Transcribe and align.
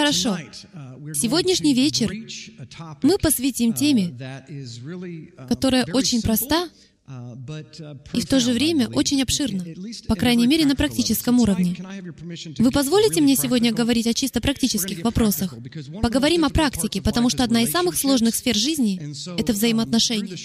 Хорошо. 0.00 0.38
Сегодняшний 1.14 1.74
вечер 1.74 2.10
мы 3.02 3.18
посвятим 3.18 3.74
теме, 3.74 4.16
которая 5.46 5.84
очень 5.92 6.22
проста, 6.22 6.70
и 8.12 8.20
в 8.20 8.26
то 8.26 8.38
же 8.38 8.52
время 8.52 8.88
очень 8.88 9.20
обширно, 9.22 9.64
по 10.06 10.14
крайней 10.14 10.46
мере, 10.46 10.64
на 10.64 10.76
практическом 10.76 11.40
уровне. 11.40 11.76
Вы 12.58 12.70
позволите 12.70 13.20
мне 13.20 13.36
сегодня 13.36 13.72
говорить 13.72 14.06
о 14.06 14.14
чисто 14.14 14.40
практических 14.40 15.02
вопросах? 15.02 15.54
Поговорим 16.02 16.44
о 16.44 16.50
практике, 16.50 17.02
потому 17.02 17.28
что 17.28 17.42
одна 17.42 17.62
из 17.62 17.70
самых 17.70 17.96
сложных 17.96 18.34
сфер 18.34 18.54
жизни— 18.54 19.12
это 19.38 19.52
взаимоотношения. 19.52 20.36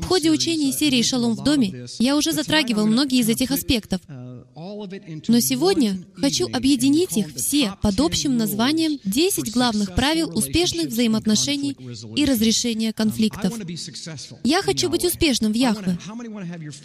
В 0.00 0.04
ходе 0.04 0.30
учения 0.30 0.72
серии 0.72 1.02
«Шалом 1.02 1.34
в 1.34 1.44
доме» 1.44 1.86
я 1.98 2.16
уже 2.16 2.32
затрагивал 2.32 2.86
многие 2.86 3.20
из 3.20 3.28
этих 3.28 3.50
аспектов, 3.50 4.00
но 5.28 5.40
сегодня 5.40 6.04
хочу 6.14 6.48
объединить 6.52 7.16
их 7.16 7.34
все 7.34 7.74
под 7.82 8.00
общим 8.00 8.36
названием 8.36 8.98
«10 9.04 9.50
главных 9.52 9.94
правил 9.94 10.30
успешных 10.36 10.88
взаимоотношений 10.88 11.76
и 12.16 12.24
разрешения 12.24 12.92
конфликтов». 12.92 13.54
Я 14.44 14.62
хочу 14.62 14.88
быть 14.90 15.04
успешным 15.04 15.52
в 15.52 15.56
Яхве. 15.56 15.98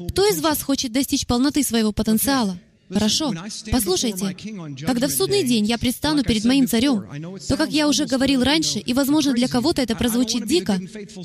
Кто 0.09 0.27
из 0.27 0.41
вас 0.41 0.61
хочет 0.61 0.91
достичь 0.91 1.25
полноты 1.25 1.63
своего 1.63 1.91
потенциала? 1.91 2.57
Хорошо. 2.91 3.33
Послушайте, 3.71 4.35
когда 4.85 5.07
в 5.07 5.11
судный 5.11 5.43
день 5.43 5.65
я 5.65 5.77
предстану 5.77 6.23
перед 6.23 6.45
моим 6.45 6.67
царем, 6.67 7.03
то, 7.47 7.57
как 7.57 7.71
я 7.71 7.87
уже 7.87 8.05
говорил 8.05 8.43
раньше, 8.43 8.79
и, 8.79 8.93
возможно, 8.93 9.33
для 9.33 9.47
кого-то 9.47 9.81
это 9.81 9.95
прозвучит 9.95 10.45
дико, 10.45 10.79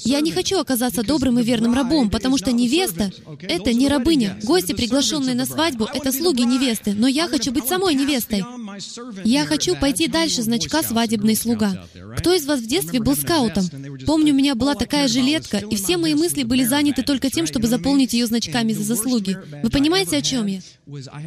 я 0.05 0.20
не 0.20 0.30
хочу 0.30 0.58
оказаться 0.58 1.02
добрым 1.02 1.39
и 1.39 1.42
верным 1.42 1.75
рабом, 1.75 2.11
потому 2.11 2.39
что 2.39 2.52
невеста— 2.52 3.12
это 3.42 3.75
не 3.75 3.89
рабыня. 3.89 4.39
Гости, 4.42 4.72
приглашенные 4.72 5.34
на 5.34 5.44
свадьбу,— 5.44 5.84
это 5.94 6.12
слуги 6.12 6.42
невесты, 6.42 6.94
но 6.94 7.06
я 7.06 7.28
хочу 7.28 7.52
быть 7.52 7.67
самой 7.67 7.95
невестой. 7.95 8.45
Я 9.24 9.45
хочу 9.45 9.77
пойти 9.77 10.06
дальше 10.06 10.42
значка 10.42 10.83
«свадебный 10.83 11.36
слуга». 11.36 11.86
Кто 12.17 12.33
из 12.33 12.47
вас 12.47 12.61
в 12.61 12.67
детстве 12.67 13.00
был 13.00 13.17
скаутом? 13.17 13.64
Помню, 14.06 14.33
у 14.33 14.36
меня 14.36 14.55
была 14.55 14.74
такая 14.74 15.08
жилетка, 15.08 15.58
и 15.58 15.77
все 15.77 15.97
мои 15.98 16.14
мысли 16.14 16.42
были 16.42 16.64
заняты 16.64 17.02
только 17.02 17.30
тем, 17.30 17.47
чтобы 17.47 17.67
заполнить 17.67 18.14
ее 18.14 18.27
значками 18.27 18.72
за 18.72 18.83
заслуги. 18.83 19.36
Вы 19.62 19.70
понимаете, 19.70 20.17
о 20.17 20.22
чем 20.22 20.47
я? 20.47 20.61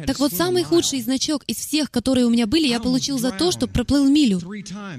Так 0.06 0.18
вот, 0.30 0.38
самый 0.38 0.64
худший 0.64 1.00
значок 1.00 1.44
из 1.46 1.56
всех, 1.56 1.90
которые 1.90 2.26
у 2.26 2.30
меня 2.30 2.46
были, 2.46 2.66
я 2.66 2.80
получил 2.80 3.18
за 3.18 3.30
то, 3.30 3.50
что 3.50 3.66
проплыл 3.66 4.08
милю. 4.08 4.40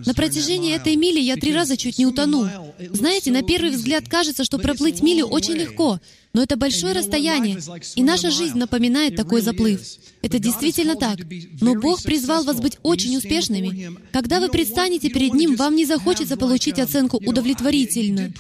На 0.06 0.14
протяжении 0.14 0.74
этой 0.74 0.96
мили 0.96 1.20
я 1.20 1.36
три 1.36 1.54
раза 1.54 1.78
чуть 1.78 1.98
не 1.98 2.06
утонул. 2.06 2.48
Знаете, 2.92 3.32
на 3.32 3.44
первый 3.44 3.72
взгляд 3.72 4.08
кажется, 4.08 4.44
что 4.44 4.58
проплыть 4.58 5.02
милю 5.02 5.26
очень 5.26 5.54
легко, 5.54 6.00
но 6.36 6.44
это 6.44 6.58
большое 6.58 6.94
расстояние, 6.94 7.60
и 7.96 8.04
наша 8.04 8.30
жизнь 8.30 8.58
напоминает 8.58 9.16
такой 9.16 9.42
заплыв. 9.42 9.80
Это 10.22 10.38
действительно 10.38 10.96
так. 10.96 11.20
Но 11.62 11.76
Бог 11.76 12.04
призвал 12.04 12.44
вас 12.44 12.60
быть 12.60 12.78
очень 12.84 13.16
успешными. 13.16 13.96
Когда 14.12 14.42
вы 14.42 14.50
предстанете 14.50 15.10
перед 15.10 15.34
Ним, 15.34 15.56
вам 15.56 15.78
не 15.78 15.86
захочется 15.86 16.36
получить 16.36 16.78
оценку 16.78 17.18
удовлетворительно 17.26 18.34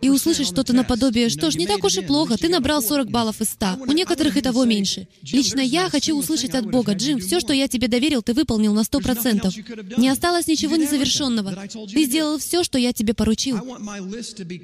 и 0.00 0.08
услышать 0.08 0.46
что-то 0.46 0.72
наподобие, 0.72 1.28
что 1.28 1.50
ж, 1.50 1.56
не 1.56 1.66
так 1.66 1.84
уж 1.84 1.98
и 1.98 2.00
плохо, 2.00 2.38
ты 2.38 2.48
набрал 2.48 2.80
40 2.80 3.10
баллов 3.10 3.42
из 3.42 3.50
100. 3.50 3.66
У 3.86 3.92
некоторых 3.92 4.38
и 4.38 4.40
того 4.40 4.64
меньше. 4.64 5.06
Лично 5.30 5.60
я 5.60 5.90
хочу 5.90 6.16
услышать 6.16 6.54
от 6.54 6.70
Бога, 6.70 6.94
Джим, 6.94 7.18
все, 7.18 7.40
что 7.40 7.52
я 7.52 7.68
тебе 7.68 7.88
доверил, 7.88 8.22
ты 8.22 8.32
выполнил 8.32 8.72
на 8.72 8.80
100%. 8.80 9.98
Не 9.98 10.08
осталось 10.08 10.46
ничего 10.46 10.76
незавершенного. 10.76 11.68
Ты 11.92 12.04
сделал 12.04 12.38
все, 12.38 12.64
что 12.64 12.78
я 12.78 12.94
тебе 12.94 13.12
поручил. 13.12 13.58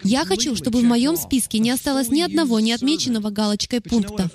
Я 0.02 0.24
хочу, 0.24 0.56
чтобы 0.56 0.80
в 0.80 0.84
моем 0.84 1.16
списке 1.16 1.58
не 1.58 1.70
осталось 1.70 2.08
ни 2.08 2.21
одного 2.22 2.60
не 2.60 2.72
отмеченного 2.72 3.30
галочкой 3.30 3.80
пункта. 3.80 4.30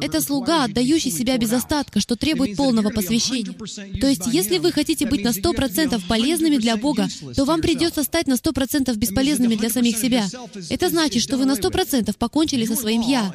Это 0.00 0.20
слуга, 0.20 0.64
отдающий 0.64 1.10
себя 1.10 1.36
без 1.38 1.52
остатка, 1.52 2.00
что 2.00 2.16
требует 2.16 2.56
полного 2.56 2.90
посвящения. 2.90 3.52
То 4.00 4.08
есть, 4.08 4.26
если 4.26 4.58
вы 4.58 4.72
хотите 4.72 5.06
быть 5.06 5.22
на 5.24 5.30
100% 5.30 6.00
полезными 6.08 6.56
для 6.56 6.76
Бога, 6.76 7.08
то 7.34 7.44
вам 7.44 7.60
придется 7.60 8.02
стать 8.02 8.26
на 8.26 8.34
100% 8.34 8.94
бесполезными 8.96 9.54
для 9.54 9.70
самих 9.70 9.96
себя. 9.96 10.26
Это 10.68 10.88
значит, 10.88 11.22
что 11.22 11.36
вы 11.36 11.44
на 11.44 11.52
100% 11.52 12.14
покончили 12.16 12.64
со 12.64 12.76
своим 12.76 13.02
«я». 13.02 13.32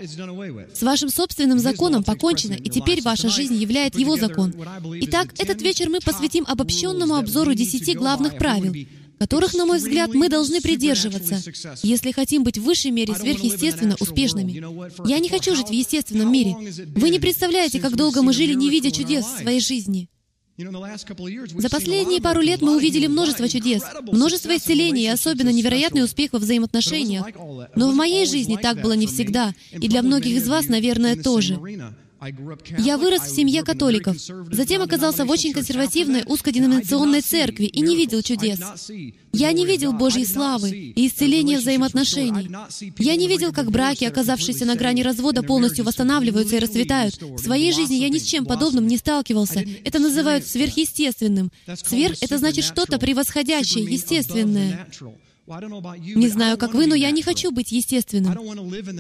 С 0.73 0.81
вашим 0.81 1.09
собственным 1.09 1.59
законом 1.59 2.03
покончено, 2.03 2.53
и 2.53 2.69
теперь 2.69 3.01
ваша 3.01 3.29
жизнь 3.29 3.55
являет 3.55 3.97
Его 3.97 4.15
закон. 4.15 4.53
Итак, 5.01 5.33
этот 5.37 5.61
вечер 5.61 5.89
мы 5.89 5.99
посвятим 5.99 6.45
обобщенному 6.47 7.15
обзору 7.15 7.53
10 7.53 7.95
главных 7.97 8.37
правил, 8.37 8.73
которых, 9.19 9.53
на 9.53 9.65
мой 9.65 9.77
взгляд, 9.77 10.13
мы 10.13 10.29
должны 10.29 10.61
придерживаться, 10.61 11.41
если 11.83 12.11
хотим 12.11 12.43
быть 12.43 12.57
в 12.57 12.63
высшей 12.63 12.91
мере 12.91 13.15
сверхъестественно 13.15 13.95
успешными. 13.99 14.63
Я 15.07 15.19
не 15.19 15.29
хочу 15.29 15.55
жить 15.55 15.69
в 15.69 15.73
естественном 15.73 16.31
мире. 16.31 16.55
Вы 16.95 17.09
не 17.09 17.19
представляете, 17.19 17.79
как 17.79 17.95
долго 17.95 18.21
мы 18.21 18.33
жили, 18.33 18.53
не 18.53 18.69
видя 18.69 18.91
чудес 18.91 19.25
в 19.25 19.41
своей 19.41 19.59
жизни. 19.59 20.09
За 20.57 21.69
последние 21.69 22.21
пару 22.21 22.39
лет 22.39 22.61
мы 22.61 22.77
увидели 22.77 23.07
множество 23.07 23.49
чудес, 23.49 23.83
множество 24.03 24.55
исцелений 24.55 25.03
и 25.03 25.07
особенно 25.07 25.49
невероятный 25.49 26.03
успех 26.03 26.31
во 26.31 26.39
взаимоотношениях. 26.39 27.25
Но 27.75 27.91
в 27.91 27.95
моей 27.95 28.25
жизни 28.25 28.57
так 28.61 28.81
было 28.81 28.93
не 28.93 29.05
всегда, 29.05 29.53
и 29.71 29.87
для 29.89 30.01
многих 30.01 30.37
из 30.37 30.47
вас, 30.47 30.67
наверное, 30.67 31.21
тоже. 31.21 31.59
Я 32.77 32.97
вырос 32.97 33.21
в 33.23 33.35
семье 33.35 33.63
католиков, 33.63 34.17
затем 34.51 34.81
оказался 34.81 35.25
в 35.25 35.29
очень 35.29 35.53
консервативной 35.53 36.23
узкоденоминационной 36.25 37.21
церкви 37.21 37.65
и 37.65 37.81
не 37.81 37.95
видел 37.95 38.21
чудес. 38.21 38.59
Я 39.33 39.51
не 39.51 39.65
видел 39.65 39.93
Божьей 39.93 40.25
славы 40.25 40.69
и 40.69 41.07
исцеления 41.07 41.57
взаимоотношений. 41.57 42.49
Я 42.97 43.15
не 43.15 43.27
видел, 43.27 43.51
как 43.51 43.69
браки, 43.71 44.05
оказавшиеся 44.05 44.65
на 44.65 44.75
грани 44.75 45.01
развода, 45.01 45.43
полностью 45.43 45.85
восстанавливаются 45.85 46.55
и 46.55 46.59
расцветают. 46.59 47.21
В 47.21 47.39
своей 47.39 47.71
жизни 47.73 47.95
я 47.95 48.09
ни 48.09 48.17
с 48.17 48.23
чем 48.23 48.45
подобным 48.45 48.87
не 48.87 48.97
сталкивался. 48.97 49.63
Это 49.83 49.99
называют 49.99 50.45
сверхъестественным. 50.45 51.51
Сверх— 51.75 52.17
это 52.21 52.37
значит 52.37 52.63
что-то 52.63 52.97
превосходящее, 52.97 53.85
естественное. 53.85 54.87
Не 55.47 56.27
знаю, 56.29 56.57
как 56.57 56.73
вы, 56.73 56.87
но 56.87 56.95
я 56.95 57.11
не 57.11 57.21
хочу 57.21 57.51
быть 57.51 57.71
естественным. 57.71 58.35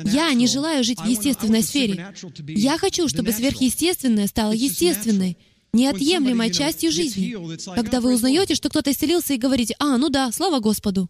Я 0.05 0.31
не 0.33 0.47
желаю 0.47 0.83
жить 0.83 0.99
в 0.99 1.07
естественной 1.07 1.63
сфере. 1.63 2.13
Я 2.47 2.77
хочу, 2.77 3.07
чтобы 3.07 3.31
сверхъестественное 3.31 4.27
стало 4.27 4.51
естественной, 4.51 5.37
неотъемлемой 5.73 6.51
частью 6.51 6.91
жизни. 6.91 7.35
Когда 7.75 7.99
вы 7.99 8.13
узнаете, 8.13 8.55
что 8.55 8.69
кто-то 8.69 8.91
исцелился 8.91 9.33
и 9.33 9.37
говорите, 9.37 9.75
«А, 9.79 9.97
ну 9.97 10.09
да, 10.09 10.31
слава 10.31 10.59
Господу». 10.59 11.09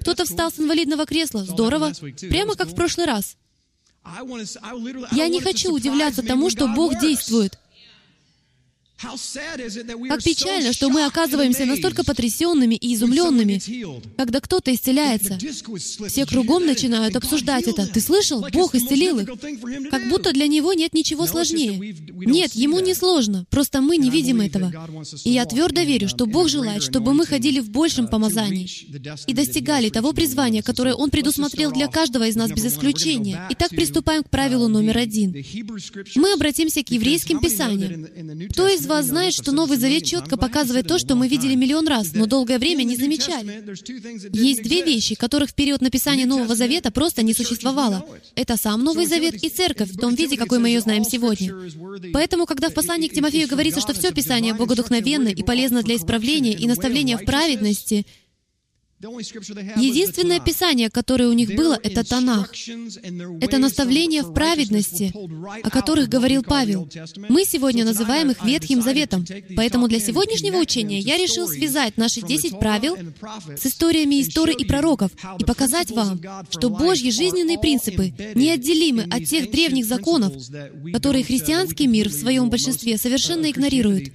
Кто-то 0.00 0.24
встал 0.24 0.50
с 0.52 0.58
инвалидного 0.60 1.06
кресла, 1.06 1.44
здорово, 1.44 1.92
прямо 2.28 2.54
как 2.54 2.68
в 2.68 2.74
прошлый 2.74 3.06
раз. 3.06 3.36
Я 5.12 5.28
не 5.28 5.40
хочу 5.40 5.72
удивляться 5.72 6.22
тому, 6.22 6.50
что 6.50 6.68
Бог 6.68 6.98
действует. 7.00 7.58
Как 9.02 10.22
печально, 10.22 10.72
что 10.72 10.90
мы 10.90 11.06
оказываемся 11.06 11.64
настолько 11.64 12.04
потрясенными 12.04 12.74
и 12.74 12.94
изумленными, 12.94 13.60
когда 14.16 14.40
кто-то 14.40 14.74
исцеляется. 14.74 15.38
Все 16.08 16.26
кругом 16.26 16.66
начинают 16.66 17.16
обсуждать 17.16 17.66
это. 17.66 17.86
Ты 17.86 18.00
слышал? 18.00 18.44
Бог 18.52 18.74
исцелил 18.74 19.20
их. 19.20 19.28
Как 19.90 20.08
будто 20.08 20.32
для 20.32 20.46
Него 20.48 20.74
нет 20.74 20.92
ничего 20.92 21.26
сложнее. 21.26 21.96
Нет, 22.12 22.52
Ему 22.54 22.80
не 22.80 22.94
сложно. 22.94 23.46
Просто 23.48 23.80
мы 23.80 23.96
не 23.96 24.10
видим 24.10 24.40
этого. 24.40 24.70
И 25.24 25.30
я 25.30 25.46
твердо 25.46 25.80
верю, 25.82 26.08
что 26.08 26.26
Бог 26.26 26.48
желает, 26.48 26.82
чтобы 26.82 27.14
мы 27.14 27.24
ходили 27.24 27.60
в 27.60 27.70
большем 27.70 28.08
помазании 28.08 28.68
и 29.26 29.32
достигали 29.32 29.88
того 29.88 30.12
призвания, 30.12 30.62
которое 30.62 30.94
Он 30.94 31.10
предусмотрел 31.10 31.72
для 31.72 31.88
каждого 31.88 32.26
из 32.26 32.36
нас 32.36 32.50
без 32.50 32.66
исключения. 32.66 33.46
Итак, 33.50 33.70
приступаем 33.70 34.24
к 34.24 34.30
правилу 34.30 34.68
номер 34.68 34.98
один. 34.98 35.34
Мы 36.16 36.32
обратимся 36.34 36.82
к 36.82 36.90
еврейским 36.90 37.40
писаниям. 37.40 38.48
Кто 38.50 38.68
из 38.68 38.89
вас 38.90 39.06
знает, 39.06 39.32
что 39.32 39.52
Новый 39.52 39.78
Завет 39.78 40.04
четко 40.04 40.36
показывает 40.36 40.86
то, 40.86 40.98
что 40.98 41.14
мы 41.14 41.28
видели 41.28 41.54
миллион 41.54 41.86
раз, 41.86 42.12
но 42.12 42.26
долгое 42.26 42.58
время 42.58 42.82
не 42.82 42.96
замечали. 42.96 43.64
Есть 44.36 44.62
две 44.62 44.82
вещи, 44.82 45.14
которых 45.14 45.50
в 45.50 45.54
период 45.54 45.80
написания 45.80 46.26
Нового 46.26 46.54
Завета 46.54 46.90
просто 46.90 47.22
не 47.22 47.32
существовало. 47.32 48.04
Это 48.34 48.56
сам 48.56 48.82
Новый 48.84 49.06
Завет 49.06 49.42
и 49.42 49.48
Церковь 49.48 49.90
в 49.90 49.98
том 49.98 50.14
виде, 50.14 50.36
какой 50.36 50.58
мы 50.58 50.68
ее 50.68 50.80
знаем 50.80 51.04
сегодня. 51.04 51.54
Поэтому, 52.12 52.46
когда 52.46 52.68
в 52.68 52.74
послании 52.74 53.08
к 53.08 53.14
Тимофею 53.14 53.48
говорится, 53.48 53.80
что 53.80 53.94
все 53.94 54.12
Писание 54.12 54.54
богодухновенно 54.54 55.28
и 55.28 55.42
полезно 55.42 55.82
для 55.82 55.96
исправления 55.96 56.52
и 56.52 56.66
наставления 56.66 57.16
в 57.16 57.24
праведности, 57.24 58.04
Единственное 59.02 60.40
писание, 60.40 60.90
которое 60.90 61.28
у 61.28 61.32
них 61.32 61.54
было, 61.56 61.78
это 61.82 62.04
Танах. 62.04 62.52
Это 63.40 63.56
наставления 63.56 64.22
в 64.22 64.34
праведности, 64.34 65.10
о 65.62 65.70
которых 65.70 66.10
говорил 66.10 66.42
Павел. 66.42 66.86
Мы 67.30 67.44
сегодня 67.46 67.86
называем 67.86 68.30
их 68.30 68.44
Ветхим 68.44 68.82
Заветом. 68.82 69.24
Поэтому 69.56 69.88
для 69.88 70.00
сегодняшнего 70.00 70.58
учения 70.58 70.98
я 70.98 71.16
решил 71.16 71.48
связать 71.48 71.96
наши 71.96 72.20
10 72.20 72.58
правил 72.58 72.98
с 73.56 73.64
историями 73.64 74.20
истории 74.20 74.54
и 74.54 74.66
пророков 74.66 75.12
и 75.38 75.44
показать 75.44 75.90
вам, 75.90 76.20
что 76.50 76.68
Божьи 76.68 77.10
жизненные 77.10 77.58
принципы 77.58 78.12
неотделимы 78.34 79.04
от 79.10 79.24
тех 79.24 79.50
древних 79.50 79.86
законов, 79.86 80.34
которые 80.92 81.24
христианский 81.24 81.86
мир 81.86 82.10
в 82.10 82.12
своем 82.12 82.50
большинстве 82.50 82.98
совершенно 82.98 83.50
игнорирует. 83.50 84.12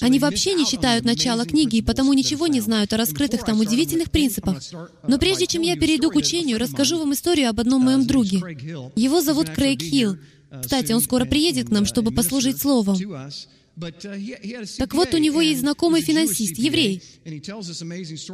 Они 0.00 0.18
вообще 0.20 0.54
не 0.54 0.66
читают 0.66 1.04
начало 1.04 1.44
книги 1.46 1.76
и 1.76 1.82
потому 1.82 2.12
ничего 2.12 2.46
не 2.46 2.60
знают 2.60 2.91
о 2.92 2.96
раскрытых 2.96 3.44
там 3.44 3.60
удивительных 3.60 4.10
принципах. 4.10 4.62
Но 5.06 5.18
прежде 5.18 5.46
чем 5.46 5.62
я 5.62 5.76
перейду 5.76 6.10
к 6.10 6.16
учению, 6.16 6.58
расскажу 6.58 6.98
вам 6.98 7.12
историю 7.12 7.50
об 7.50 7.60
одном 7.60 7.82
моем 7.82 8.06
друге. 8.06 8.40
Его 8.96 9.20
зовут 9.20 9.50
Крейг 9.50 9.82
Хилл. 9.82 10.16
Кстати, 10.60 10.92
он 10.92 11.00
скоро 11.00 11.24
приедет 11.24 11.68
к 11.68 11.70
нам, 11.70 11.86
чтобы 11.86 12.10
послужить 12.10 12.60
словом. 12.60 12.98
Так 14.78 14.92
вот, 14.92 15.14
у 15.14 15.18
него 15.18 15.40
есть 15.40 15.60
знакомый 15.60 16.02
финансист, 16.02 16.58
еврей. 16.58 17.02
И 17.24 17.40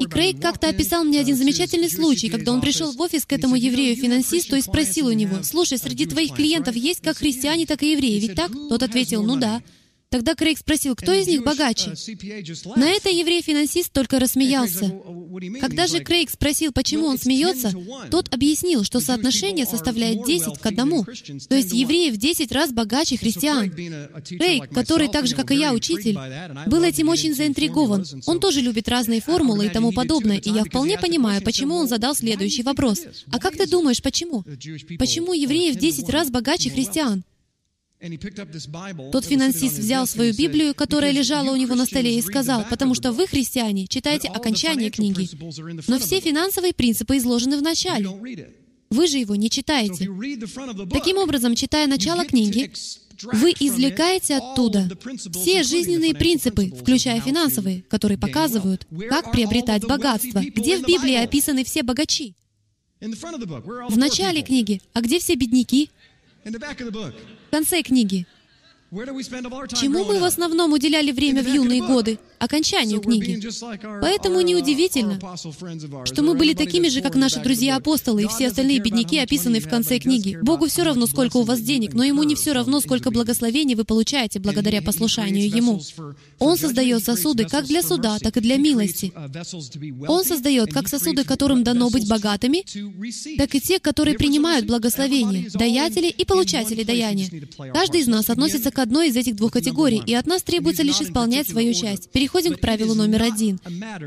Крейг 0.06 0.40
как-то 0.40 0.69
описал 0.69 1.05
мне 1.05 1.20
один 1.20 1.37
замечательный 1.37 1.90
случай, 1.90 2.28
когда 2.28 2.52
он 2.52 2.60
пришел 2.60 2.93
в 2.93 3.00
офис 3.00 3.25
к 3.25 3.32
этому 3.32 3.55
еврею-финансисту 3.55 4.56
и 4.56 4.60
спросил 4.60 5.06
у 5.06 5.12
него, 5.12 5.43
«Слушай, 5.44 5.78
среди 5.78 6.06
твоих 6.06 6.34
клиентов 6.34 6.75
есть 6.75 7.00
как 7.02 7.19
христиане, 7.19 7.66
так 7.66 7.82
и 7.82 7.93
евреи, 7.93 8.19
ведь 8.19 8.34
так?» 8.34 8.50
Тот 8.52 8.82
ответил, 8.82 9.22
«Ну 9.22 9.37
да». 9.37 9.62
Тогда 10.10 10.34
Крейг 10.34 10.58
спросил, 10.58 10.96
кто 10.96 11.12
из 11.12 11.26
них 11.26 11.44
богаче? 11.44 11.93
На 12.76 12.88
это 12.88 13.10
еврей-финансист 13.10 13.93
только 13.93 14.19
рассмеялся. 14.19 14.90
Когда 15.60 15.87
же 15.87 16.00
Крейг 16.00 16.31
спросил, 16.31 16.72
почему 16.72 17.06
он 17.06 17.19
смеется, 17.19 17.72
тот 18.10 18.32
объяснил, 18.32 18.84
что 18.84 19.00
соотношение 19.00 19.66
составляет 19.66 20.25
10 20.25 20.58
к 20.58 20.66
одному. 20.66 21.05
То 21.05 21.56
есть 21.56 21.72
евреи 21.72 22.10
в 22.10 22.16
10 22.16 22.50
раз 22.52 22.72
богаче 22.72 23.19
христиан. 23.19 23.70
Крейг, 23.70 24.70
который 24.70 25.08
так 25.08 25.26
же, 25.26 25.34
как 25.34 25.50
и 25.50 25.56
я, 25.56 25.75
учитель, 25.75 26.19
был 26.66 26.82
этим 26.82 27.10
очень 27.10 27.34
заинтригован. 27.34 28.06
Он 28.26 28.40
тоже 28.40 28.62
любит 28.62 28.88
разные 28.88 29.20
формулы 29.20 29.66
и 29.66 29.69
тому 29.70 29.93
подобное, 29.93 30.38
и 30.38 30.50
я 30.50 30.64
вполне 30.64 30.99
понимаю, 30.99 31.43
почему 31.43 31.75
он 31.75 31.87
задал 31.87 32.14
следующий 32.14 32.62
вопрос. 32.62 33.02
А 33.31 33.38
как 33.38 33.56
ты 33.56 33.66
думаешь, 33.66 34.00
почему? 34.00 34.43
Почему 34.99 35.34
евреи 35.34 35.72
в 35.72 35.76
10 35.76 36.08
раз 36.08 36.31
богаче 36.31 36.70
христиан? 36.70 37.25
Тот 39.12 39.24
финансист 39.24 39.76
взял 39.78 40.06
свою 40.06 40.32
Библию, 40.34 40.74
которая 40.74 41.10
лежала 41.10 41.50
у 41.50 41.56
него 41.56 41.74
на 41.74 41.84
столе, 41.84 42.16
и 42.16 42.22
сказал, 42.22 42.64
«Потому 42.70 42.94
что 42.94 43.12
вы, 43.12 43.26
христиане, 43.26 43.86
читаете 43.88 44.28
окончание 44.28 44.90
книги, 44.90 45.28
но 45.88 45.98
все 45.98 46.20
финансовые 46.20 46.72
принципы 46.74 47.16
изложены 47.16 47.58
в 47.58 47.62
начале. 47.62 48.08
Вы 48.90 49.06
же 49.06 49.18
его 49.18 49.34
не 49.34 49.50
читаете. 49.50 50.08
Таким 50.92 51.18
образом, 51.18 51.54
читая 51.54 51.86
начало 51.86 52.24
книги, 52.24 52.70
вы 53.24 53.52
извлекаете 53.58 54.36
оттуда 54.36 54.88
все 55.32 55.62
жизненные 55.64 56.14
принципы, 56.14 56.70
включая 56.70 57.20
финансовые, 57.20 57.82
которые 57.82 58.16
показывают, 58.16 58.86
как 59.08 59.32
приобретать 59.32 59.84
богатство. 59.84 60.40
Где 60.40 60.78
в 60.78 60.86
Библии 60.86 61.16
описаны 61.16 61.64
все 61.64 61.82
богачи? 61.82 62.34
В 63.00 63.96
начале 63.96 64.42
книги. 64.42 64.80
А 64.92 65.00
где 65.00 65.18
все 65.18 65.34
бедняки? 65.34 65.90
В 66.50 67.50
конце 67.50 67.82
книги. 67.82 68.26
Чему 68.90 70.04
мы 70.04 70.18
в 70.18 70.24
основном 70.24 70.72
уделяли 70.72 71.12
время 71.12 71.42
в 71.42 71.46
юные 71.46 71.82
годы? 71.82 72.18
Окончанию 72.38 73.00
книги. 73.00 73.40
Поэтому 74.00 74.40
неудивительно, 74.40 75.19
что 76.05 76.23
мы 76.23 76.35
были 76.35 76.55
такими 76.55 76.88
же, 76.88 77.00
как 77.00 77.14
наши 77.14 77.40
друзья-апостолы 77.40 78.25
и 78.25 78.29
все 78.29 78.49
остальные 78.49 78.81
бедняки, 78.81 79.19
описанные 79.19 79.61
в 79.61 79.69
конце 79.69 79.99
книги. 79.99 80.38
Богу 80.43 80.67
все 80.67 80.85
равно, 80.85 81.06
сколько 81.06 81.38
у 81.38 81.43
вас 81.43 81.61
денег, 81.61 81.94
но 81.94 82.05
Ему 82.05 82.23
не 82.23 82.35
все 82.35 82.52
равно, 82.52 82.81
сколько 82.81 83.11
благословений 83.11 83.75
вы 83.75 83.85
получаете 83.85 84.38
благодаря 84.38 84.82
послушанию 84.82 85.49
Ему. 85.49 85.81
Он 86.38 86.56
создает 86.56 87.05
сосуды 87.05 87.44
как 87.44 87.67
для 87.67 87.82
суда, 87.82 88.19
так 88.19 88.37
и 88.37 88.41
для 88.41 88.56
милости. 88.56 89.12
Он 90.06 90.25
создает 90.25 90.73
как 90.73 90.88
сосуды, 90.88 91.25
которым 91.25 91.64
дано 91.64 91.91
быть 91.91 92.08
богатыми, 92.08 92.64
так 93.37 93.55
и 93.55 93.61
те, 93.61 93.79
которые 93.79 94.17
принимают 94.17 94.67
благословение, 94.67 95.49
даятели 95.52 96.08
и 96.08 96.25
получатели 96.25 96.84
даяния. 96.84 97.31
Каждый 97.73 98.00
из 98.00 98.06
нас 98.06 98.31
относится 98.31 98.70
к 98.70 98.79
одной 98.79 99.08
из 99.08 99.17
этих 99.17 99.37
двух 99.37 99.52
категорий, 99.52 100.02
и 100.06 100.14
от 100.14 100.26
нас 100.26 100.43
требуется 100.43 100.82
лишь 100.82 101.00
исполнять 101.00 101.49
свою 101.49 101.75
часть. 101.75 102.11
Переходим 102.28 102.56
к 102.56 102.60
правилу 102.60 102.92
номер 102.94 103.22
один. 103.22 103.58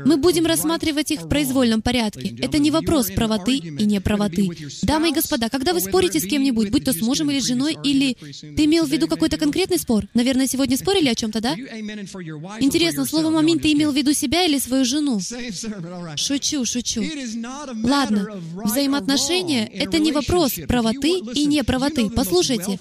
Мы 0.04 0.16
будем 0.16 0.46
рассматривать 0.46 1.10
их 1.10 1.22
в 1.22 1.28
произвольном 1.28 1.82
порядке. 1.82 2.32
Это 2.40 2.60
не 2.60 2.70
вопрос 2.70 3.10
правоты 3.10 3.56
и 3.56 3.84
неправоты. 3.84 4.48
Дамы 4.82 5.08
и 5.08 5.12
господа, 5.12 5.48
когда 5.48 5.72
вы 5.72 5.80
спорите 5.80 6.20
с 6.20 6.24
кем-нибудь, 6.24 6.70
будь 6.70 6.84
то 6.84 6.92
с 6.92 7.00
мужем 7.00 7.32
или 7.32 7.40
с 7.40 7.46
женой, 7.46 7.76
или... 7.82 8.14
Ты 8.14 8.66
имел 8.66 8.86
в 8.86 8.90
виду 8.90 9.08
какой-то 9.08 9.38
конкретный 9.38 9.80
спор? 9.80 10.06
Наверное, 10.14 10.46
сегодня 10.46 10.76
спорили 10.76 11.08
о 11.08 11.16
чем-то, 11.16 11.40
да? 11.40 11.56
Интересно, 12.60 13.06
словом 13.06 13.36
«аминь» 13.36 13.58
ты 13.58 13.72
имел 13.72 13.90
в 13.90 13.96
виду 13.96 14.12
себя 14.12 14.44
или 14.44 14.60
свою 14.60 14.84
жену? 14.84 15.18
Шучу, 16.14 16.64
шучу. 16.64 17.02
Ладно, 17.82 18.40
взаимоотношения— 18.64 19.66
это 19.74 19.98
не 19.98 20.12
вопрос 20.12 20.52
правоты 20.68 21.18
и 21.34 21.44
неправоты. 21.46 22.08
Послушайте, 22.08 22.78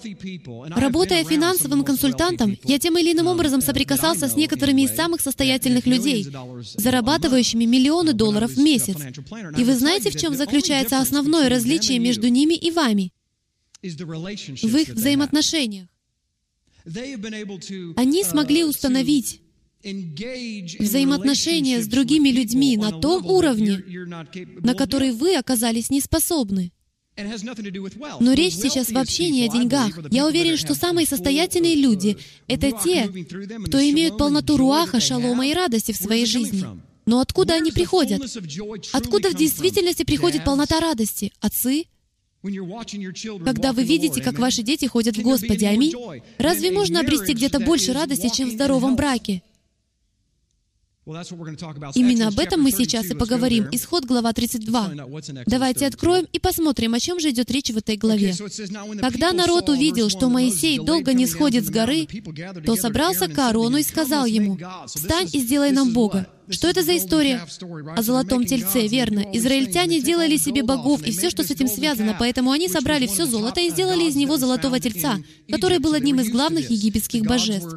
работая 0.76 1.24
финансовым 1.24 1.84
консультантом, 1.84 2.60
я 2.64 2.78
тем 2.78 2.96
или 3.00 3.12
иным 3.12 3.26
образом 3.26 3.62
соприкасался 3.62 4.28
с 4.28 4.36
некоторыми 4.36 4.84
из 4.84 4.96
самых 4.96 5.20
состоятельных 5.32 5.88
людей, 5.88 6.28
зарабатывающими 6.78 7.66
миллионы 7.66 8.14
долларов 8.14 8.52
в 8.52 8.60
месяц. 8.60 8.98
И 9.58 9.64
вы 9.64 9.76
знаете, 9.76 10.12
в 10.12 10.20
чем 10.20 10.36
заключается 10.36 11.00
основное 11.00 11.50
различие 11.50 12.00
между 12.00 12.28
ними 12.28 12.54
и 12.54 12.70
вами? 12.70 13.14
В 13.82 14.76
их 14.78 14.90
взаимоотношениях. 14.90 15.88
Они 17.96 18.24
смогли 18.24 18.64
установить 18.64 19.42
взаимоотношения 19.84 21.82
с 21.82 21.88
другими 21.88 22.30
людьми 22.30 22.78
на 22.78 22.92
том 22.92 23.26
уровне, 23.26 23.84
на 24.60 24.76
который 24.76 25.12
вы 25.12 25.36
оказались 25.36 25.90
неспособны. 25.90 26.72
Но 27.18 28.34
речь 28.34 28.56
сейчас 28.56 28.90
вообще 28.92 29.30
не 29.30 29.46
о 29.46 29.50
деньгах. 29.50 30.00
Я 30.12 30.26
уверен, 30.26 30.58
что 30.58 30.74
самые 30.76 31.06
состоятельные 31.06 31.76
люди— 31.76 32.18
это 32.48 32.72
те, 32.72 33.12
кто 33.66 33.80
имеют 33.90 34.18
полноту 34.18 34.58
руаха, 34.58 35.00
шалома 35.00 35.46
и 35.48 35.54
радости 35.54 35.92
в 35.92 35.98
своей 35.98 36.26
жизни. 36.26 36.66
Но 37.06 37.20
откуда 37.20 37.56
они 37.56 37.72
приходят? 37.72 38.22
Откуда 38.94 39.30
в 39.30 39.36
действительности 39.36 40.04
приходит 40.04 40.46
полнота 40.46 40.80
радости? 40.80 41.34
Отцы? 41.42 41.86
Когда 42.42 43.72
вы 43.74 43.84
видите, 43.84 44.22
как 44.22 44.40
ваши 44.40 44.64
дети 44.64 44.86
ходят 44.86 45.16
в 45.16 45.22
Господе, 45.22 45.68
аминь, 45.68 45.94
разве 46.38 46.72
можно 46.72 47.02
обрести 47.02 47.34
где-то 47.34 47.60
больше 47.60 47.94
радости, 47.94 48.30
чем 48.36 48.50
в 48.50 48.54
здоровом 48.54 48.96
браке? 48.96 49.44
Именно 51.06 52.28
об 52.28 52.38
этом 52.38 52.62
мы 52.62 52.72
сейчас 52.72 53.08
и 53.08 53.16
поговорим. 53.16 53.68
Исход, 53.72 54.06
глава 54.06 54.34
32. 54.34 54.92
Давайте 55.48 55.88
откроем 55.88 56.28
и 56.32 56.38
посмотрим, 56.38 56.94
о 56.94 57.00
чем 57.00 57.20
же 57.20 57.32
идет 57.32 57.50
речь 57.50 57.72
в 57.72 57.78
этой 57.78 57.98
главе. 57.98 58.36
Когда 59.00 59.34
народ 59.34 59.70
увидел, 59.70 60.10
что 60.10 60.30
Моисей 60.30 60.78
долго 60.78 61.14
не 61.14 61.26
сходит 61.26 61.66
с 61.66 61.70
горы, 61.70 62.08
то 62.66 62.76
собрался 62.76 63.28
к 63.28 63.38
Аарону 63.38 63.78
и 63.78 63.84
сказал 63.84 64.26
ему, 64.26 64.60
«Встань 64.86 65.30
и 65.34 65.40
сделай 65.40 65.72
нам 65.72 65.92
Бога, 65.92 66.28
что 66.52 66.68
это 66.68 66.84
за 66.84 66.98
история? 66.98 67.46
О 67.96 68.02
золотом 68.02 68.46
тельце, 68.46 68.88
верно. 68.88 69.26
Израильтяне 69.34 70.02
делали 70.02 70.38
себе 70.38 70.64
богов 70.64 71.02
и 71.04 71.12
все, 71.12 71.30
что 71.30 71.44
с 71.44 71.52
этим 71.52 71.68
связано, 71.68 72.16
поэтому 72.20 72.52
они 72.52 72.68
собрали 72.68 73.08
все 73.08 73.26
золото 73.26 73.62
и 73.62 73.70
сделали 73.70 74.06
из 74.06 74.16
него 74.16 74.38
золотого 74.38 74.80
тельца, 74.80 75.18
который 75.50 75.80
был 75.80 75.94
одним 75.94 76.20
из 76.20 76.30
главных 76.30 76.70
египетских 76.70 77.24
божеств. 77.24 77.76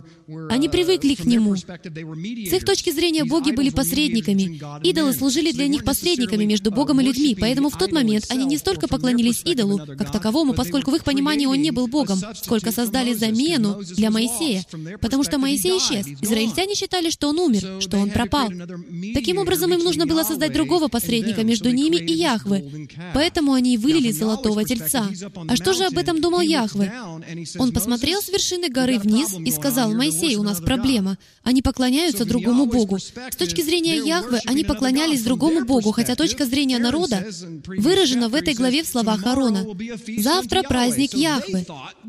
Они 0.50 0.68
привыкли 0.68 1.14
к 1.14 1.24
нему. 1.24 1.56
С 1.56 1.64
их 1.64 2.64
точки 2.64 2.90
зрения, 2.90 3.24
боги 3.24 3.52
были 3.52 3.70
посредниками. 3.70 4.60
Идолы 4.82 5.12
служили 5.12 5.52
для 5.52 5.68
них 5.68 5.84
посредниками 5.84 6.44
между 6.44 6.70
Богом 6.70 7.00
и 7.00 7.04
людьми, 7.04 7.36
поэтому 7.38 7.68
в 7.68 7.78
тот 7.78 7.92
момент 7.92 8.26
они 8.30 8.44
не 8.44 8.56
столько 8.56 8.88
поклонились 8.88 9.42
идолу, 9.44 9.78
как 9.78 10.10
таковому, 10.10 10.54
поскольку 10.54 10.90
в 10.90 10.94
их 10.96 11.04
понимании 11.04 11.46
он 11.46 11.60
не 11.60 11.70
был 11.70 11.86
Богом, 11.86 12.18
сколько 12.34 12.72
создали 12.72 13.12
замену 13.12 13.80
для 13.96 14.10
Моисея, 14.10 14.64
потому 15.00 15.24
что 15.24 15.38
Моисей 15.38 15.78
исчез. 15.78 16.06
Израильтяне 16.20 16.74
считали, 16.74 17.10
что 17.10 17.28
он 17.28 17.38
умер, 17.38 17.80
что 17.80 17.98
он 17.98 18.10
пропал. 18.10 18.50
Таким 19.14 19.38
образом, 19.38 19.72
им 19.72 19.80
нужно 19.80 20.06
было 20.06 20.22
создать 20.22 20.52
другого 20.52 20.88
посредника 20.88 21.44
между 21.44 21.70
ними 21.70 21.96
и 21.96 22.12
Яхве. 22.12 22.88
Поэтому 23.12 23.52
они 23.52 23.74
и 23.74 23.76
вылили 23.76 24.10
золотого 24.10 24.64
тельца. 24.64 25.08
А 25.48 25.56
что 25.56 25.72
же 25.72 25.84
об 25.84 25.98
этом 25.98 26.20
думал 26.20 26.40
Яхве? 26.40 26.92
Он 27.58 27.72
посмотрел 27.72 28.22
с 28.22 28.28
вершины 28.28 28.68
горы 28.68 28.98
вниз 28.98 29.34
и 29.38 29.50
сказал, 29.50 29.92
«Моисей, 29.92 30.36
у 30.36 30.42
нас 30.42 30.60
проблема. 30.60 31.18
Они 31.42 31.62
поклоняются 31.62 32.24
другому 32.24 32.66
Богу». 32.66 32.98
С 32.98 33.36
точки 33.36 33.62
зрения 33.62 33.96
Яхве, 33.96 34.40
они 34.46 34.64
поклонялись 34.64 35.22
другому 35.22 35.64
Богу, 35.64 35.92
хотя 35.92 36.14
точка 36.14 36.46
зрения 36.46 36.78
народа 36.78 37.26
выражена 37.66 38.28
в 38.28 38.34
этой 38.34 38.54
главе 38.54 38.82
в 38.82 38.86
словах 38.86 39.24
Аарона. 39.26 39.66
«Завтра 40.18 40.62
праздник 40.62 41.14
Яхве». 41.14 41.66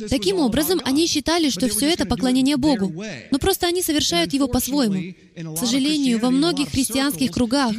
Таким 0.09 0.39
образом, 0.39 0.81
они 0.83 1.07
считали, 1.07 1.49
что 1.49 1.67
все 1.67 1.89
это 1.89 2.05
поклонение 2.05 2.57
Богу. 2.57 3.03
Но 3.31 3.39
просто 3.39 3.67
они 3.67 3.81
совершают 3.81 4.33
его 4.33 4.47
по-своему. 4.47 5.13
К 5.55 5.57
сожалению, 5.57 6.19
во 6.19 6.29
многих 6.29 6.44
христианских 6.53 7.31
кругах 7.31 7.73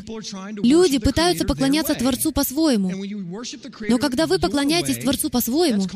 люди 0.62 0.98
пытаются 0.98 1.44
поклоняться 1.44 1.94
Творцу 1.94 2.32
по-своему. 2.32 2.92
Но 3.88 3.98
когда 3.98 4.26
вы 4.26 4.38
поклоняетесь 4.38 4.98
Творцу 4.98 5.30
по-своему, 5.30 5.86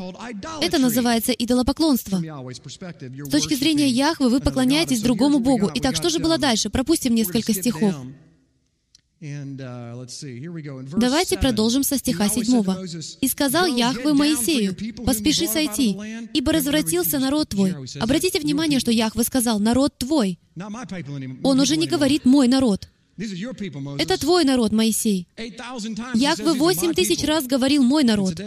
это 0.61 0.77
называется 0.77 1.31
идолопоклонство. 1.31 2.17
С 2.19 3.29
точки 3.29 3.55
зрения 3.55 3.87
Яхвы 3.87 4.29
вы 4.29 4.39
поклоняетесь 4.39 5.01
другому 5.01 5.39
Богу. 5.39 5.71
Итак, 5.75 5.95
что 5.95 6.09
же 6.09 6.19
было 6.19 6.37
дальше? 6.37 6.69
Пропустим 6.69 7.15
несколько 7.15 7.53
стихов. 7.53 7.95
Давайте 10.97 11.37
продолжим 11.37 11.83
со 11.83 11.97
стиха 11.99 12.27
7. 12.27 12.63
«И 13.21 13.27
сказал 13.27 13.67
Яхве 13.67 14.13
Моисею, 14.13 14.75
поспеши 15.05 15.47
сойти, 15.47 15.95
ибо 16.33 16.51
развратился 16.51 17.19
народ 17.19 17.49
твой». 17.49 17.75
Обратите 17.99 18.39
внимание, 18.39 18.79
что 18.79 18.91
Яхве 18.91 19.23
сказал 19.23 19.59
«народ 19.59 19.95
твой». 19.97 20.39
Он 21.43 21.59
уже 21.59 21.77
не 21.77 21.87
говорит 21.87 22.25
«мой 22.25 22.47
народ». 22.47 22.90
Это 23.99 24.17
твой 24.17 24.43
народ, 24.45 24.71
Моисей. 24.71 25.27
Яхве 26.13 26.53
восемь 26.53 26.93
тысяч 26.93 27.23
раз 27.23 27.45
говорил 27.45 27.83
«мой 27.83 28.03
народ». 28.03 28.39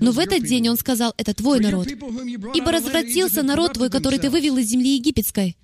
Но 0.00 0.12
в 0.12 0.18
этот 0.18 0.44
день 0.44 0.68
он 0.68 0.76
сказал 0.76 1.14
«это 1.16 1.34
твой 1.34 1.60
народ». 1.60 1.88
«Ибо 1.88 2.72
развратился 2.72 3.42
народ 3.42 3.74
твой, 3.74 3.90
который 3.90 4.18
ты 4.18 4.30
вывел 4.30 4.56
из 4.56 4.68
земли 4.68 4.96
египетской». 4.96 5.56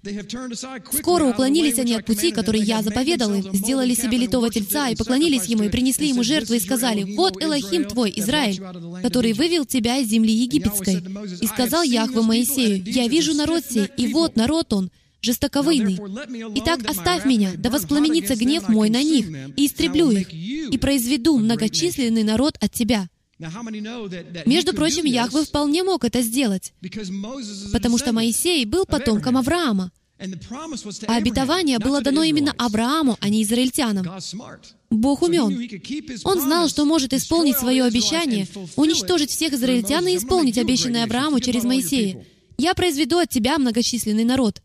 Скоро 0.92 1.24
уклонились 1.24 1.78
они 1.78 1.94
от 1.94 2.04
пути, 2.04 2.30
который 2.32 2.60
я 2.60 2.82
заповедал 2.82 3.32
им, 3.34 3.54
сделали 3.54 3.94
себе 3.94 4.18
литого 4.18 4.50
тельца 4.50 4.90
и 4.90 4.96
поклонились 4.96 5.46
ему, 5.46 5.64
и 5.64 5.68
принесли 5.68 6.08
ему 6.08 6.22
жертву, 6.22 6.54
и 6.54 6.60
сказали 6.60 7.14
«Вот 7.16 7.42
Элохим 7.42 7.84
твой, 7.84 8.12
Израиль, 8.16 8.60
который 9.02 9.32
вывел 9.32 9.64
тебя 9.64 9.98
из 9.98 10.08
земли 10.08 10.32
египетской». 10.32 11.02
И 11.40 11.46
сказал 11.46 11.82
Яхве 11.82 12.20
Моисею 12.20 12.82
«Я 12.84 13.08
вижу 13.08 13.34
народ 13.34 13.64
сей, 13.68 13.88
и 13.96 14.12
вот 14.12 14.36
народ 14.36 14.72
он, 14.72 14.90
жестоковыйный. 15.22 15.98
Итак, 16.56 16.80
оставь 16.86 17.24
меня, 17.24 17.52
да 17.56 17.70
воспламенится 17.70 18.36
гнев 18.36 18.68
мой 18.68 18.90
на 18.90 19.02
них, 19.02 19.26
и 19.56 19.66
истреблю 19.66 20.10
их, 20.10 20.32
и 20.32 20.76
произведу 20.78 21.38
многочисленный 21.38 22.22
народ 22.22 22.56
от 22.60 22.72
тебя». 22.72 23.08
Между 24.46 24.72
прочим, 24.72 25.04
Яхве 25.04 25.44
вполне 25.44 25.82
мог 25.82 26.04
это 26.04 26.22
сделать, 26.22 26.74
потому 27.72 27.98
что 27.98 28.12
Моисей 28.12 28.64
был 28.64 28.84
потомком 28.84 29.36
Авраама, 29.36 29.90
а 31.08 31.16
обетование 31.16 31.78
было 31.78 32.00
дано 32.00 32.22
именно 32.22 32.54
Аврааму, 32.56 33.16
а 33.20 33.28
не 33.28 33.42
израильтянам. 33.42 34.06
Бог 34.90 35.22
умен. 35.22 35.68
Он 36.24 36.40
знал, 36.40 36.68
что 36.68 36.84
может 36.84 37.12
исполнить 37.12 37.56
свое 37.56 37.84
обещание, 37.84 38.46
уничтожить 38.76 39.30
всех 39.30 39.54
израильтян 39.54 40.06
и 40.06 40.16
исполнить 40.16 40.58
обещанное 40.58 41.04
Аврааму 41.04 41.40
через 41.40 41.64
Моисея. 41.64 42.24
«Я 42.58 42.74
произведу 42.74 43.18
от 43.18 43.30
тебя 43.30 43.58
многочисленный 43.58 44.24
народ». 44.24 44.62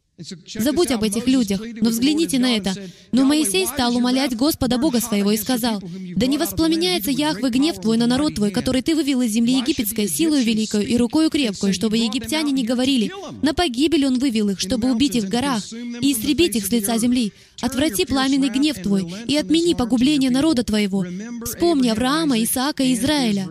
Забудь 0.56 0.90
об 0.90 1.04
этих 1.04 1.28
людях, 1.28 1.62
но 1.80 1.92
взгляните 1.92 2.40
на 2.40 2.56
это. 2.56 2.74
Но 3.12 3.24
Моисей 3.24 3.68
стал 3.68 3.96
умолять 3.96 4.36
Господа 4.36 4.80
Бога 4.80 5.00
своего 5.00 5.32
и 5.32 5.38
сказал, 5.38 5.80
«Да 6.16 6.26
не 6.26 6.40
воспламеняется 6.40 7.12
Яхве 7.12 7.50
гнев 7.50 7.80
твой 7.80 7.98
на 7.98 8.08
народ 8.08 8.34
твой, 8.34 8.50
который 8.50 8.82
ты 8.82 8.96
вывел 8.96 9.22
из 9.22 9.32
земли 9.32 9.60
египетской 9.60 10.08
силою 10.08 10.44
великою 10.44 10.88
и 10.88 10.98
рукою 10.98 11.30
крепкою, 11.30 11.72
чтобы 11.72 11.98
египтяне 11.98 12.52
не 12.52 12.64
говорили, 12.64 13.12
на 13.44 13.54
погибель 13.54 14.08
он 14.08 14.18
вывел 14.18 14.50
их, 14.50 14.60
чтобы 14.60 14.92
убить 14.92 15.16
их 15.16 15.26
в 15.26 15.30
горах 15.30 15.72
и 15.72 16.12
истребить 16.12 16.56
их 16.56 16.66
с 16.66 16.72
лица 16.72 16.98
земли. 16.98 17.32
Отврати 17.62 18.06
пламенный 18.06 18.50
гнев 18.50 18.82
твой 18.82 19.04
и 19.28 19.36
отмени 19.36 19.74
погубление 19.74 20.30
народа 20.30 20.64
твоего. 20.64 21.06
Вспомни 21.46 21.90
Авраама, 21.90 22.42
Исаака 22.44 22.84
и 22.84 22.94
Израиля, 22.94 23.48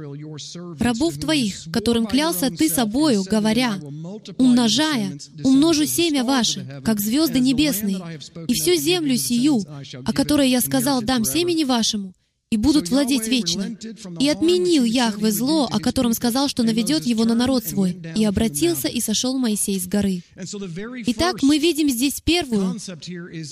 рабов 0.78 1.18
твоих, 1.18 1.66
которым 1.72 2.06
клялся 2.06 2.50
ты 2.50 2.68
собою, 2.68 3.24
говоря, 3.24 3.74
умножая, 4.38 5.18
умножу 5.42 5.86
семя 5.86 6.24
ваше, 6.24 6.82
как 6.84 7.00
звезды 7.00 7.40
небесные, 7.40 8.20
и 8.46 8.54
всю 8.54 8.74
землю 8.76 9.16
сию, 9.16 9.62
о 10.04 10.12
которой 10.12 10.50
я 10.50 10.60
сказал, 10.60 11.02
дам 11.02 11.24
семени 11.24 11.64
вашему, 11.64 12.12
и 12.52 12.56
будут 12.56 12.90
владеть 12.90 13.26
вечно. 13.26 13.76
И 14.20 14.28
отменил 14.28 14.84
Яхве 14.84 15.32
зло, 15.32 15.68
о 15.70 15.80
котором 15.80 16.12
сказал, 16.12 16.48
что 16.48 16.62
наведет 16.62 17.04
его 17.04 17.24
на 17.24 17.34
народ 17.34 17.64
свой, 17.64 17.98
и 18.14 18.24
обратился 18.24 18.86
и 18.86 19.00
сошел 19.00 19.36
Моисей 19.36 19.80
с 19.80 19.86
горы. 19.88 20.22
Итак, 21.06 21.42
мы 21.42 21.58
видим 21.58 21.90
здесь 21.90 22.20
первую 22.20 22.78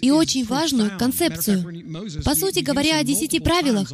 и 0.01 0.11
очень 0.13 0.45
важную 0.45 0.97
концепцию. 0.97 2.23
По 2.25 2.37
сути 2.37 2.61
говоря, 2.61 3.01
о 3.01 3.05
десяти 3.05 3.41
правилах. 3.41 3.93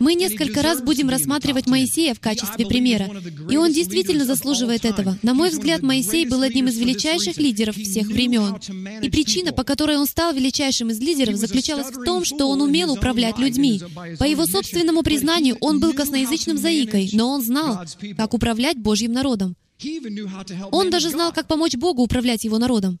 Мы 0.00 0.14
несколько 0.14 0.62
раз 0.62 0.82
будем 0.82 1.08
рассматривать 1.08 1.68
Моисея 1.68 2.12
в 2.14 2.20
качестве 2.20 2.66
примера, 2.66 3.08
и 3.48 3.56
он 3.56 3.72
действительно 3.72 4.24
заслуживает 4.24 4.84
этого. 4.84 5.16
На 5.22 5.32
мой 5.32 5.50
взгляд, 5.50 5.82
Моисей 5.82 6.26
был 6.26 6.42
одним 6.42 6.66
из 6.66 6.76
величайших 6.76 7.36
лидеров 7.36 7.76
всех 7.76 8.08
времен. 8.08 8.56
И 9.00 9.08
причина, 9.10 9.52
по 9.52 9.62
которой 9.62 9.96
он 9.96 10.06
стал 10.06 10.34
величайшим 10.34 10.90
из 10.90 10.98
лидеров, 10.98 11.36
заключалась 11.36 11.94
в 11.94 12.02
том, 12.02 12.24
что 12.24 12.48
он 12.48 12.62
умел 12.62 12.92
управлять 12.92 13.38
людьми, 13.38 13.80
по 14.18 14.24
его 14.24 14.46
собственному 14.46 15.02
признанию, 15.02 15.56
он 15.60 15.80
был 15.80 15.92
косноязычным 15.92 16.58
заикой, 16.58 17.10
но 17.12 17.30
он 17.30 17.42
знал, 17.42 17.84
как 18.16 18.34
управлять 18.34 18.78
Божьим 18.78 19.12
народом. 19.12 19.56
Он 20.72 20.90
даже 20.90 21.10
знал, 21.10 21.32
как 21.32 21.46
помочь 21.46 21.76
Богу 21.76 22.02
управлять 22.02 22.44
его 22.44 22.58
народом. 22.58 22.98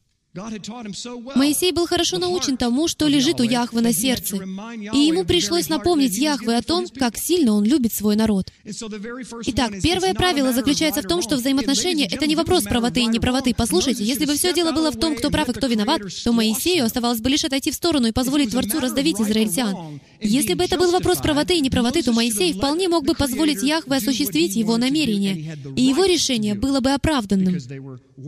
Моисей 1.34 1.72
был 1.72 1.86
хорошо 1.86 2.18
научен 2.18 2.56
тому, 2.56 2.88
что 2.88 3.06
лежит 3.06 3.40
у 3.40 3.42
Яхвы 3.42 3.80
на 3.80 3.92
сердце, 3.92 4.36
и 4.36 4.98
ему 4.98 5.24
пришлось 5.24 5.68
напомнить 5.68 6.16
Яхве 6.16 6.56
о 6.56 6.62
том, 6.62 6.86
как 6.88 7.16
сильно 7.16 7.52
он 7.52 7.64
любит 7.64 7.92
свой 7.92 8.16
народ. 8.16 8.52
Итак, 8.64 9.72
первое 9.82 10.14
правило 10.14 10.52
заключается 10.52 11.02
в 11.02 11.06
том, 11.06 11.22
что 11.22 11.36
взаимоотношения— 11.36 12.08
это 12.10 12.26
не 12.26 12.36
вопрос 12.36 12.64
правоты 12.64 13.00
и 13.00 13.06
неправоты. 13.06 13.54
Послушайте, 13.56 14.04
если 14.04 14.26
бы 14.26 14.34
все 14.34 14.52
дело 14.52 14.72
было 14.72 14.90
в 14.90 14.98
том, 14.98 15.16
кто 15.16 15.30
прав 15.30 15.48
и 15.48 15.52
кто 15.52 15.66
виноват, 15.66 16.02
то 16.24 16.32
Моисею 16.32 16.84
оставалось 16.84 17.20
бы 17.20 17.30
лишь 17.30 17.44
отойти 17.44 17.70
в 17.70 17.74
сторону 17.74 18.08
и 18.08 18.12
позволить 18.12 18.50
Творцу 18.50 18.80
раздавить 18.80 19.20
израильтян. 19.20 20.00
Если 20.20 20.54
бы 20.54 20.64
это 20.64 20.76
был 20.76 20.90
вопрос 20.90 21.18
правоты 21.18 21.56
и 21.56 21.60
неправоты, 21.60 22.02
то 22.02 22.12
Моисей 22.12 22.52
вполне 22.52 22.88
мог 22.88 23.04
бы 23.04 23.14
позволить 23.14 23.62
Яхве 23.62 23.96
осуществить 23.96 24.56
его 24.56 24.76
намерение, 24.76 25.56
и 25.76 25.82
его 25.82 26.04
решение 26.04 26.54
было 26.54 26.80
бы 26.80 26.90
оправданным. 26.90 27.58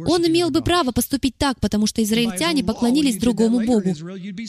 Он 0.06 0.26
имел 0.26 0.50
бы 0.50 0.62
право 0.62 0.92
поступить 0.92 1.36
так, 1.36 1.58
потому 1.60 1.86
что 1.86 1.99
израильтяне 2.02 2.64
поклонились 2.64 3.16
другому 3.16 3.64
Богу. 3.64 3.94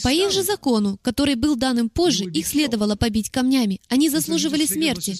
По 0.02 0.08
их 0.08 0.30
же 0.30 0.42
закону, 0.42 0.98
который 1.02 1.34
был 1.34 1.56
дан 1.56 1.78
им 1.78 1.88
позже, 1.88 2.24
их 2.24 2.46
следовало 2.46 2.96
побить 2.96 3.30
камнями. 3.30 3.80
Они 3.88 4.08
заслуживали 4.08 4.66
смерти. 4.66 5.16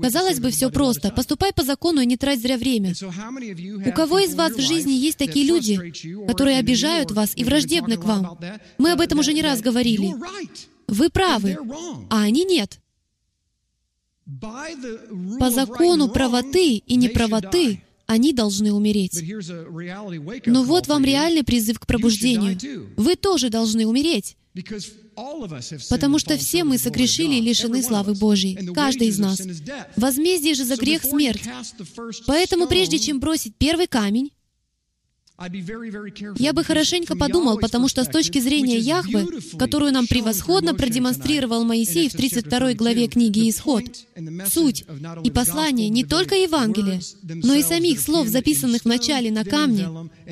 Казалось 0.00 0.40
бы, 0.40 0.50
все 0.50 0.70
просто. 0.70 1.10
Поступай 1.10 1.52
по 1.52 1.62
закону 1.62 2.00
и 2.00 2.06
не 2.06 2.16
трать 2.16 2.40
зря 2.40 2.56
время. 2.56 2.94
У 3.86 3.92
кого 3.92 4.20
из 4.20 4.34
вас 4.34 4.52
в 4.52 4.60
жизни 4.60 4.92
есть 4.92 5.18
такие 5.18 5.46
люди, 5.46 5.92
которые 6.26 6.58
обижают 6.58 7.10
вас 7.10 7.32
и 7.36 7.44
враждебны 7.44 7.96
к 7.96 8.04
вам? 8.04 8.38
Мы 8.78 8.92
об 8.92 9.00
этом 9.00 9.18
уже 9.18 9.32
не 9.32 9.42
раз 9.42 9.60
говорили. 9.60 10.14
Вы 10.88 11.10
правы, 11.10 11.58
а 12.10 12.22
они 12.22 12.44
нет. 12.44 12.80
По 15.38 15.50
закону 15.50 16.08
правоты 16.08 16.76
и 16.76 16.96
неправоты 16.96 17.82
они 18.06 18.32
должны 18.32 18.72
умереть. 18.72 19.22
Но 20.46 20.62
вот 20.62 20.86
вам 20.86 21.04
реальный 21.04 21.44
призыв 21.44 21.78
к 21.78 21.86
пробуждению. 21.86 22.58
Вы 22.96 23.16
тоже 23.16 23.50
должны 23.50 23.86
умереть. 23.86 24.36
Потому 25.90 26.18
что 26.18 26.36
все 26.36 26.64
мы 26.64 26.78
согрешили 26.78 27.34
и 27.34 27.40
лишены 27.40 27.82
славы 27.82 28.14
Божьей. 28.14 28.56
Каждый 28.74 29.08
из 29.08 29.18
нас. 29.18 29.42
Возмездие 29.96 30.54
же 30.54 30.64
за 30.64 30.76
грех— 30.76 31.02
смерть. 31.04 31.42
Поэтому 32.26 32.66
прежде 32.66 32.98
чем 32.98 33.20
бросить 33.20 33.54
первый 33.56 33.86
камень, 33.86 34.30
я 36.38 36.52
бы 36.54 36.64
хорошенько 36.64 37.14
подумал, 37.14 37.58
потому 37.58 37.88
что 37.88 38.04
с 38.04 38.08
точки 38.08 38.38
зрения 38.38 38.78
Яхвы, 38.78 39.28
которую 39.58 39.92
нам 39.92 40.06
превосходно 40.06 40.74
продемонстрировал 40.74 41.64
Моисей 41.64 42.08
в 42.08 42.12
32 42.12 42.72
главе 42.74 43.06
книги 43.06 43.48
«Исход», 43.50 43.84
суть 44.50 44.84
и 45.24 45.30
послание 45.30 45.90
не 45.90 46.04
только 46.04 46.36
Евангелия, 46.36 47.00
но 47.22 47.54
и 47.54 47.62
самих 47.62 48.00
слов, 48.00 48.28
записанных 48.28 48.82
в 48.82 48.86
начале 48.86 49.30
на 49.30 49.44
камне, 49.44 49.88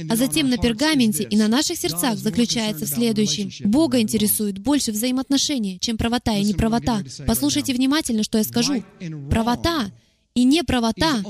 а 0.08 0.16
затем 0.16 0.48
на 0.48 0.56
пергаменте 0.56 1.24
и 1.24 1.36
на 1.36 1.48
наших 1.48 1.76
сердцах, 1.76 2.16
заключается 2.16 2.86
в 2.86 2.88
следующем. 2.88 3.50
Бога 3.70 4.00
интересует 4.00 4.58
больше 4.58 4.92
взаимоотношения, 4.92 5.78
чем 5.78 5.98
правота 5.98 6.34
и 6.36 6.44
неправота. 6.44 7.04
Послушайте 7.26 7.74
внимательно, 7.74 8.22
что 8.22 8.38
я 8.38 8.44
скажу. 8.44 8.82
Правота 9.30 9.90
и 10.34 10.42
неправота 10.42 11.22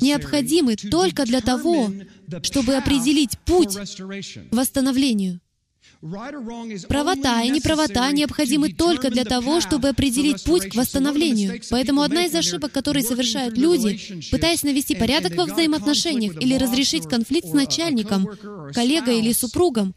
необходимы 0.00 0.76
только 0.76 1.26
для 1.26 1.42
того, 1.42 1.92
чтобы 2.42 2.76
определить 2.76 3.38
путь 3.44 3.76
к 3.76 4.54
восстановлению. 4.54 5.41
Правота 6.02 7.42
и 7.42 7.50
неправота 7.50 8.10
необходимы 8.10 8.72
только 8.72 9.08
для 9.08 9.24
того, 9.24 9.60
чтобы 9.60 9.88
определить 9.88 10.42
путь 10.42 10.68
к 10.68 10.74
восстановлению. 10.74 11.60
Поэтому 11.70 12.02
одна 12.02 12.24
из 12.24 12.34
ошибок, 12.34 12.72
которые 12.72 13.04
совершают 13.04 13.56
люди, 13.56 14.00
пытаясь 14.32 14.64
навести 14.64 14.96
порядок 14.96 15.36
во 15.36 15.44
взаимоотношениях 15.44 16.42
или 16.42 16.56
разрешить 16.56 17.04
конфликт 17.04 17.48
с 17.48 17.52
начальником, 17.52 18.28
коллегой 18.74 19.20
или 19.20 19.32
супругом, 19.32 19.94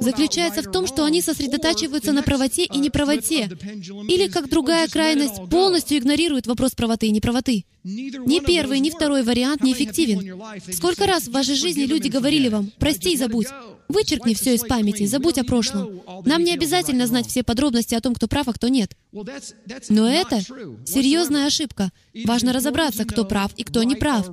заключается 0.00 0.60
в 0.60 0.70
том, 0.70 0.86
что 0.86 1.06
они 1.06 1.22
сосредотачиваются 1.22 2.12
на 2.12 2.22
правоте 2.22 2.66
и 2.66 2.78
неправоте, 2.78 3.48
или, 4.08 4.28
как 4.28 4.50
другая 4.50 4.88
крайность, 4.88 5.48
полностью 5.50 5.96
игнорируют 5.96 6.46
вопрос 6.46 6.72
правоты 6.72 7.06
и 7.06 7.12
неправоты. 7.12 7.64
Ни 7.82 8.44
первый, 8.44 8.78
ни 8.80 8.90
второй 8.90 9.22
вариант 9.22 9.62
неэффективен. 9.62 10.38
Сколько 10.70 11.06
раз 11.06 11.24
в 11.28 11.32
вашей 11.32 11.54
жизни 11.54 11.84
люди 11.84 12.08
говорили 12.08 12.50
вам 12.50 12.70
«прости 12.78 13.14
и 13.14 13.16
забудь», 13.16 13.48
Вычеркни 13.92 14.32
все 14.32 14.54
из 14.54 14.62
памяти, 14.62 14.81
забудь 15.06 15.38
о 15.38 15.44
прошлом. 15.44 16.02
Нам 16.24 16.44
не 16.44 16.52
обязательно 16.52 17.06
знать 17.06 17.26
все 17.26 17.42
подробности 17.42 17.94
о 17.94 18.00
том, 18.00 18.14
кто 18.14 18.28
прав, 18.28 18.48
а 18.48 18.52
кто 18.52 18.68
нет. 18.68 18.96
Но 19.88 20.08
это 20.08 20.40
серьезная 20.84 21.46
ошибка. 21.46 21.90
Важно 22.24 22.52
разобраться, 22.52 23.04
кто 23.04 23.24
прав 23.24 23.52
и 23.56 23.64
кто 23.64 23.82
не 23.82 23.94
прав, 23.96 24.26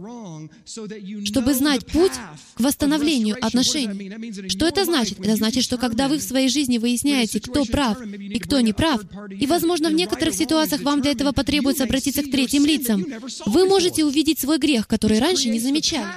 чтобы 1.25 1.53
знать 1.53 1.85
путь 1.85 2.13
к 2.55 2.59
восстановлению 2.59 3.37
отношений. 3.41 4.49
Что 4.49 4.67
это 4.67 4.85
значит? 4.85 5.19
Это 5.19 5.35
значит, 5.35 5.63
что 5.63 5.77
когда 5.77 6.07
вы 6.07 6.17
в 6.17 6.23
своей 6.23 6.49
жизни 6.49 6.77
выясняете, 6.77 7.39
кто 7.39 7.65
прав 7.65 8.01
и 8.01 8.39
кто 8.39 8.59
не 8.61 8.73
прав, 8.73 9.01
и, 9.29 9.45
возможно, 9.47 9.89
в 9.89 9.93
некоторых 9.93 10.35
ситуациях 10.35 10.81
вам 10.81 11.01
для 11.01 11.11
этого 11.11 11.31
потребуется 11.31 11.83
обратиться 11.83 12.23
к 12.23 12.31
третьим 12.31 12.65
лицам, 12.65 13.05
вы 13.45 13.65
можете 13.65 14.05
увидеть 14.05 14.39
свой 14.39 14.57
грех, 14.57 14.87
который 14.87 15.19
раньше 15.19 15.49
не 15.49 15.59
замечали. 15.59 16.07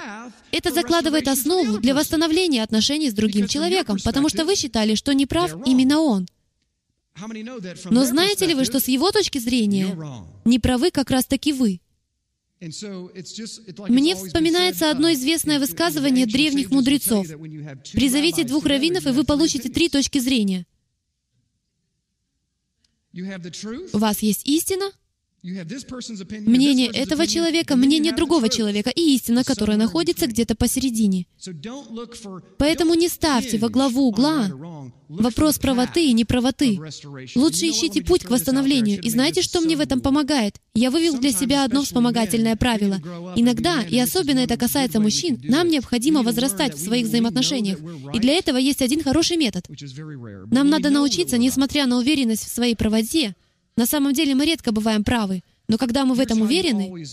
Это 0.53 0.71
закладывает 0.71 1.27
основу 1.27 1.79
для 1.79 1.95
восстановления 1.95 2.61
отношений 2.61 3.09
с 3.09 3.13
другим 3.13 3.47
человеком, 3.47 3.97
потому 4.03 4.29
что 4.29 4.45
вы 4.45 4.55
считали, 4.55 4.93
что 4.93 5.11
не 5.13 5.25
прав 5.25 5.51
именно 5.65 5.99
он. 5.99 6.27
Но 7.89 8.05
знаете 8.05 8.45
ли 8.45 8.53
вы, 8.53 8.63
что 8.63 8.79
с 8.79 8.87
его 8.87 9.11
точки 9.11 9.39
зрения 9.39 9.97
неправы 10.45 10.91
как 10.91 11.09
раз-таки 11.09 11.53
вы? 11.53 11.81
Мне 12.59 14.15
вспоминается 14.15 14.91
одно 14.91 15.11
известное 15.13 15.59
высказывание 15.59 16.27
древних 16.27 16.69
мудрецов. 16.69 17.27
«Призовите 17.91 18.43
двух 18.43 18.67
раввинов, 18.67 19.07
и 19.07 19.09
вы 19.09 19.23
получите 19.23 19.69
три 19.69 19.89
точки 19.89 20.19
зрения». 20.19 20.67
У 23.11 23.97
вас 23.97 24.19
есть 24.19 24.47
истина, 24.47 24.91
мнение 25.43 26.87
этого 26.87 27.27
человека, 27.27 27.75
мнение 27.75 28.13
другого 28.15 28.47
человека 28.49 28.89
и 28.89 29.15
истина, 29.15 29.43
которая 29.43 29.77
находится 29.77 30.27
где-то 30.27 30.55
посередине. 30.55 31.27
Поэтому 32.57 32.93
не 32.93 33.09
ставьте 33.09 33.57
во 33.57 33.69
главу 33.69 34.07
угла 34.07 34.49
вопрос 35.09 35.59
правоты 35.59 36.05
и 36.07 36.13
неправоты. 36.13 36.79
Лучше 37.35 37.69
ищите 37.69 38.01
путь 38.01 38.23
к 38.23 38.29
восстановлению. 38.29 39.01
И 39.01 39.09
знаете, 39.09 39.41
что 39.41 39.61
мне 39.61 39.75
в 39.75 39.81
этом 39.81 40.01
помогает? 40.01 40.55
Я 40.73 40.89
вывел 40.91 41.19
для 41.19 41.31
себя 41.31 41.65
одно 41.65 41.83
вспомогательное 41.83 42.55
правило. 42.55 42.99
Иногда, 43.35 43.81
и 43.81 43.99
особенно 43.99 44.39
это 44.39 44.57
касается 44.57 44.99
мужчин, 44.99 45.39
нам 45.43 45.67
необходимо 45.67 46.23
возрастать 46.23 46.75
в 46.75 46.83
своих 46.83 47.07
взаимоотношениях. 47.07 47.79
И 48.13 48.19
для 48.19 48.33
этого 48.33 48.57
есть 48.57 48.81
один 48.81 49.03
хороший 49.03 49.37
метод. 49.37 49.67
Нам 50.51 50.69
надо 50.69 50.89
научиться, 50.89 51.37
несмотря 51.37 51.85
на 51.85 51.97
уверенность 51.97 52.45
в 52.45 52.53
своей 52.53 52.75
правоте, 52.75 53.35
на 53.75 53.85
самом 53.85 54.13
деле 54.13 54.35
мы 54.35 54.45
редко 54.45 54.71
бываем 54.71 55.03
правы, 55.03 55.43
но 55.67 55.77
когда 55.77 56.05
мы 56.05 56.15
в 56.15 56.19
этом 56.19 56.41
уверены, 56.41 57.05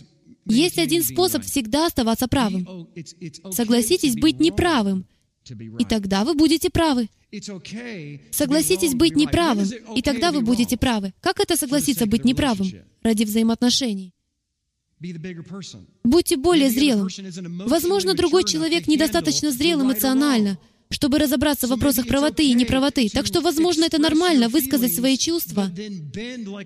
есть 0.47 0.79
один 0.79 1.03
способ 1.03 1.43
всегда 1.45 1.87
оставаться 1.87 2.29
правым. 2.29 2.89
Согласитесь 3.51 4.17
быть 4.17 4.41
неправым, 4.41 5.07
и 5.79 5.85
тогда 5.85 6.25
вы 6.25 6.35
будете 6.35 6.71
правы. 6.71 7.09
Согласитесь 8.31 8.95
быть 8.95 9.17
неправым, 9.17 9.69
и 9.95 10.03
тогда 10.03 10.33
вы 10.33 10.43
будете 10.43 10.77
правы. 10.77 11.13
Как 11.21 11.41
это 11.41 11.57
согласиться 11.57 12.07
быть 12.07 12.25
неправым 12.25 12.69
ради 13.03 13.25
взаимоотношений? 13.25 14.13
Будьте 16.05 16.37
более 16.37 16.69
зрелым. 16.69 17.09
Возможно, 17.67 18.15
другой 18.15 18.45
человек 18.45 18.87
недостаточно 18.87 19.51
зрел 19.51 19.83
эмоционально, 19.83 20.59
чтобы 20.91 21.19
разобраться 21.19 21.67
в 21.67 21.71
вопросах 21.71 22.07
правоты 22.07 22.45
и 22.45 22.55
неправоты. 22.55 23.09
Так 23.09 23.27
что, 23.27 23.41
возможно, 23.41 23.85
это 23.85 23.99
нормально 23.99 24.49
высказать 24.49 24.95
свои 24.95 25.17
чувства, 25.17 25.71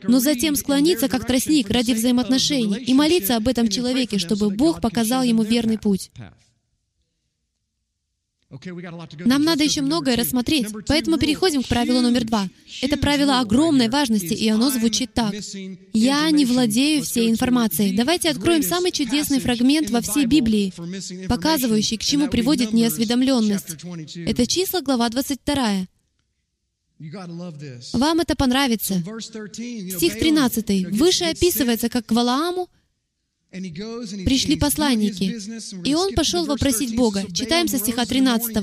но 0.04 0.18
затем 0.18 0.56
склониться 0.56 1.08
как 1.08 1.26
тростник 1.26 1.70
ради 1.70 1.92
взаимоотношений 1.92 2.78
и 2.78 2.94
молиться 2.94 3.36
об 3.36 3.48
этом 3.48 3.68
человеке, 3.68 4.18
чтобы 4.18 4.50
Бог 4.50 4.80
показал 4.80 5.22
ему 5.22 5.42
верный 5.42 5.78
путь. 5.78 6.10
Нам 9.24 9.42
надо 9.42 9.64
еще 9.64 9.82
многое 9.82 10.16
рассмотреть, 10.16 10.68
поэтому 10.86 11.18
переходим 11.18 11.62
к 11.62 11.68
правилу 11.68 12.00
номер 12.00 12.24
два. 12.24 12.48
Это 12.82 12.96
правило 12.96 13.40
огромной 13.40 13.88
важности, 13.88 14.34
и 14.34 14.48
оно 14.48 14.70
звучит 14.70 15.12
так. 15.14 15.34
«Я 15.92 16.30
не 16.30 16.44
владею 16.44 17.02
всей 17.02 17.30
информацией». 17.30 17.96
Давайте 17.96 18.30
откроем 18.30 18.62
самый 18.62 18.92
чудесный 18.92 19.40
фрагмент 19.40 19.90
во 19.90 20.00
всей 20.00 20.26
Библии, 20.26 20.72
показывающий, 21.28 21.96
к 21.96 22.02
чему 22.02 22.28
приводит 22.28 22.72
неосведомленность. 22.72 23.76
Это 24.14 24.46
числа, 24.46 24.80
глава 24.80 25.08
22. 25.08 25.86
Вам 27.92 28.20
это 28.20 28.36
понравится. 28.36 29.02
Стих 29.20 30.18
13. 30.18 30.92
Выше 30.92 31.24
описывается, 31.24 31.88
как 31.88 32.06
к 32.06 32.12
Валааму 32.12 32.68
пришли 34.24 34.56
посланники, 34.56 35.38
и 35.86 35.94
он 35.94 36.14
пошел 36.14 36.44
вопросить 36.44 36.96
Бога. 36.96 37.24
Читаем 37.32 37.68
со 37.68 37.78
стиха 37.78 38.04
13. 38.04 38.56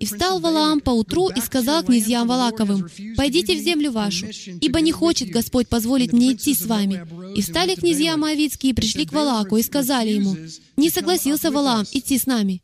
«И 0.00 0.06
встал 0.06 0.40
Валаам 0.40 0.80
поутру 0.80 1.28
и 1.28 1.40
сказал 1.40 1.84
князьям 1.84 2.26
Валаковым, 2.26 2.88
«Пойдите 3.16 3.56
в 3.56 3.62
землю 3.62 3.90
вашу, 3.92 4.26
ибо 4.60 4.80
не 4.80 4.92
хочет 4.92 5.30
Господь 5.30 5.68
позволить 5.68 6.12
мне 6.12 6.32
идти 6.32 6.54
с 6.54 6.66
вами». 6.66 7.06
И 7.36 7.42
встали 7.42 7.74
князья 7.74 8.16
Моавицкие 8.16 8.72
и 8.72 8.74
пришли 8.74 9.04
к 9.06 9.12
Валаку 9.12 9.56
и 9.56 9.62
сказали 9.62 10.10
ему, 10.10 10.36
«Не 10.76 10.90
согласился 10.90 11.50
Валаам 11.50 11.86
идти 11.92 12.18
с 12.18 12.26
нами». 12.26 12.62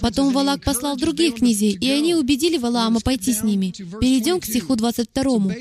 Потом 0.00 0.32
Валак 0.32 0.64
послал 0.64 0.96
других 0.96 1.36
князей, 1.36 1.76
и 1.80 1.90
они 1.90 2.14
убедили 2.14 2.58
Валаама 2.58 3.00
пойти 3.00 3.32
с 3.32 3.42
ними. 3.42 3.72
Перейдем 4.00 4.40
к 4.40 4.44
стиху 4.44 4.76
22. 4.76 5.54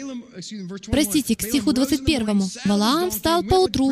Простите, 0.86 1.36
к 1.36 1.42
стиху 1.42 1.74
21. 1.74 2.42
Валаам 2.66 3.12
встал 3.12 3.44
поутру, 3.44 3.92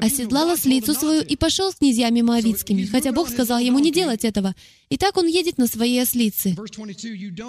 оседлал 0.00 0.50
ослицу 0.50 0.94
свою 0.94 1.22
и 1.22 1.36
пошел 1.36 1.72
с 1.72 1.76
князьями 1.76 2.22
Моавицкими, 2.22 2.84
хотя 2.84 3.12
Бог 3.12 3.28
сказал 3.28 3.58
ему 3.58 3.78
не 3.78 3.92
делать 3.92 4.24
этого. 4.24 4.54
И 4.88 4.96
так 4.96 5.16
он 5.16 5.26
едет 5.26 5.58
на 5.58 5.66
своей 5.66 6.00
ослице. 6.02 6.56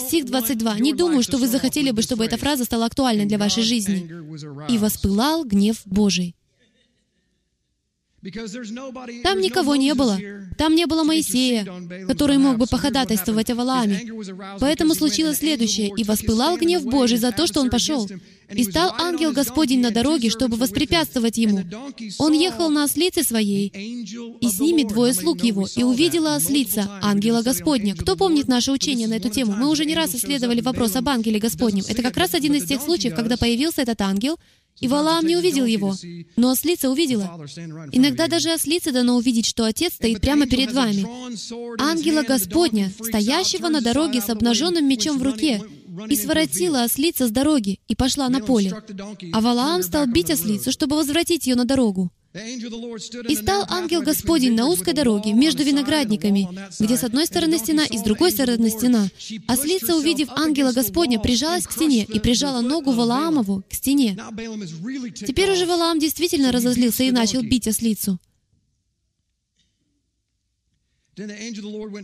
Стих 0.08 0.26
22. 0.26 0.80
«Не 0.80 0.94
думаю, 0.94 1.24
что 1.24 1.38
вы 1.38 1.48
захотели 1.48 1.92
бы, 1.92 2.02
чтобы 2.02 2.26
эта 2.26 2.38
фраза 2.38 2.66
стала 2.66 2.86
актуальной 2.86 3.26
для 3.26 3.38
вашей 3.38 3.64
жизни. 3.64 4.10
И 4.70 4.78
воспылал 4.78 5.44
гнев 5.44 5.82
Божий». 5.86 6.36
Там 9.24 9.40
никого 9.40 9.76
не 9.76 9.94
было. 9.94 10.18
Там 10.58 10.76
не 10.76 10.86
было 10.86 11.04
Моисея, 11.04 11.66
который 12.08 12.38
мог 12.38 12.58
бы 12.58 12.66
походатайствовать 12.68 13.50
о 13.50 13.56
Валааме. 13.56 14.12
Поэтому 14.60 14.96
случилось 14.96 15.38
следующее. 15.38 15.92
«И 15.96 16.04
воспылал 16.04 16.58
гнев 16.58 16.84
Божий 16.84 17.18
за 17.18 17.32
то, 17.32 17.48
что 17.48 17.62
он 17.62 17.70
пошел. 17.70 18.08
И 18.50 18.64
стал 18.64 18.94
ангел 18.98 19.34
Господень 19.34 19.82
на 19.82 19.92
дороге, 19.92 20.30
чтобы 20.30 20.58
воспрепятствовать 20.58 21.38
ему. 21.38 21.64
Он 22.18 22.34
ехал 22.34 22.70
на 22.70 22.86
ослице 22.86 23.24
своей, 23.24 23.68
и 23.68 24.48
с 24.48 24.60
ними 24.60 24.84
двое 24.84 25.14
слуг 25.14 25.44
его, 25.44 25.68
и 25.76 25.84
увидела 25.84 26.36
ослица, 26.36 26.90
ангела 27.02 27.42
Господня. 27.42 27.96
Кто 27.96 28.16
помнит 28.16 28.48
наше 28.48 28.72
учение 28.72 29.08
на 29.08 29.16
эту 29.16 29.30
тему? 29.30 29.54
Мы 29.54 29.70
уже 29.70 29.86
не 29.86 29.96
раз 29.96 30.16
исследовали 30.16 30.62
вопрос 30.62 30.96
об 30.96 31.10
ангеле 31.10 31.40
Господнем. 31.40 31.84
Это 31.88 32.02
как 32.02 32.18
раз 32.18 32.34
один 32.34 32.54
из 32.56 32.66
тех 32.66 32.82
случаев, 32.82 33.16
когда 33.16 33.38
появился 33.38 33.82
этот 33.82 34.02
ангел, 34.02 34.38
и 34.80 34.88
Валаам 34.88 35.26
не 35.26 35.36
увидел 35.36 35.66
его, 35.66 35.96
но 36.36 36.52
ослица 36.52 36.90
увидела. 36.90 37.40
Иногда 37.92 38.28
даже 38.28 38.52
ослице 38.52 38.92
дано 38.92 39.18
увидеть, 39.18 39.48
что 39.48 39.66
Отец 39.66 39.94
стоит 39.94 40.22
прямо 40.22 40.46
перед 40.46 40.72
вами. 40.72 41.06
Ангела 41.82 42.22
Господня, 42.22 42.92
стоящего 43.02 43.70
на 43.70 43.82
дороге 43.82 44.22
с 44.22 44.30
обнаженным 44.30 44.88
мечом 44.88 45.18
в 45.18 45.24
руке, 45.24 45.64
и 46.10 46.16
своротила 46.16 46.84
ослица 46.84 47.28
с 47.28 47.32
дороги 47.32 47.80
и 47.88 47.96
пошла 47.96 48.30
на 48.30 48.40
поле. 48.40 48.74
А 49.34 49.42
Валаам 49.42 49.84
стал 49.84 50.08
бить 50.08 50.32
ослицу, 50.32 50.72
чтобы 50.72 50.96
возвратить 50.96 51.48
ее 51.48 51.56
на 51.56 51.66
дорогу. 51.66 52.12
И 53.30 53.36
стал 53.36 53.66
ангел 53.70 54.02
Господень 54.04 54.54
на 54.54 54.68
узкой 54.68 54.94
дороге 54.94 55.34
между 55.34 55.64
виноградниками, 55.64 56.48
где 56.80 56.98
с 56.98 57.04
одной 57.04 57.26
стороны 57.26 57.58
стена 57.58 57.86
и 57.86 57.98
с 57.98 58.02
другой 58.02 58.32
стороны 58.32 58.70
стена. 58.70 59.08
Ослица, 59.48 59.96
увидев 59.96 60.30
ангела 60.32 60.72
Господня, 60.72 61.20
прижалась 61.20 61.66
к 61.66 61.72
стене 61.72 62.04
и 62.04 62.20
прижала 62.20 62.62
ногу 62.62 62.92
Валаамову 62.92 63.64
к 63.70 63.74
стене. 63.74 64.18
Теперь 65.16 65.52
уже 65.52 65.66
Валаам 65.66 66.00
действительно 66.00 66.52
разозлился 66.52 67.04
и 67.04 67.12
начал 67.12 67.42
бить 67.42 67.68
ослицу. 67.68 68.20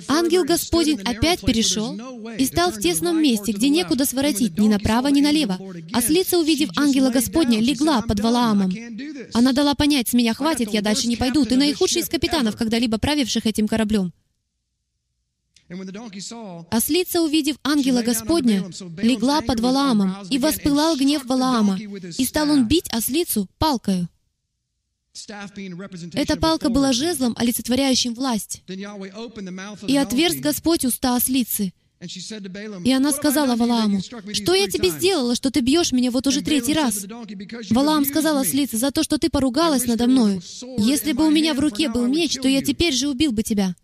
Ангел 0.08 0.44
Господень 0.44 1.00
опять 1.02 1.42
перешел 1.42 1.96
и 2.38 2.46
стал 2.46 2.72
в 2.72 2.80
тесном 2.80 3.22
месте, 3.22 3.52
где 3.52 3.70
некуда 3.70 4.06
своротить 4.06 4.58
ни 4.58 4.68
направо, 4.68 5.08
ни 5.10 5.22
налево. 5.22 5.60
Ослица, 5.94 6.40
увидев 6.40 6.70
ангела 6.78 7.12
Господня, 7.12 7.60
легла 7.60 8.02
под 8.02 8.20
Валаамом. 8.20 8.74
Она 9.34 9.54
дала 9.54 9.76
понять, 9.76 10.10
с 10.10 10.14
меня 10.14 10.34
хватит, 10.34 10.74
я 10.74 10.82
дальше 10.82 11.08
не 11.08 11.16
пойду. 11.16 11.46
Ты 11.46 11.58
наихудший 11.58 12.02
из 12.02 12.10
капитанов, 12.10 12.58
когда-либо 12.58 12.98
правивших 12.98 13.46
этим 13.46 13.68
кораблем. 13.68 14.12
Ослица, 16.72 17.22
увидев 17.22 17.58
ангела 17.64 18.02
Господня, 18.02 18.66
легла 18.98 19.42
под 19.42 19.60
Валаамом, 19.60 20.28
и 20.30 20.38
воспылал 20.38 20.98
гнев 20.98 21.26
Валаама, 21.26 21.80
и 22.18 22.26
стал 22.26 22.50
он 22.50 22.68
бить 22.68 22.90
ослицу 22.90 23.48
палкою. 23.58 24.08
Эта 26.14 26.38
палка 26.38 26.70
была 26.70 26.92
жезлом, 26.92 27.36
олицетворяющим 27.38 28.14
власть. 28.16 28.64
И 28.68 29.98
отверз 29.98 30.36
Господь 30.38 30.86
уста 30.86 31.16
ослицы. 31.16 31.72
И 32.84 32.92
она 32.92 33.12
сказала 33.14 33.56
Валааму, 33.56 34.02
«Что 34.02 34.54
я 34.54 34.68
тебе 34.68 34.90
сделала, 34.90 35.36
что 35.36 35.52
ты 35.52 35.62
бьешь 35.62 35.92
меня 35.94 36.12
вот 36.12 36.28
уже 36.28 36.42
третий 36.42 36.74
раз?» 36.74 37.06
Валаам 37.70 38.06
сказал 38.06 38.38
ослице, 38.38 38.78
«За 38.78 38.92
то, 38.92 39.04
что 39.04 39.18
ты 39.18 39.30
поругалась 39.30 39.86
надо 39.86 40.08
мною. 40.08 40.42
Если 40.78 41.14
бы 41.14 41.26
у 41.26 41.32
меня 41.32 41.54
в 41.54 41.60
руке 41.60 41.90
был 41.90 42.08
меч, 42.08 42.34
то 42.34 42.48
я 42.48 42.62
теперь 42.62 42.94
же 42.94 43.08
убил 43.08 43.32
бы 43.32 43.44
тебя». 43.44 43.76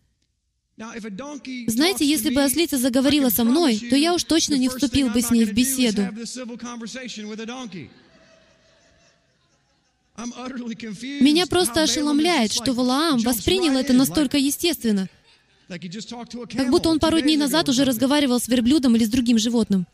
Знаете, 1.67 2.05
если 2.05 2.33
бы 2.33 2.41
ослица 2.41 2.77
заговорила 2.77 3.29
со 3.29 3.43
мной, 3.43 3.77
то 3.77 3.95
я 3.95 4.13
уж 4.13 4.23
точно 4.23 4.55
не 4.55 4.69
вступил 4.69 5.09
бы 5.09 5.21
с 5.21 5.29
ней 5.29 5.45
в 5.45 5.53
беседу. 5.53 6.07
Меня 11.21 11.47
просто 11.47 11.83
ошеломляет, 11.83 12.51
что 12.51 12.73
Валаам 12.73 13.19
воспринял 13.19 13.77
это 13.77 13.93
настолько 13.93 14.37
естественно, 14.37 15.07
как 15.67 16.69
будто 16.69 16.89
он 16.89 16.99
пару 16.99 17.19
дней 17.21 17.37
назад 17.37 17.69
уже 17.69 17.85
разговаривал 17.85 18.39
с 18.39 18.47
верблюдом 18.47 18.95
или 18.95 19.05
с 19.05 19.09
другим 19.09 19.37
животным. 19.37 19.85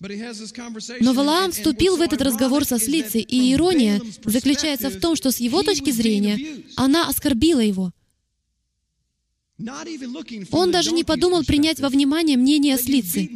Но 0.00 1.12
Валаам 1.12 1.52
вступил 1.52 1.98
в 1.98 2.00
этот 2.00 2.22
разговор 2.22 2.64
со 2.64 2.78
слицей, 2.78 3.20
и 3.20 3.52
ирония 3.52 4.00
заключается 4.24 4.88
в 4.88 4.98
том, 4.98 5.14
что 5.14 5.30
с 5.30 5.38
его 5.40 5.62
точки 5.62 5.90
зрения 5.90 6.64
она 6.76 7.06
оскорбила 7.06 7.60
его. 7.60 7.92
Он 10.52 10.70
даже 10.70 10.92
не 10.92 11.04
подумал 11.04 11.44
принять 11.44 11.80
во 11.80 11.88
внимание 11.88 12.36
мнение 12.36 12.74
ослицы. 12.74 13.28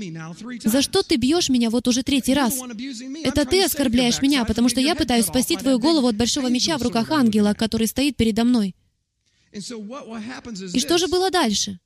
«За 0.64 0.82
что 0.82 1.02
ты 1.02 1.16
бьешь 1.16 1.48
меня 1.48 1.70
вот 1.70 1.86
уже 1.88 2.02
третий 2.02 2.34
раз? 2.34 2.58
Это 3.22 3.44
ты 3.44 3.62
оскорбляешь 3.62 4.22
меня, 4.22 4.44
потому 4.44 4.68
что 4.68 4.80
я 4.80 4.94
пытаюсь 4.94 5.26
спасти 5.26 5.56
твою 5.56 5.78
голову 5.78 6.08
от 6.08 6.16
большого 6.16 6.48
меча 6.48 6.78
в 6.78 6.82
руках 6.82 7.10
ангела, 7.10 7.54
который 7.54 7.86
стоит 7.86 8.16
передо 8.16 8.44
мной». 8.44 8.74
И 9.52 10.80
что 10.80 10.98
же 10.98 11.06
было 11.06 11.30
дальше? 11.30 11.78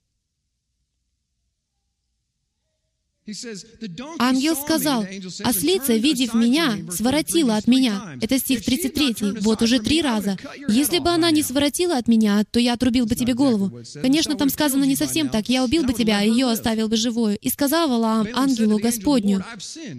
Ангел 4.19 4.57
сказал, 4.57 5.05
«Ослица, 5.45 5.95
видев 5.95 6.35
меня, 6.35 6.79
своротила 6.91 7.57
от 7.57 7.67
меня». 7.67 8.17
Это 8.23 8.39
стих 8.39 8.65
33, 8.65 9.41
вот 9.41 9.61
уже 9.63 9.81
три 9.81 10.01
раза. 10.01 10.39
«Если 10.69 10.99
бы 10.99 11.11
она 11.11 11.31
не 11.31 11.43
своротила 11.43 11.99
от 11.99 12.09
меня, 12.09 12.45
то 12.51 12.59
я 12.59 12.73
отрубил 12.73 13.07
бы 13.07 13.15
тебе 13.15 13.35
голову». 13.35 13.83
Конечно, 14.01 14.35
там 14.35 14.49
сказано 14.49 14.85
не 14.85 14.97
совсем 14.97 15.29
так. 15.29 15.49
«Я 15.49 15.65
убил 15.65 15.85
бы 15.85 15.93
тебя, 15.93 16.21
а 16.21 16.23
ее 16.23 16.51
оставил 16.51 16.89
бы 16.89 16.97
живую». 16.97 17.39
И 17.39 17.51
сказал 17.51 17.89
Валаам 17.89 18.29
ангелу 18.35 18.79
Господню, 18.79 19.45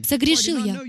«Согрешил 0.08 0.64
я, 0.66 0.82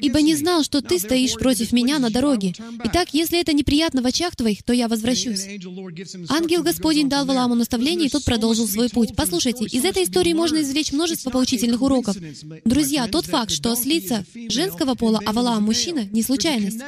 ибо 0.00 0.20
не 0.22 0.34
знал, 0.34 0.64
что 0.64 0.82
ты 0.82 0.98
стоишь 0.98 1.34
против 1.34 1.72
меня 1.72 1.98
на 1.98 2.10
дороге. 2.10 2.52
Итак, 2.84 3.08
если 3.12 3.40
это 3.40 3.52
неприятно 3.52 4.02
в 4.02 4.06
очах 4.06 4.34
твоих, 4.34 4.62
то 4.64 4.72
я 4.72 4.88
возвращусь». 4.88 5.46
Ангел 6.28 6.62
Господень 6.62 7.08
дал 7.08 7.26
Валааму 7.26 7.54
наставление, 7.54 8.08
и 8.08 8.10
тот 8.10 8.24
продолжил 8.24 8.66
свой 8.66 8.88
путь. 8.88 9.10
Послушайте, 9.16 9.64
из 9.66 9.84
этой 9.84 10.04
истории 10.04 10.32
можно 10.32 10.60
извлечь 10.60 10.92
множество 10.92 11.30
поучительных 11.30 11.59
поучительных 11.60 11.82
уроков. 11.82 12.16
Друзья, 12.64 13.06
тот 13.08 13.26
факт, 13.26 13.50
что 13.50 13.72
ослица 13.72 14.24
женского 14.48 14.94
пола, 14.94 15.20
а 15.24 15.32
вала 15.32 15.60
мужчина, 15.60 16.04
не 16.10 16.22
случайность. 16.22 16.80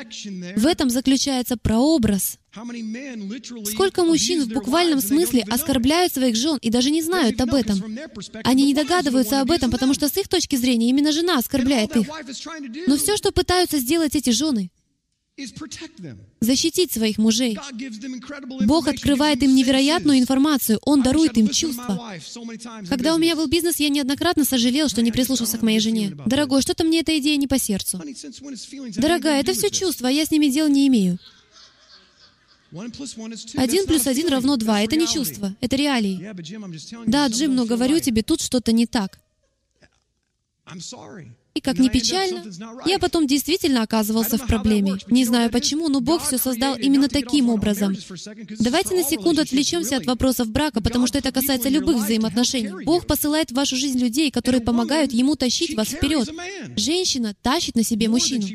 В 0.57 0.67
этом 0.67 0.91
заключается 0.91 1.57
прообраз. 1.57 2.39
Сколько 3.73 4.05
мужчин 4.05 4.45
в 4.45 4.49
буквальном 4.49 5.01
смысле 5.01 5.45
оскорбляют 5.49 6.13
своих 6.13 6.37
жен 6.37 6.59
и 6.61 6.71
даже 6.71 6.91
не 6.91 7.03
знают 7.03 7.41
об 7.41 7.55
этом. 7.55 7.83
Они 8.45 8.67
не 8.67 8.75
догадываются 8.75 9.41
об 9.41 9.51
этом, 9.51 9.71
потому 9.71 9.95
что 9.95 10.09
с 10.09 10.17
их 10.17 10.29
точки 10.29 10.57
зрения 10.57 10.91
именно 10.91 11.13
жена 11.13 11.39
оскорбляет 11.39 11.97
их. 11.97 12.09
Но 12.87 12.97
все, 12.97 13.17
что 13.17 13.33
пытаются 13.33 13.79
сделать 13.79 14.17
эти 14.17 14.31
жены, 14.31 14.71
защитить 16.40 16.92
своих 16.92 17.18
мужей. 17.18 17.59
Бог 18.66 18.87
открывает 18.88 19.42
им 19.42 19.55
невероятную 19.55 20.18
информацию, 20.18 20.79
Он 20.83 21.03
дарует 21.03 21.37
им 21.38 21.49
чувства. 21.49 22.18
Когда 22.88 23.14
у 23.14 23.18
меня 23.18 23.35
был 23.35 23.47
бизнес, 23.47 23.77
я 23.77 23.88
неоднократно 23.88 24.45
сожалел, 24.45 24.88
что 24.88 25.03
не 25.03 25.11
прислушался 25.11 25.59
к 25.59 25.62
моей 25.62 25.81
жене. 25.81 26.14
«Дорогой, 26.27 26.62
что-то 26.62 26.85
мне 26.85 27.01
эта 27.01 27.18
идея 27.18 27.37
не 27.37 27.47
по 27.47 27.59
сердцу». 27.59 28.01
«Дорогая, 28.97 29.40
это 29.40 29.53
все 29.55 29.71
чувства, 29.71 30.09
а 30.09 30.12
я 30.12 30.27
с 30.27 30.31
ними 30.31 30.49
дел 30.49 30.68
не 30.68 30.87
имею». 30.88 31.18
Один 33.57 33.87
плюс 33.87 34.07
один 34.07 34.29
равно 34.29 34.57
два. 34.57 34.81
Это 34.81 34.97
не 34.97 35.07
чувство, 35.07 35.55
это 35.61 35.77
реалии. 35.77 36.33
Да, 37.07 37.27
Джим, 37.29 37.55
но 37.55 37.66
говорю 37.66 38.01
тебе, 38.01 38.23
тут 38.23 38.40
что-то 38.40 38.73
не 38.73 38.87
так. 38.87 39.18
И 41.55 41.61
как 41.61 41.79
ни 41.79 41.88
печально, 41.88 42.45
я 42.87 42.99
потом 42.99 43.27
действительно 43.27 43.83
оказывался 43.83 44.38
в 44.38 44.47
проблеме. 44.47 44.95
Не 45.09 45.25
знаю 45.25 45.51
почему, 45.51 45.88
но 45.88 46.01
Бог 46.01 46.25
все 46.25 46.38
создал 46.38 46.77
именно 46.77 47.09
таким 47.09 47.51
образом. 47.51 47.95
Давайте 48.59 48.95
на 48.95 49.03
секунду 49.03 49.43
отвлечемся 49.43 49.99
от 49.99 50.07
вопросов 50.07 50.49
брака, 50.49 50.81
потому 50.81 51.07
что 51.07 51.19
это 51.19 51.31
касается 51.31 51.69
любых 51.69 51.97
взаимоотношений. 51.97 52.85
Бог 52.85 53.07
посылает 53.07 53.51
в 53.51 53.55
вашу 53.55 53.77
жизнь 53.77 53.99
людей, 53.99 54.31
которые 54.31 54.62
помогают 54.62 55.12
Ему 55.12 55.37
тащить 55.37 55.77
вас 55.77 55.88
вперед. 55.88 56.29
Женщина 56.77 57.35
тащит 57.43 57.77
на 57.77 57.83
себе 57.83 58.09
мужчину. 58.09 58.47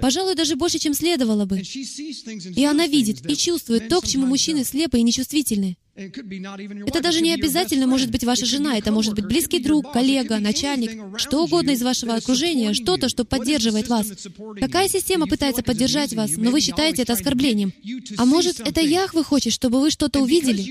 Пожалуй, 0.00 0.36
даже 0.36 0.54
больше, 0.54 0.78
чем 0.78 0.94
следовало 0.94 1.44
бы. 1.44 1.58
И 1.60 2.64
она 2.64 2.86
видит 2.86 3.28
и 3.28 3.36
чувствует 3.36 3.88
то, 3.88 4.00
к 4.00 4.06
чему 4.06 4.26
мужчины 4.26 4.64
слепы 4.64 4.98
и 4.98 5.02
нечувствительны. 5.02 5.76
Это 5.98 7.02
даже 7.02 7.20
не 7.20 7.34
обязательно 7.34 7.88
может 7.88 8.10
быть 8.12 8.22
ваша 8.22 8.46
жена, 8.46 8.78
это 8.78 8.92
может 8.92 9.14
быть 9.14 9.26
близкий 9.26 9.58
друг, 9.58 9.92
коллега, 9.92 10.38
начальник, 10.38 11.18
что 11.18 11.42
угодно 11.42 11.70
из 11.72 11.82
вашего 11.82 12.14
окружения, 12.14 12.72
что-то, 12.72 13.08
что 13.08 13.24
поддерживает 13.24 13.88
вас. 13.88 14.12
Какая 14.60 14.88
система 14.88 15.26
пытается 15.26 15.64
поддержать 15.64 16.12
вас, 16.12 16.36
но 16.36 16.50
вы 16.50 16.60
считаете 16.60 17.02
это 17.02 17.14
оскорблением? 17.14 17.72
А 18.16 18.24
может, 18.26 18.60
это 18.60 18.80
Яхве 18.80 19.24
хочет, 19.24 19.52
чтобы 19.52 19.80
вы 19.80 19.90
что-то 19.90 20.20
увидели? 20.20 20.62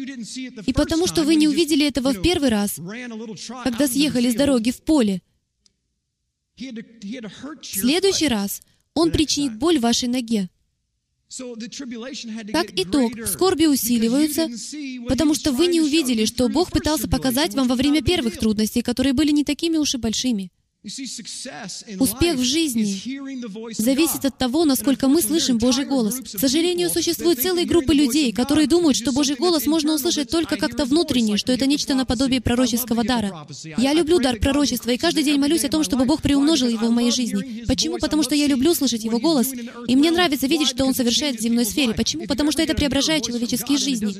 И 0.65 0.71
потому 0.71 1.07
что 1.07 1.23
вы 1.23 1.35
не 1.35 1.49
увидели 1.49 1.85
этого 1.85 2.13
в 2.13 2.21
первый 2.21 2.49
раз, 2.49 2.79
когда 3.65 3.87
съехали 3.87 4.31
с 4.31 4.35
дороги 4.35 4.71
в 4.71 4.81
поле, 4.81 5.21
в 6.57 7.65
следующий 7.65 8.29
раз 8.29 8.61
Он 8.93 9.11
причинит 9.11 9.57
боль 9.57 9.77
вашей 9.79 10.07
ноге. 10.07 10.49
Как 12.53 12.67
итог, 12.75 13.27
скорби 13.27 13.65
усиливаются, 13.65 14.47
потому 15.09 15.35
что 15.35 15.51
вы 15.51 15.67
не 15.67 15.81
увидели, 15.81 16.25
что 16.25 16.47
Бог 16.47 16.71
пытался 16.71 17.09
показать 17.09 17.53
вам 17.53 17.67
во 17.67 17.75
время 17.75 18.01
первых 18.01 18.37
трудностей, 18.37 18.81
которые 18.81 19.13
были 19.13 19.31
не 19.31 19.43
такими 19.43 19.77
уж 19.77 19.95
и 19.95 19.97
большими. 19.97 20.51
Успех 20.83 22.35
в 22.35 22.43
жизни 22.43 23.73
зависит 23.73 24.25
от 24.25 24.37
того, 24.37 24.63
насколько 24.63 25.07
мы 25.07 25.23
слышим 25.23 25.57
Божий 25.57 25.85
голос. 25.85 26.19
К 26.19 26.39
сожалению, 26.39 26.91
существуют 26.91 27.41
целые 27.41 27.65
группы 27.65 27.95
людей, 27.95 28.31
которые 28.31 28.67
думают, 28.67 28.95
что 28.95 29.11
Божий 29.11 29.35
голос 29.35 29.65
можно 29.65 29.95
услышать 29.95 30.29
только 30.29 30.55
как-то 30.55 30.85
внутренне, 30.85 31.37
что 31.37 31.51
это 31.51 31.65
нечто 31.65 31.95
наподобие 31.95 32.41
пророческого 32.41 33.03
дара. 33.03 33.47
Я 33.77 33.93
люблю 33.93 34.19
дар 34.19 34.37
пророчества, 34.37 34.91
и 34.91 34.97
каждый 34.97 35.23
день 35.23 35.39
молюсь 35.39 35.63
о 35.63 35.69
том, 35.69 35.83
чтобы 35.83 36.05
Бог 36.05 36.21
приумножил 36.21 36.67
его 36.67 36.87
в 36.87 36.91
моей 36.91 37.11
жизни. 37.11 37.65
Почему? 37.65 37.97
Потому 37.97 38.21
что 38.21 38.35
я 38.35 38.45
люблю 38.45 38.73
слышать 38.75 39.03
Его 39.03 39.19
голос, 39.19 39.51
и 39.87 39.95
мне 39.95 40.11
нравится 40.11 40.45
видеть, 40.45 40.69
что 40.69 40.85
Он 40.85 40.93
совершает 40.93 41.39
в 41.39 41.41
земной 41.41 41.65
сфере. 41.65 41.95
Почему? 41.95 42.27
Потому 42.27 42.51
что 42.51 42.61
это 42.61 42.75
преображает 42.75 43.25
человеческие 43.25 43.79
жизни. 43.79 44.15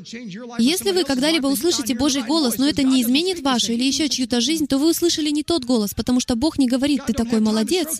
Если 0.59 0.91
вы 0.91 1.03
когда-либо 1.03 1.47
услышите 1.47 1.93
Божий 1.93 2.23
голос, 2.23 2.57
но 2.57 2.67
это 2.67 2.81
не 2.81 3.03
изменит 3.03 3.41
вашу 3.41 3.73
или 3.73 3.83
еще 3.83 4.09
чью-то 4.09 4.41
жизнь, 4.41 4.65
то 4.65 4.79
вы 4.79 4.89
услышали 4.89 5.29
не 5.29 5.43
тот 5.43 5.63
голос, 5.63 5.93
потому 5.93 6.19
что 6.19 6.35
Бог 6.35 6.46
не 6.57 6.67
говорит, 6.67 7.01
ты 7.05 7.13
такой 7.13 7.39
молодец. 7.39 7.99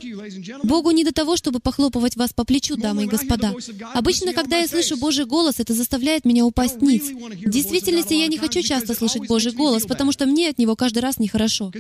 Богу 0.64 0.92
не 0.92 1.04
до 1.04 1.14
того, 1.14 1.36
чтобы 1.38 1.60
похлопывать 1.60 2.16
вас 2.16 2.34
по 2.34 2.46
плечу, 2.46 2.78
дамы 2.78 3.04
и 3.04 3.08
господа. 3.08 3.54
Обычно, 3.94 4.34
когда 4.34 4.58
я 4.58 4.68
слышу 4.68 4.98
Божий 4.98 5.26
голос, 5.26 5.60
это 5.60 5.74
заставляет 5.74 6.26
меня 6.26 6.46
упасть 6.46 6.82
ниц. 6.82 7.04
В 7.04 7.50
действительности, 7.50 8.14
я 8.14 8.28
не 8.28 8.38
хочу 8.38 8.62
часто 8.62 8.94
слышать 8.94 9.28
Божий 9.28 9.52
голос, 9.52 9.86
потому 9.86 10.12
что 10.12 10.26
мне 10.26 10.50
от 10.50 10.58
него 10.58 10.76
каждый 10.76 11.00
раз 11.00 11.20
нехорошо. 11.20 11.72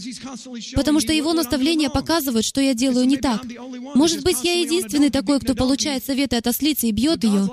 Потому 0.76 1.00
что 1.00 1.14
его 1.14 1.34
наставления 1.34 1.90
показывают, 1.90 2.46
что 2.46 2.62
я 2.62 2.74
делаю 2.74 3.08
не 3.08 3.18
так. 3.18 3.42
Может 3.96 4.24
быть, 4.24 4.44
я 4.44 4.60
единственный 4.62 5.10
такой, 5.10 5.40
кто 5.40 5.56
получает 5.56 6.04
советы 6.06 6.36
от 6.36 6.48
ослицы 6.48 6.88
и 6.88 6.92
бьет 6.92 7.24
ее. 7.24 7.50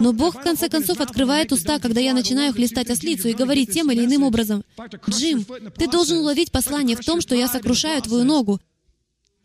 Но 0.00 0.12
Бог, 0.12 0.36
в 0.36 0.42
конце 0.42 0.68
концов, 0.68 1.00
открывает 1.00 1.52
уста, 1.52 1.78
когда 1.78 2.00
я 2.00 2.14
начинаю 2.14 2.52
хлестать 2.52 2.90
ослицу 2.90 3.28
и 3.28 3.34
говорить 3.34 3.72
тем 3.72 3.90
или 3.90 4.04
иным 4.04 4.22
образом, 4.22 4.64
«Джим, 5.08 5.44
ты 5.76 5.88
должен 5.88 6.18
уловить 6.18 6.50
послание 6.50 6.96
в 6.96 7.04
том, 7.04 7.20
что 7.20 7.34
я 7.34 7.48
сокрушаю 7.48 8.02
твою 8.02 8.24
ногу, 8.24 8.60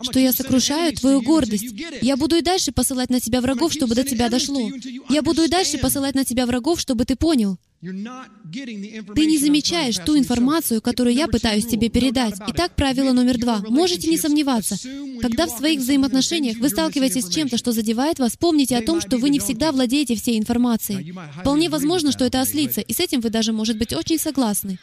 что 0.02 0.20
я 0.20 0.32
сокрушаю 0.32 0.94
твою 0.94 1.22
гордость. 1.22 1.74
Я 2.02 2.18
буду 2.18 2.38
и 2.38 2.42
дальше 2.42 2.72
посылать 2.72 3.10
на 3.10 3.20
тебя 3.20 3.42
врагов, 3.42 3.74
чтобы 3.74 3.96
до 3.96 4.04
тебя 4.04 4.30
дошло. 4.30 4.70
Я 5.10 5.22
буду 5.22 5.44
и 5.44 5.48
дальше 5.48 5.78
посылать 5.78 6.16
на 6.16 6.26
тебя 6.26 6.46
врагов, 6.46 6.80
чтобы 6.80 7.06
ты 7.06 7.16
понял. 7.16 7.58
Ты 7.82 9.26
не 9.26 9.38
замечаешь 9.38 9.98
ту 10.06 10.18
информацию, 10.18 10.82
которую 10.82 11.16
я 11.16 11.28
пытаюсь 11.28 11.66
тебе 11.66 11.90
передать. 11.90 12.36
Итак, 12.50 12.76
правило 12.76 13.14
номер 13.14 13.38
два. 13.38 13.64
Можете 13.70 14.10
не 14.10 14.18
сомневаться. 14.18 14.78
Когда 15.22 15.48
в 15.48 15.52
своих 15.52 15.80
взаимоотношениях 15.80 16.58
вы 16.58 16.70
сталкиваетесь 16.70 17.26
с 17.26 17.30
чем-то, 17.30 17.58
что 17.58 17.72
задевает 17.72 18.20
вас, 18.20 18.36
помните 18.38 18.76
о 18.78 18.82
том, 18.82 19.00
что 19.00 19.18
вы 19.18 19.30
не 19.30 19.40
всегда 19.40 19.72
владеете 19.72 20.16
всей 20.16 20.38
информацией. 20.38 21.14
Вполне 21.40 21.70
возможно, 21.70 22.12
что 22.12 22.26
это 22.26 22.42
ослица, 22.42 22.82
и 22.82 22.94
с 22.94 23.00
этим 23.00 23.22
вы 23.22 23.30
даже, 23.30 23.54
может 23.54 23.78
быть, 23.78 23.94
очень 23.94 24.20
согласны. 24.20 24.78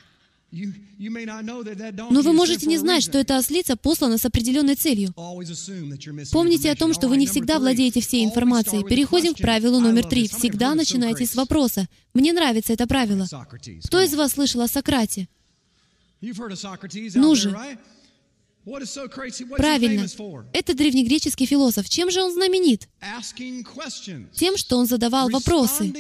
Но 2.10 2.22
вы 2.22 2.32
можете 2.32 2.66
не 2.66 2.78
знать, 2.78 3.02
что 3.02 3.18
эта 3.18 3.36
ослица 3.36 3.76
послана 3.76 4.18
с 4.18 4.24
определенной 4.24 4.74
целью. 4.74 5.12
Помните 6.32 6.70
о 6.70 6.76
том, 6.76 6.94
что 6.94 7.08
вы 7.08 7.16
не 7.16 7.26
всегда 7.26 7.58
владеете 7.58 8.00
всей 8.00 8.24
информацией. 8.24 8.84
Переходим 8.84 9.34
к 9.34 9.38
правилу 9.38 9.80
номер 9.80 10.06
три. 10.06 10.28
Всегда 10.28 10.74
начинайте 10.74 11.26
с 11.26 11.34
вопроса. 11.34 11.88
Мне 12.14 12.32
нравится 12.32 12.72
это 12.72 12.86
правило. 12.86 13.26
Кто 13.84 14.00
из 14.00 14.14
вас 14.14 14.32
слышал 14.32 14.62
о 14.62 14.68
Сократе? 14.68 15.28
Ну 16.20 17.34
же. 17.34 17.56
Правильно. 19.56 20.06
Это 20.52 20.74
древнегреческий 20.74 21.46
философ. 21.46 21.88
Чем 21.88 22.10
же 22.10 22.22
он 22.22 22.32
знаменит? 22.32 22.88
Тем, 24.32 24.56
что 24.56 24.78
он 24.78 24.86
задавал 24.86 25.28
вопросы. 25.30 25.92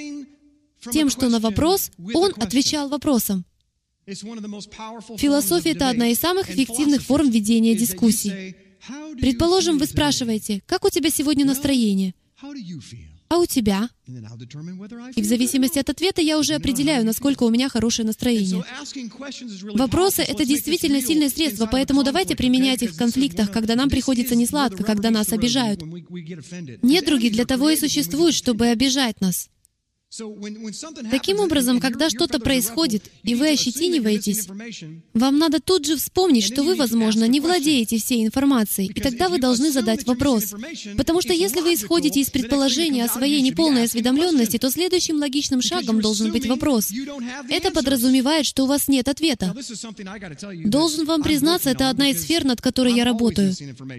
Тем, 0.90 1.10
что 1.10 1.28
на 1.28 1.38
вопрос 1.38 1.90
он 2.14 2.32
отвечал 2.36 2.88
вопросом. 2.88 3.44
Философия— 4.06 5.70
это 5.72 5.88
одна 5.88 6.08
из 6.08 6.18
самых 6.20 6.48
эффективных 6.48 7.02
форм 7.02 7.28
ведения 7.28 7.74
дискуссий. 7.74 8.54
Предположим, 9.20 9.78
вы 9.78 9.86
спрашиваете, 9.86 10.62
как 10.66 10.84
у 10.84 10.90
тебя 10.90 11.10
сегодня 11.10 11.44
настроение? 11.44 12.14
А 13.28 13.38
у 13.38 13.46
тебя? 13.46 13.90
И 15.16 15.20
в 15.20 15.24
зависимости 15.24 15.80
от 15.80 15.90
ответа 15.90 16.22
я 16.22 16.38
уже 16.38 16.54
определяю, 16.54 17.04
насколько 17.04 17.42
у 17.42 17.50
меня 17.50 17.68
хорошее 17.68 18.06
настроение. 18.06 18.62
Вопросы— 19.74 20.22
это 20.28 20.44
действительно 20.44 21.02
сильное 21.02 21.28
средство, 21.28 21.66
поэтому 21.66 22.04
давайте 22.04 22.36
применять 22.36 22.84
их 22.84 22.92
в 22.92 22.96
конфликтах, 22.96 23.50
когда 23.50 23.74
нам 23.74 23.90
приходится 23.90 24.36
несладко, 24.36 24.84
когда 24.84 25.10
нас 25.10 25.32
обижают. 25.32 25.82
Недруги 25.82 27.30
для 27.30 27.44
того 27.44 27.70
и 27.70 27.76
существуют, 27.76 28.36
чтобы 28.36 28.68
обижать 28.68 29.20
нас. 29.20 29.48
Таким 31.10 31.40
образом, 31.40 31.80
когда 31.80 32.08
что-то 32.08 32.38
происходит, 32.38 33.10
и 33.24 33.34
вы 33.34 33.50
ощетиниваетесь, 33.50 34.46
вам 35.14 35.38
надо 35.38 35.60
тут 35.60 35.84
же 35.84 35.96
вспомнить, 35.96 36.44
что 36.44 36.62
вы, 36.62 36.76
возможно, 36.76 37.24
не 37.26 37.40
владеете 37.40 37.98
всей 37.98 38.24
информацией, 38.24 38.90
и 38.94 39.00
тогда 39.00 39.28
вы 39.28 39.38
должны 39.38 39.72
задать 39.72 40.06
вопрос. 40.06 40.54
Потому 40.96 41.22
что 41.22 41.32
если 41.32 41.60
вы 41.60 41.74
исходите 41.74 42.20
из 42.20 42.30
предположения 42.30 43.04
о 43.04 43.08
своей 43.08 43.42
неполной 43.42 43.84
осведомленности, 43.84 44.58
то 44.58 44.70
следующим 44.70 45.18
логичным 45.18 45.60
шагом 45.60 46.00
должен 46.00 46.30
быть 46.30 46.46
вопрос. 46.46 46.92
Это 47.50 47.72
подразумевает, 47.72 48.46
что 48.46 48.62
у 48.62 48.66
вас 48.66 48.86
нет 48.86 49.08
ответа. 49.08 49.54
Должен 50.64 51.04
вам 51.04 51.22
признаться, 51.24 51.70
это 51.70 51.90
одна 51.90 52.10
из 52.10 52.22
сфер, 52.22 52.44
над 52.44 52.60
которой 52.62 52.94
я 52.94 53.04
работаю. 53.04 53.52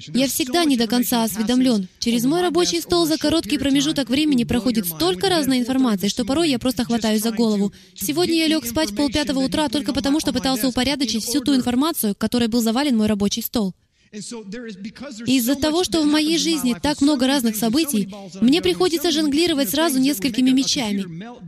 Я 0.07 0.27
всегда 0.27 0.63
не 0.63 0.77
до 0.77 0.87
конца 0.87 1.25
осведомлен. 1.25 1.89
Через 1.99 2.23
мой 2.23 2.41
рабочий 2.41 2.81
стол 2.81 3.05
за 3.05 3.17
короткий 3.17 3.57
промежуток 3.57 4.09
времени 4.09 4.45
проходит 4.45 4.87
столько 4.87 5.27
разной 5.27 5.59
информации, 5.59 5.96
информации, 5.97 6.09
что 6.09 6.25
порой 6.25 6.49
я 6.49 6.59
просто 6.59 6.83
хватаюсь 6.83 7.21
за 7.21 7.31
голову. 7.31 7.71
Сегодня 7.95 8.35
я 8.35 8.47
лег 8.47 8.65
спать 8.65 8.95
полпятого 8.95 9.39
утра 9.39 9.67
только 9.69 9.93
потому, 9.93 10.19
что 10.19 10.33
пытался 10.33 10.67
упорядочить 10.67 11.23
всю 11.23 11.41
ту 11.41 11.55
информацию, 11.55 12.15
которой 12.15 12.47
был 12.47 12.61
завален 12.61 12.97
мой 12.97 13.07
рабочий 13.07 13.41
стол. 13.41 13.73
Из-за 14.11 15.55
того, 15.55 15.83
что 15.83 16.01
в 16.01 16.05
моей 16.05 16.37
жизни 16.37 16.75
так 16.81 17.01
много 17.01 17.27
разных 17.27 17.55
событий, 17.55 18.07
мне 18.41 18.61
приходится 18.61 19.11
жонглировать 19.11 19.69
сразу 19.69 19.99
несколькими 19.99 20.51
мечами. 20.51 21.03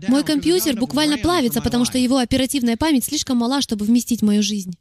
Мой 0.08 0.24
компьютер 0.24 0.76
буквально 0.76 1.18
плавится, 1.18 1.62
потому 1.62 1.86
что 1.86 1.98
его 1.98 2.18
оперативная 2.18 2.76
память 2.76 3.06
слишком 3.06 3.38
мала, 3.38 3.62
чтобы 3.62 3.86
вместить 3.86 4.22
мою 4.22 4.44
жизнь. 4.44 4.74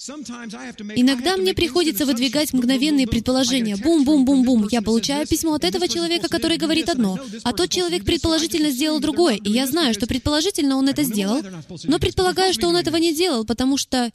Иногда 0.00 1.36
мне 1.36 1.54
приходится 1.54 2.06
выдвигать 2.06 2.52
мгновенные 2.52 3.08
предположения. 3.08 3.76
Бум-бум-бум-бум. 3.76 4.68
Я 4.70 4.80
получаю 4.80 5.26
письмо 5.26 5.54
от 5.54 5.64
этого 5.64 5.88
человека, 5.88 6.28
который 6.28 6.56
говорит 6.56 6.88
одно, 6.88 7.18
а 7.42 7.52
тот 7.52 7.68
человек 7.70 8.04
предположительно 8.04 8.70
сделал 8.70 9.00
другое, 9.00 9.40
и 9.42 9.50
я 9.50 9.66
знаю, 9.66 9.94
что 9.94 10.06
предположительно 10.06 10.76
он 10.76 10.88
это 10.88 11.02
сделал, 11.02 11.42
но 11.84 11.98
предполагаю, 11.98 12.54
что 12.54 12.68
он 12.68 12.76
этого 12.76 12.96
не 12.96 13.12
делал, 13.12 13.44
потому 13.44 13.76
что... 13.76 14.12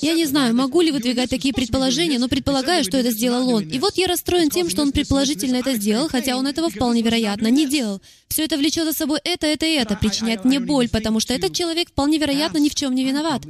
Я 0.00 0.14
не 0.14 0.24
знаю, 0.24 0.54
могу 0.54 0.80
ли 0.80 0.92
выдвигать 0.92 1.30
такие 1.30 1.52
предположения, 1.52 2.20
но 2.20 2.28
предполагаю, 2.28 2.84
что 2.84 2.96
это 2.96 3.10
сделал 3.10 3.48
он. 3.48 3.68
И 3.68 3.80
вот 3.80 3.96
я 3.96 4.06
расстроен 4.06 4.50
тем, 4.50 4.70
что 4.70 4.82
он 4.82 4.92
предположительно 4.92 5.56
это 5.56 5.74
сделал, 5.74 6.08
хотя 6.08 6.36
он 6.36 6.46
этого 6.46 6.70
вполне 6.70 7.02
вероятно 7.02 7.48
не 7.48 7.66
делал. 7.66 8.00
Все 8.28 8.44
это 8.44 8.56
влечет 8.56 8.86
за 8.86 8.92
собой 8.94 9.18
это, 9.24 9.46
это 9.46 9.66
и 9.66 9.74
это, 9.74 9.94
причиняет 9.94 10.44
мне 10.44 10.58
боль, 10.58 10.88
потому 10.88 11.20
что 11.20 11.34
этот 11.34 11.52
человек 11.54 11.88
вполне 11.88 12.18
вероятно 12.18 12.58
ни 12.58 12.70
в 12.70 12.74
чем 12.74 12.94
не 12.94 13.04
виноват. 13.04 13.42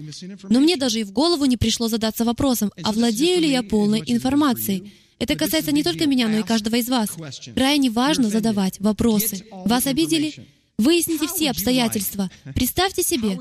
Но 0.49 0.59
мне 0.59 0.77
даже 0.77 1.01
и 1.01 1.05
в 1.05 1.13
голову 1.13 1.42
не 1.47 1.57
пришло 1.57 1.89
задаться 1.89 2.25
вопросом, 2.25 2.73
а 2.83 2.93
владею 2.93 3.41
ли 3.41 3.51
я 3.51 3.63
полной 3.63 4.03
информацией? 4.07 4.93
Это 5.19 5.37
касается 5.37 5.73
не 5.73 5.83
только 5.83 6.07
меня, 6.07 6.29
но 6.29 6.39
и 6.39 6.43
каждого 6.43 6.77
из 6.77 6.89
вас. 6.89 7.11
Крайне 7.55 7.91
важно 7.91 8.29
задавать 8.29 8.81
вопросы. 8.81 9.45
Вас 9.51 9.87
обидели? 9.87 10.35
Выясните 10.79 11.29
все 11.29 11.51
обстоятельства. 11.51 12.31
Представьте 12.55 13.03
себе, 13.03 13.39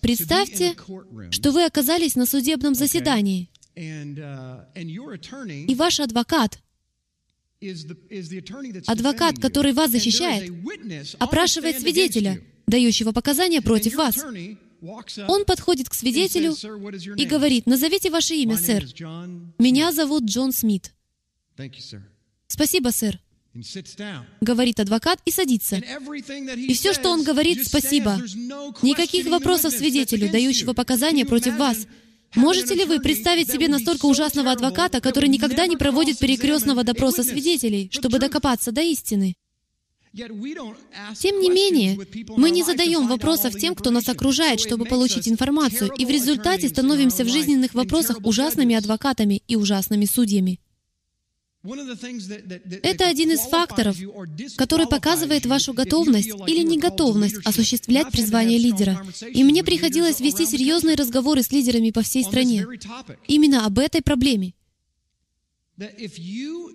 представьте, 0.00 0.74
что 1.30 1.52
вы 1.52 1.64
оказались 1.64 2.16
на 2.16 2.26
судебном 2.26 2.74
заседании, 2.74 3.48
и 3.76 5.74
ваш 5.74 6.00
адвокат 6.00 6.58
Адвокат, 8.86 9.38
который 9.40 9.72
вас 9.72 9.90
защищает, 9.90 10.52
опрашивает 11.18 11.80
свидетеля, 11.80 12.40
дающего 12.66 13.12
показания 13.12 13.60
против 13.60 13.96
вас. 13.96 14.24
Он 14.80 15.44
подходит 15.44 15.88
к 15.88 15.94
свидетелю 15.94 16.54
и 17.16 17.24
говорит, 17.26 17.66
«Назовите 17.66 18.10
ваше 18.10 18.34
имя, 18.34 18.56
сэр. 18.56 18.84
Меня 19.58 19.92
зовут 19.92 20.24
Джон 20.24 20.52
Смит». 20.52 20.92
«Спасибо, 22.46 22.90
сэр»,— 22.90 23.20
говорит 24.40 24.78
адвокат 24.78 25.20
и 25.24 25.30
садится. 25.30 25.76
И 25.76 26.74
все, 26.74 26.92
что 26.92 27.10
он 27.10 27.24
говорит, 27.24 27.66
«спасибо». 27.66 28.20
Никаких 28.82 29.26
вопросов 29.26 29.72
свидетелю, 29.72 30.30
дающего 30.30 30.74
показания 30.74 31.26
против 31.26 31.56
вас. 31.56 31.86
Можете 32.34 32.74
ли 32.74 32.84
вы 32.84 33.00
представить 33.00 33.50
себе 33.50 33.68
настолько 33.68 34.06
ужасного 34.06 34.52
адвоката, 34.52 35.00
который 35.00 35.28
никогда 35.28 35.66
не 35.66 35.76
проводит 35.76 36.18
перекрестного 36.18 36.84
допроса 36.84 37.22
свидетелей, 37.22 37.88
чтобы 37.90 38.18
докопаться 38.18 38.70
до 38.70 38.82
истины? 38.82 39.34
Тем 40.14 41.40
не 41.40 41.50
менее, 41.50 41.98
мы 42.36 42.50
не 42.50 42.62
задаем 42.62 43.06
вопросов 43.08 43.54
тем, 43.54 43.74
кто 43.74 43.90
нас 43.90 44.08
окружает, 44.08 44.60
чтобы 44.60 44.84
получить 44.84 45.28
информацию, 45.28 45.90
и 45.96 46.04
в 46.04 46.10
результате 46.10 46.68
становимся 46.68 47.24
в 47.24 47.28
жизненных 47.28 47.74
вопросах 47.74 48.18
ужасными 48.24 48.74
адвокатами 48.74 49.42
и 49.46 49.56
ужасными 49.56 50.04
судьями. 50.04 50.60
Это 52.82 53.08
один 53.08 53.32
из 53.32 53.40
факторов, 53.40 53.96
который 54.56 54.86
показывает 54.86 55.44
вашу 55.44 55.72
готовность 55.74 56.30
или 56.46 56.62
неготовность 56.62 57.44
осуществлять 57.44 58.10
призвание 58.10 58.58
лидера. 58.58 59.04
И 59.34 59.42
мне 59.42 59.64
приходилось 59.64 60.20
вести 60.20 60.46
серьезные 60.46 60.94
разговоры 60.94 61.42
с 61.42 61.50
лидерами 61.50 61.90
по 61.90 62.02
всей 62.02 62.22
стране 62.22 62.64
именно 63.26 63.66
об 63.66 63.78
этой 63.78 64.02
проблеме. 64.02 64.54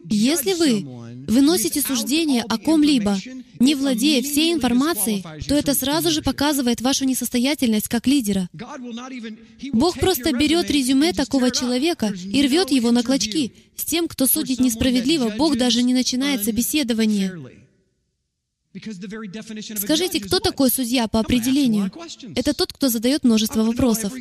Если 0.10 0.54
вы 0.54 1.26
выносите 1.28 1.82
суждение 1.82 2.44
о 2.44 2.58
ком-либо, 2.58 3.18
не 3.60 3.76
владея 3.76 4.22
всей 4.22 4.54
информацией, 4.54 5.24
то 5.48 5.56
это 5.56 5.74
сразу 5.74 6.10
же 6.10 6.22
показывает 6.22 6.80
вашу 6.82 7.04
несостоятельность 7.04 7.90
как 7.90 8.08
лидера. 8.08 8.50
Бог 9.74 10.00
просто 10.00 10.32
берет 10.32 10.72
резюме 10.72 11.12
такого 11.12 11.52
человека 11.52 12.14
и 12.14 12.42
рвет 12.48 12.72
его 12.72 12.92
на 12.92 13.04
клочки. 13.04 13.54
С 13.76 13.84
тем, 13.84 14.08
кто 14.08 14.26
судит 14.26 14.60
несправедливо, 14.60 15.34
Бог 15.38 15.58
даже 15.58 15.84
не 15.84 15.94
начинает 15.94 16.46
собеседование. 16.46 17.63
Скажите, 19.78 20.20
кто 20.20 20.40
такой 20.40 20.72
судья 20.72 21.08
по 21.08 21.20
определению? 21.20 21.92
Это 22.36 22.56
тот, 22.56 22.74
кто 22.74 22.90
задает 22.90 23.24
множество 23.24 23.64
вопросов. 23.64 24.12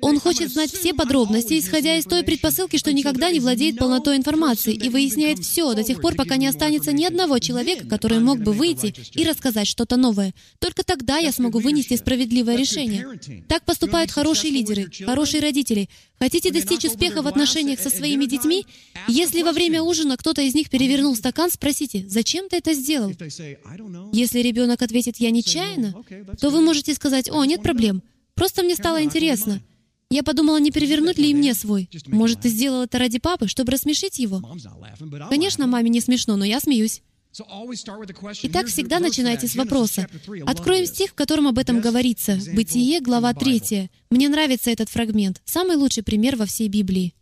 Он 0.00 0.20
хочет 0.20 0.52
знать 0.52 0.70
все 0.70 0.94
подробности, 0.94 1.58
исходя 1.58 1.96
из 1.96 2.04
той 2.04 2.22
предпосылки, 2.22 2.76
что 2.76 2.92
никогда 2.92 3.32
не 3.32 3.40
владеет 3.40 3.78
полнотой 3.78 4.16
информации, 4.16 4.74
и 4.74 4.88
выясняет 4.90 5.40
все 5.40 5.74
до 5.74 5.82
тех 5.82 6.00
пор, 6.00 6.14
пока 6.14 6.36
не 6.36 6.46
останется 6.46 6.92
ни 6.92 7.04
одного 7.04 7.40
человека, 7.40 7.88
который 7.88 8.20
мог 8.20 8.38
бы 8.38 8.52
выйти 8.52 8.94
и 9.14 9.24
рассказать 9.24 9.66
что-то 9.66 9.96
новое. 9.96 10.34
Только 10.60 10.84
тогда 10.84 11.18
я 11.18 11.32
смогу 11.32 11.58
вынести 11.58 11.96
справедливое 11.96 12.56
решение. 12.56 13.18
Так 13.48 13.64
поступают 13.64 14.12
хорошие 14.12 14.52
лидеры, 14.52 14.88
хорошие 15.04 15.40
родители. 15.40 15.88
Хотите 16.18 16.50
достичь 16.50 16.84
успеха 16.84 17.22
в 17.22 17.26
отношениях 17.26 17.78
со 17.78 17.90
своими 17.90 18.24
детьми? 18.24 18.64
Если 19.06 19.42
во 19.42 19.52
время 19.52 19.82
ужина 19.82 20.16
кто-то 20.16 20.42
из 20.42 20.54
них 20.54 20.70
перевернул 20.70 21.14
стакан, 21.14 21.50
спросите, 21.50 22.04
зачем 22.08 22.48
ты 22.48 22.56
это 22.56 22.72
сделал? 22.72 23.10
Если 24.12 24.40
ребенок 24.40 24.82
ответит 24.82 25.18
«я 25.18 25.30
нечаянно», 25.30 25.94
то 26.40 26.50
вы 26.50 26.62
можете 26.62 26.94
сказать 26.94 27.30
«О, 27.30 27.44
нет 27.44 27.62
проблем, 27.62 28.02
просто 28.34 28.62
мне 28.62 28.74
стало 28.74 29.02
интересно». 29.02 29.60
Я 30.08 30.22
подумала, 30.22 30.58
не 30.58 30.70
перевернуть 30.70 31.18
ли 31.18 31.30
и 31.30 31.34
мне 31.34 31.52
свой. 31.52 31.90
Может, 32.06 32.42
ты 32.42 32.48
сделал 32.48 32.84
это 32.84 32.98
ради 32.98 33.18
папы, 33.18 33.48
чтобы 33.48 33.72
рассмешить 33.72 34.20
его? 34.20 34.40
Конечно, 35.28 35.66
маме 35.66 35.90
не 35.90 36.00
смешно, 36.00 36.36
но 36.36 36.44
я 36.44 36.60
смеюсь. 36.60 37.02
Итак, 38.42 38.66
всегда 38.66 38.98
начинайте 38.98 39.46
с 39.46 39.56
вопроса. 39.56 40.08
Откроем 40.46 40.86
стих, 40.86 41.10
в 41.10 41.14
котором 41.14 41.48
об 41.48 41.58
этом 41.58 41.80
говорится. 41.80 42.38
Бытие, 42.54 43.00
глава 43.00 43.34
3. 43.34 43.90
Мне 44.10 44.28
нравится 44.28 44.70
этот 44.70 44.88
фрагмент. 44.88 45.42
Самый 45.44 45.76
лучший 45.76 46.02
пример 46.02 46.36
во 46.36 46.46
всей 46.46 46.68
Библии. 46.68 47.14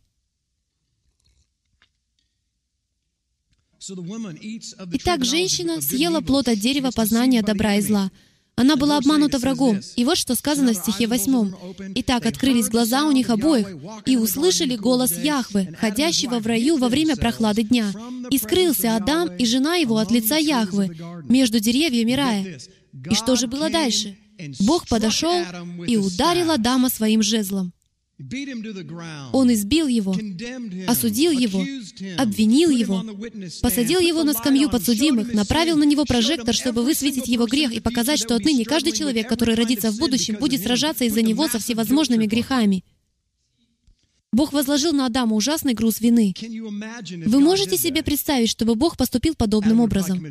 Итак, 4.92 5.24
женщина 5.24 5.81
съела 5.81 6.20
плод 6.20 6.48
от 6.48 6.59
дерева 6.59 6.90
познания 6.94 7.42
добра 7.42 7.74
и 7.74 7.81
зла. 7.81 8.11
Она 8.56 8.76
была 8.76 8.98
обманута 8.98 9.38
врагом. 9.38 9.80
И 9.96 10.04
вот 10.04 10.16
что 10.16 10.34
сказано 10.34 10.72
в 10.72 10.76
стихе 10.76 11.06
8. 11.06 11.52
«Итак, 11.96 12.26
открылись 12.26 12.68
глаза 12.68 13.04
у 13.04 13.12
них 13.12 13.30
обоих, 13.30 13.68
и 14.06 14.16
услышали 14.16 14.76
голос 14.76 15.12
Яхвы, 15.12 15.76
ходящего 15.80 16.38
в 16.38 16.46
раю 16.46 16.76
во 16.76 16.88
время 16.88 17.16
прохлады 17.16 17.64
дня. 17.64 17.92
И 18.30 18.38
скрылся 18.38 18.96
Адам 18.96 19.34
и 19.36 19.44
жена 19.44 19.76
его 19.76 19.98
от 19.98 20.10
лица 20.10 20.36
Яхвы 20.36 20.96
между 21.28 21.58
деревьями 21.60 22.12
рая». 22.12 22.58
И 23.10 23.14
что 23.14 23.34
же 23.34 23.48
было 23.48 23.70
дальше? 23.70 24.16
Бог 24.60 24.88
подошел 24.88 25.42
и 25.86 25.96
ударил 25.96 26.50
Адама 26.50 26.88
своим 26.88 27.22
жезлом. 27.22 27.72
Он 29.33 29.53
избил 29.53 29.88
его, 29.88 30.14
осудил 30.87 31.33
его, 31.33 31.61
обвинил 32.16 32.70
его, 32.70 33.05
посадил 33.61 33.98
его 33.98 34.22
на 34.22 34.35
скамью 34.35 34.70
подсудимых, 34.70 35.35
направил 35.35 35.77
на 35.77 35.85
него 35.85 36.05
прожектор, 36.05 36.55
чтобы 36.55 36.85
высветить 36.85 37.27
его 37.27 37.46
грех 37.46 37.72
и 37.72 37.81
показать, 37.81 38.20
что 38.20 38.37
отныне 38.37 38.64
каждый 38.64 38.92
человек, 38.92 39.29
который 39.29 39.57
родится 39.57 39.90
в 39.90 39.98
будущем, 39.98 40.37
будет 40.38 40.62
сражаться 40.62 41.05
из-за 41.05 41.22
него 41.22 41.48
со 41.48 41.59
всевозможными 41.59 42.27
грехами. 42.27 42.85
Бог 44.33 44.53
возложил 44.53 44.92
на 44.92 45.07
Адама 45.07 45.35
ужасный 45.37 45.74
груз 45.74 46.00
вины. 46.00 46.35
Вы 47.27 47.40
можете 47.40 47.77
себе 47.77 48.03
представить, 48.03 48.50
чтобы 48.50 48.74
Бог 48.74 48.96
поступил 48.96 49.35
подобным 49.35 49.81
образом? 49.81 50.24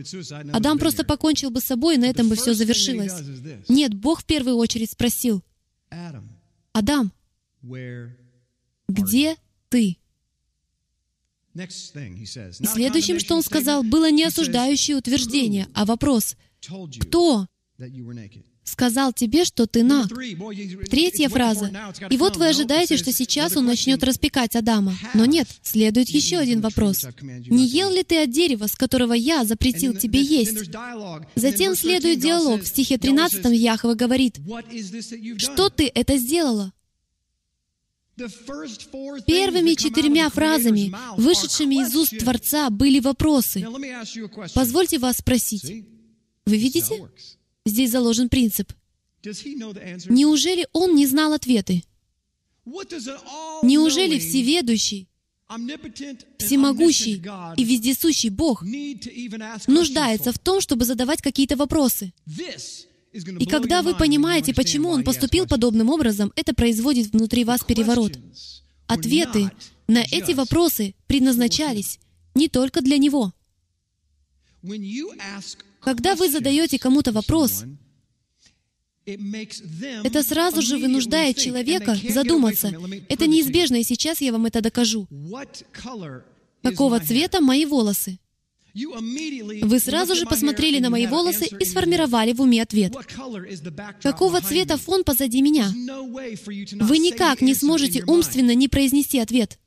Адам 0.53 0.77
просто 0.77 1.03
покончил 1.05 1.51
бы 1.51 1.61
с 1.61 1.65
собой, 1.65 1.95
и 1.95 1.97
на 1.97 2.05
этом 2.05 2.27
бы 2.29 2.35
все 2.35 2.53
завершилось. 2.53 3.13
Нет, 3.69 3.93
Бог 3.93 4.21
в 4.21 4.25
первую 4.25 4.57
очередь 4.57 4.91
спросил, 4.91 5.41
«Адам, 6.73 7.13
где 8.87 9.35
ты? 9.69 9.97
И 11.55 12.65
следующим, 12.65 13.19
что 13.19 13.35
он 13.35 13.43
сказал, 13.43 13.83
было 13.83 14.09
не 14.11 14.23
осуждающее 14.23 14.97
утверждение, 14.97 15.67
а 15.73 15.85
вопрос. 15.85 16.35
Кто 16.99 17.47
сказал 18.63 19.13
тебе, 19.13 19.45
что 19.45 19.67
ты 19.67 19.83
наг. 19.83 20.07
Третья 20.89 21.29
фраза. 21.29 21.71
И 22.09 22.17
вот 22.17 22.37
вы 22.37 22.47
ожидаете, 22.47 22.97
что 22.97 23.11
сейчас 23.11 23.55
он 23.55 23.65
начнет 23.65 24.03
распекать 24.03 24.55
Адама. 24.55 24.95
Но 25.13 25.25
нет, 25.25 25.47
следует 25.61 26.09
еще 26.09 26.37
один 26.37 26.61
вопрос. 26.61 27.05
Не 27.21 27.67
ел 27.67 27.91
ли 27.91 28.03
ты 28.03 28.23
от 28.23 28.31
дерева, 28.31 28.67
с 28.67 28.75
которого 28.75 29.13
я 29.13 29.45
запретил 29.45 29.93
тебе 29.95 30.21
есть? 30.21 30.71
Затем 31.35 31.75
следует 31.75 32.19
диалог. 32.19 32.61
В 32.61 32.67
стихе 32.67 32.97
13 32.97 33.45
Яхва 33.51 33.93
говорит, 33.93 34.39
«Что 35.37 35.69
ты 35.69 35.91
это 35.93 36.17
сделала?» 36.17 36.73
Первыми 38.15 39.73
четырьмя 39.73 40.29
фразами, 40.29 40.93
вышедшими 41.17 41.81
из 41.83 41.95
уст 41.95 42.17
Творца, 42.19 42.69
были 42.69 42.99
вопросы. 42.99 43.65
Позвольте 44.53 44.99
вас 44.99 45.17
спросить. 45.17 45.85
Вы 46.45 46.57
видите? 46.57 47.09
Здесь 47.65 47.91
заложен 47.91 48.29
принцип. 48.29 48.71
Неужели 49.23 50.67
он 50.73 50.95
не 50.95 51.07
знал 51.07 51.33
ответы? 51.33 51.83
Неужели 52.65 54.19
всеведущий, 54.19 55.07
всемогущий 56.37 57.23
и 57.57 57.63
вездесущий 57.63 58.29
Бог 58.29 58.63
нуждается 59.67 60.31
в 60.31 60.39
том, 60.39 60.61
чтобы 60.61 60.85
задавать 60.85 61.21
какие-то 61.21 61.55
вопросы? 61.55 62.13
И 63.13 63.45
когда 63.45 63.81
вы 63.83 63.95
понимаете, 63.95 64.53
почему 64.53 64.89
он 64.89 65.03
поступил 65.03 65.45
подобным 65.45 65.89
образом, 65.89 66.31
это 66.35 66.53
производит 66.53 67.13
внутри 67.13 67.43
вас 67.45 67.63
переворот. 67.63 68.17
Ответы 68.87 69.51
на 69.87 69.99
эти 69.99 70.33
вопросы 70.33 70.95
предназначались 71.07 71.99
не 72.33 72.47
только 72.47 72.81
для 72.81 72.97
него. 72.97 73.33
Когда 75.81 76.15
вы 76.15 76.29
задаете 76.29 76.79
кому-то 76.79 77.11
вопрос, 77.11 77.65
это 79.05 80.23
сразу 80.23 80.61
же 80.61 80.77
вынуждает 80.77 81.37
человека 81.37 81.97
задуматься. 82.09 82.73
Это 83.09 83.27
неизбежно, 83.27 83.75
и 83.75 83.83
сейчас 83.83 84.21
я 84.21 84.31
вам 84.31 84.45
это 84.45 84.61
докажу. 84.61 85.07
Какого 86.63 86.99
цвета 86.99 87.41
мои 87.41 87.65
волосы? 87.65 88.17
Вы 88.73 89.79
сразу 89.79 90.15
же 90.15 90.25
посмотрели 90.25 90.79
на 90.79 90.89
мои 90.89 91.05
волосы 91.05 91.45
и 91.45 91.65
сформировали 91.65 92.33
в 92.33 92.41
уме 92.41 92.61
ответ. 92.61 92.93
Какого 94.01 94.41
цвета 94.41 94.77
фон 94.77 95.03
позади 95.03 95.41
меня? 95.41 95.67
Вы 95.67 96.97
никак 96.97 97.41
не 97.41 97.53
сможете 97.53 98.03
умственно 98.05 98.55
не 98.55 98.67
произнести 98.67 99.19
ответ. 99.19 99.59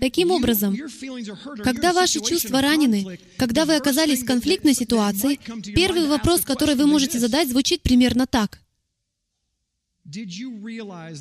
Таким 0.00 0.32
образом, 0.32 0.76
когда 1.62 1.92
ваши 1.92 2.20
чувства 2.20 2.60
ранены, 2.60 3.20
когда 3.36 3.64
вы 3.64 3.76
оказались 3.76 4.24
в 4.24 4.26
конфликтной 4.26 4.74
ситуации, 4.74 5.38
первый 5.72 6.08
вопрос, 6.08 6.40
который 6.40 6.74
вы 6.74 6.86
можете 6.86 7.20
задать, 7.20 7.48
звучит 7.48 7.82
примерно 7.82 8.26
так. 8.26 8.60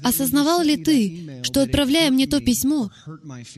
Осознавал 0.03 0.63
ли 0.63 0.77
ты, 0.77 1.41
что, 1.43 1.61
отправляя 1.61 2.09
мне 2.09 2.25
то 2.25 2.39
письмо, 2.39 2.89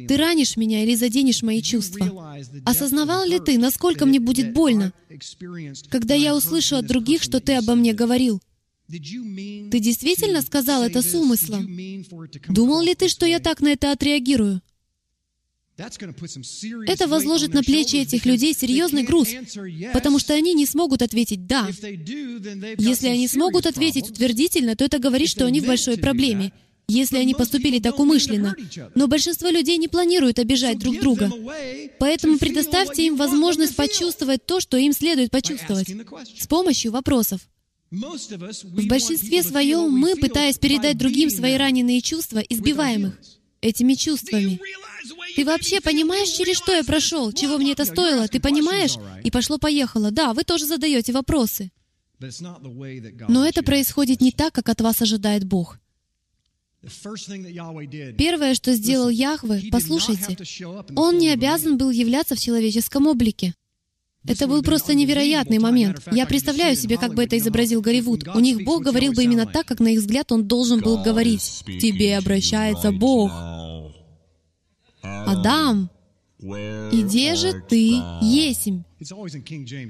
ты 0.07 0.17
ранишь 0.17 0.57
меня 0.57 0.83
или 0.83 0.95
заденешь 0.95 1.43
мои 1.43 1.61
чувства? 1.61 2.35
Осознавал 2.65 3.25
ли 3.25 3.39
ты, 3.39 3.57
насколько 3.57 4.05
мне 4.05 4.19
будет 4.19 4.53
больно, 4.53 4.91
когда 5.89 6.15
я 6.15 6.35
услышу 6.35 6.77
от 6.77 6.87
других, 6.87 7.21
что 7.21 7.39
ты 7.39 7.53
обо 7.53 7.75
мне 7.75 7.93
говорил? 7.93 8.41
Ты 8.87 9.79
действительно 9.79 10.41
сказал 10.41 10.83
это 10.83 11.03
с 11.03 11.13
умыслом? 11.13 11.67
Думал 12.47 12.81
ли 12.81 12.95
ты, 12.95 13.07
что 13.07 13.25
я 13.27 13.39
так 13.39 13.61
на 13.61 13.69
это 13.69 13.91
отреагирую? 13.91 14.61
Это 16.87 17.07
возложит 17.07 17.53
на 17.53 17.63
плечи 17.63 17.97
этих 17.97 18.25
людей 18.25 18.53
серьезный 18.53 19.03
груз, 19.03 19.29
потому 19.93 20.19
что 20.19 20.33
они 20.33 20.53
не 20.53 20.65
смогут 20.65 21.01
ответить 21.01 21.45
«да». 21.47 21.67
Если 22.77 23.07
они 23.07 23.27
смогут 23.27 23.65
ответить 23.65 24.09
утвердительно, 24.09 24.75
то 24.75 24.85
это 24.85 24.99
говорит, 24.99 25.29
что 25.29 25.45
они 25.45 25.61
в 25.61 25.65
большой 25.65 25.97
проблеме, 25.97 26.51
если 26.87 27.17
они 27.17 27.33
поступили 27.33 27.79
так 27.79 27.99
умышленно. 27.99 28.55
Но 28.95 29.07
большинство 29.07 29.49
людей 29.49 29.77
не 29.77 29.87
планируют 29.87 30.39
обижать 30.39 30.79
друг 30.79 30.99
друга. 30.99 31.31
Поэтому 31.99 32.37
предоставьте 32.37 33.05
им 33.05 33.15
возможность 33.15 33.75
почувствовать 33.75 34.45
то, 34.45 34.59
что 34.59 34.77
им 34.77 34.91
следует 34.91 35.31
почувствовать, 35.31 35.89
с 36.37 36.47
помощью 36.47 36.91
вопросов. 36.91 37.41
В 37.91 38.87
большинстве 38.87 39.41
своем 39.43 39.91
мы, 39.91 40.15
пытаясь 40.15 40.59
передать 40.59 40.97
другим 40.97 41.29
свои 41.29 41.55
раненые 41.55 42.01
чувства, 42.01 42.39
избиваем 42.39 43.07
их 43.07 43.13
этими 43.61 43.93
чувствами. 43.93 44.59
Ты 45.35 45.45
вообще 45.45 45.81
понимаешь, 45.81 46.29
через 46.29 46.57
что 46.57 46.73
я 46.73 46.83
прошел? 46.83 47.31
Чего 47.31 47.57
мне 47.57 47.71
это 47.73 47.85
стоило? 47.85 48.27
Ты 48.27 48.39
понимаешь? 48.39 48.95
И 49.23 49.31
пошло-поехало. 49.31 50.11
Да, 50.11 50.33
вы 50.33 50.43
тоже 50.43 50.65
задаете 50.65 51.13
вопросы. 51.13 51.71
Но 53.27 53.45
это 53.45 53.63
происходит 53.63 54.21
не 54.21 54.31
так, 54.31 54.53
как 54.53 54.69
от 54.69 54.81
вас 54.81 55.01
ожидает 55.01 55.45
Бог. 55.45 55.79
Первое, 58.17 58.53
что 58.53 58.73
сделал 58.73 59.09
Яхве, 59.09 59.69
послушайте, 59.71 60.37
Он 60.95 61.17
не 61.17 61.29
обязан 61.29 61.77
был 61.77 61.89
являться 61.89 62.35
в 62.35 62.39
человеческом 62.39 63.07
облике. 63.07 63.53
Это 64.27 64.47
был 64.47 64.61
просто 64.61 64.93
невероятный 64.93 65.59
момент. 65.59 66.01
Я 66.11 66.25
представляю 66.25 66.75
себе, 66.75 66.97
как 66.97 67.13
бы 67.13 67.23
это 67.23 67.37
изобразил 67.37 67.81
Голливуд. 67.81 68.27
У 68.27 68.39
них 68.39 68.63
Бог 68.63 68.83
говорил 68.83 69.13
бы 69.13 69.23
именно 69.23 69.45
так, 69.45 69.65
как 69.65 69.79
на 69.79 69.87
их 69.87 69.99
взгляд 69.99 70.31
он 70.31 70.45
должен 70.45 70.81
был 70.81 71.01
говорить. 71.01 71.63
«К 71.65 71.79
тебе 71.79 72.17
обращается 72.17 72.91
Бог». 72.91 73.31
Адам, 75.31 75.89
«Иди 76.41 77.35
же 77.35 77.61
ты 77.67 78.01
есмь». 78.21 78.83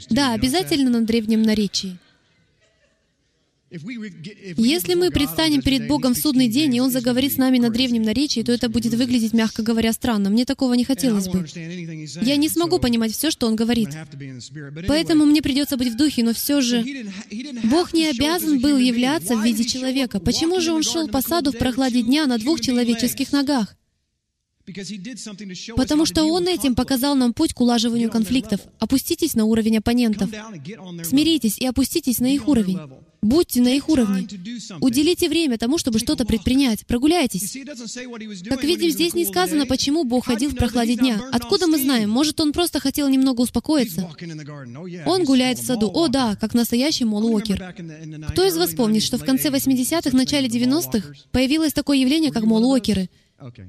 Да, 0.09 0.33
обязательно 0.33 0.89
на 0.89 1.01
древнем 1.01 1.43
наречии. 1.43 1.97
Если 3.71 4.95
мы 4.95 5.11
предстанем 5.11 5.61
перед 5.61 5.87
Богом 5.87 6.15
в 6.15 6.17
судный 6.17 6.47
день, 6.47 6.75
и 6.75 6.81
Он 6.81 6.89
заговорит 6.89 7.33
с 7.33 7.37
нами 7.37 7.59
на 7.59 7.69
древнем 7.69 8.01
наречии, 8.01 8.41
то 8.41 8.51
это 8.51 8.67
будет 8.67 8.95
выглядеть, 8.95 9.33
мягко 9.33 9.61
говоря, 9.61 9.93
странно. 9.93 10.31
Мне 10.31 10.45
такого 10.45 10.73
не 10.73 10.83
хотелось 10.83 11.27
бы. 11.27 11.45
Я 12.23 12.35
не 12.37 12.49
смогу 12.49 12.79
понимать 12.79 13.11
все, 13.11 13.29
что 13.29 13.45
Он 13.45 13.55
говорит. 13.55 13.89
Поэтому 14.87 15.25
мне 15.25 15.43
придется 15.43 15.77
быть 15.77 15.93
в 15.93 15.97
духе, 15.97 16.23
но 16.23 16.33
все 16.33 16.61
же 16.61 16.83
Бог 17.65 17.93
не 17.93 18.07
обязан 18.07 18.59
был 18.59 18.79
являться 18.79 19.35
в 19.35 19.43
виде 19.43 19.63
человека. 19.63 20.19
Почему 20.19 20.59
же 20.61 20.73
Он 20.73 20.81
шел 20.81 21.07
по 21.07 21.21
саду 21.21 21.51
в 21.51 21.57
прохладе 21.59 22.01
дня 22.01 22.25
на 22.25 22.39
двух 22.39 22.59
человеческих 22.59 23.31
ногах? 23.31 23.75
Потому 25.75 26.05
что 26.05 26.23
Он 26.23 26.47
этим 26.47 26.75
показал 26.75 27.15
нам 27.15 27.33
путь 27.33 27.53
к 27.53 27.61
улаживанию 27.61 28.09
конфликтов. 28.09 28.61
Опуститесь 28.79 29.35
на 29.35 29.45
уровень 29.45 29.77
оппонентов. 29.77 30.29
Смиритесь 31.03 31.57
и 31.57 31.65
опуститесь 31.65 32.19
на 32.19 32.27
их 32.33 32.47
уровень. 32.47 32.79
Будьте 33.21 33.61
на 33.61 33.69
их 33.69 33.89
уровне. 33.89 34.27
Уделите 34.79 35.27
время 35.27 35.57
тому, 35.57 35.77
чтобы 35.77 35.99
что-то 35.99 36.25
предпринять. 36.25 36.85
Прогуляйтесь. 36.85 37.57
Как 38.47 38.63
видим, 38.63 38.89
здесь 38.89 39.13
не 39.13 39.25
сказано, 39.25 39.65
почему 39.65 40.05
Бог 40.05 40.25
ходил 40.25 40.49
в 40.51 40.55
прохладе 40.55 40.95
дня. 40.95 41.21
Откуда 41.31 41.67
мы 41.67 41.77
знаем? 41.77 42.09
Может, 42.09 42.39
Он 42.39 42.53
просто 42.53 42.79
хотел 42.79 43.09
немного 43.09 43.41
успокоиться? 43.41 44.09
Oh, 44.21 45.03
Он 45.05 45.25
гуляет 45.25 45.59
в 45.59 45.65
саду. 45.65 45.91
О, 45.93 46.07
да, 46.07 46.37
как 46.37 46.53
настоящий 46.53 47.03
Молуокер. 47.03 47.75
Кто 48.31 48.45
из 48.45 48.55
вас 48.55 48.73
помнит, 48.73 49.03
что 49.03 49.17
в 49.17 49.25
конце 49.25 49.49
80-х, 49.49 50.15
начале 50.15 50.47
90-х 50.47 51.13
появилось 51.31 51.73
такое 51.73 51.97
явление, 51.97 52.31
как 52.31 52.43
Молуокеры? 52.43 53.09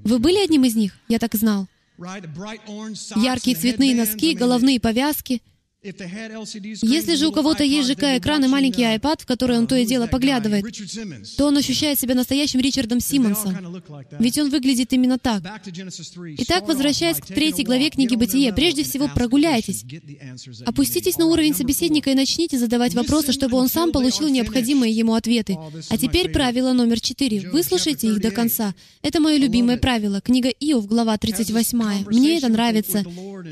Вы 0.05 0.19
были 0.19 0.43
одним 0.43 0.65
из 0.65 0.75
них? 0.75 0.99
Я 1.09 1.19
так 1.19 1.35
знал. 1.35 1.67
Яркие 1.99 3.57
цветные 3.57 3.95
носки, 3.95 4.35
головные 4.35 4.81
повязки— 4.81 5.43
если 5.83 7.15
же 7.15 7.29
у 7.29 7.33
кого-то 7.33 7.65
есть 7.65 7.89
ЖК-экран 7.89 8.45
и 8.45 8.49
маленький 8.49 8.83
iPad, 8.83 9.23
в 9.23 9.27
который 9.27 9.57
он 9.57 9.67
то 9.67 9.77
и 9.77 9.87
дело 9.87 10.07
поглядывает, 10.07 10.67
то 11.39 11.47
он 11.47 11.57
ощущает 11.57 11.99
себя 11.99 12.15
настоящим 12.15 12.61
Ричардом 12.61 13.01
Симмонсом. 13.01 13.83
Ведь 14.19 14.39
он 14.39 14.51
выглядит 14.51 14.93
именно 14.93 15.19
так. 15.19 15.43
Итак, 16.39 16.69
возвращаясь 16.69 17.17
к 17.17 17.27
третьей 17.27 17.65
главе 17.65 17.89
книги 17.89 18.15
«Бытие», 18.15 18.53
прежде 18.53 18.85
всего 18.85 19.09
прогуляйтесь. 19.09 19.85
Опуститесь 20.67 21.17
на 21.17 21.25
уровень 21.27 21.55
собеседника 21.55 22.11
и 22.11 22.15
начните 22.15 22.59
задавать 22.59 22.95
вопросы, 22.95 23.33
чтобы 23.33 23.57
он 23.57 23.69
сам 23.69 23.91
получил 23.91 24.29
необходимые 24.29 24.93
ему 24.93 25.15
ответы. 25.15 25.57
А 25.89 25.97
теперь 25.97 26.31
правило 26.31 26.75
номер 26.75 27.01
четыре. 27.01 27.49
Выслушайте 27.49 28.09
их 28.09 28.21
до 28.21 28.31
конца. 28.31 28.75
Это 29.01 29.19
мое 29.19 29.39
любимое 29.39 29.79
правило. 29.79 30.21
Книга 30.21 30.51
Иов, 30.51 30.87
глава 30.87 31.17
38. 31.17 32.05
Мне 32.11 32.37
это 32.37 32.49
нравится. 32.49 33.03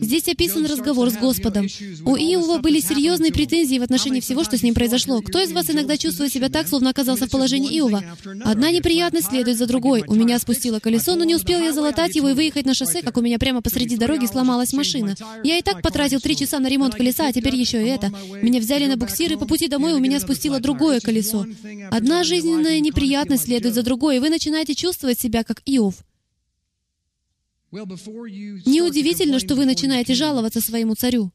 Здесь 0.01 0.29
описан 0.29 0.67
разговор 0.67 1.11
с 1.11 1.15
Господом. 1.15 1.67
У 2.05 2.18
Иова 2.19 2.59
были 2.59 2.81
серьезные 2.81 3.33
претензии 3.33 3.79
в 3.79 3.83
отношении 3.83 4.21
всего, 4.21 4.45
что 4.45 4.57
с 4.57 4.63
ним 4.63 4.75
произошло. 4.75 5.23
Кто 5.23 5.41
из 5.41 5.53
вас 5.53 5.71
иногда 5.71 5.97
чувствует 5.97 6.33
себя 6.33 6.49
так, 6.49 6.69
словно 6.69 6.91
оказался 6.91 7.27
в 7.27 7.31
положении 7.31 7.79
Иова? 7.79 8.03
Одна 8.45 8.71
неприятность 8.71 9.29
следует 9.29 9.57
за 9.57 9.67
другой. 9.67 10.05
У 10.07 10.15
меня 10.15 10.39
спустило 10.39 10.81
колесо, 10.81 11.15
но 11.15 11.25
не 11.25 11.35
успел 11.35 11.61
я 11.61 11.73
залатать 11.73 12.17
его 12.17 12.31
и 12.31 12.35
выехать 12.35 12.67
на 12.67 12.75
шоссе, 12.75 13.03
как 13.03 13.17
у 13.17 13.21
меня 13.21 13.39
прямо 13.39 13.63
посреди 13.63 13.97
дороги 13.97 14.27
сломалась 14.27 14.73
машина. 14.73 15.15
Я 15.45 15.59
и 15.59 15.63
так 15.63 15.83
потратил 15.83 16.21
три 16.21 16.37
часа 16.37 16.59
на 16.59 16.69
ремонт 16.69 16.95
колеса, 16.95 17.29
а 17.29 17.33
теперь 17.33 17.55
еще 17.55 17.83
и 17.83 17.89
это. 17.89 18.13
Меня 18.43 18.61
взяли 18.61 18.87
на 18.87 18.97
буксир, 18.97 19.33
и 19.33 19.37
по 19.37 19.47
пути 19.47 19.69
домой 19.69 19.95
у 19.95 19.99
меня 19.99 20.21
спустило 20.21 20.61
другое 20.61 21.01
колесо. 21.01 21.47
Одна 21.91 22.25
жизненная 22.25 22.81
неприятность 22.81 23.45
следует 23.45 23.75
за 23.75 23.83
другой, 23.83 24.17
и 24.17 24.21
вы 24.21 24.31
начинаете 24.31 24.75
чувствовать 24.75 25.21
себя 25.21 25.45
как 25.45 25.63
Иов. 25.67 25.95
Неудивительно, 27.71 29.39
что 29.39 29.55
вы 29.55 29.67
начинаете 29.67 30.15
жаловаться 30.15 30.61
своему 30.61 30.95
царю. 30.95 31.33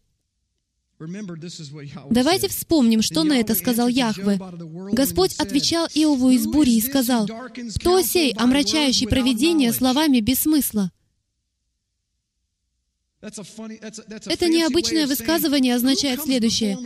Давайте 2.09 2.47
вспомним, 2.47 3.01
что 3.01 3.23
на 3.23 3.39
это 3.39 3.55
сказал 3.55 3.87
Яхве. 3.87 4.39
Господь 4.91 5.35
отвечал 5.35 5.87
Иову 5.93 6.29
из 6.29 6.45
бури 6.47 6.77
и 6.77 6.81
сказал, 6.81 7.27
«Кто 7.79 8.01
сей, 8.01 8.33
омрачающий 8.33 9.07
провидение 9.07 9.73
словами 9.73 10.19
без 10.19 10.39
смысла?» 10.41 10.91
Это 13.21 14.49
необычное 14.49 15.07
высказывание 15.07 15.75
означает 15.75 16.21
следующее. 16.21 16.77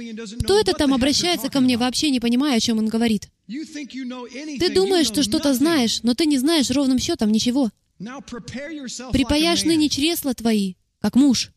Кто 0.44 0.60
это 0.60 0.74
там 0.74 0.94
обращается 0.94 1.50
ко 1.50 1.60
мне, 1.60 1.78
вообще 1.78 2.12
не 2.12 2.20
понимая, 2.20 2.58
о 2.58 2.60
чем 2.60 2.78
он 2.78 2.88
говорит? 2.88 3.30
Ты 3.48 4.70
думаешь, 4.74 5.08
что 5.08 5.24
что-то 5.24 5.56
знаешь, 5.56 6.04
но 6.04 6.14
ты 6.14 6.28
не 6.28 6.38
знаешь 6.38 6.70
ровным 6.70 7.00
счетом 7.00 7.32
ничего. 7.32 7.72
Припаяшь 7.98 9.64
ныне 9.64 9.90
чресла 9.90 10.36
твои, 10.36 10.76
как 11.02 11.16
муж. 11.16 11.52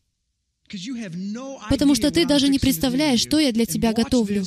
Потому 1.68 1.94
что 1.94 2.10
ты 2.10 2.26
даже 2.26 2.48
не 2.48 2.58
представляешь, 2.58 3.20
что 3.20 3.38
я 3.38 3.52
для 3.52 3.66
тебя 3.66 3.92
готовлю. 3.92 4.44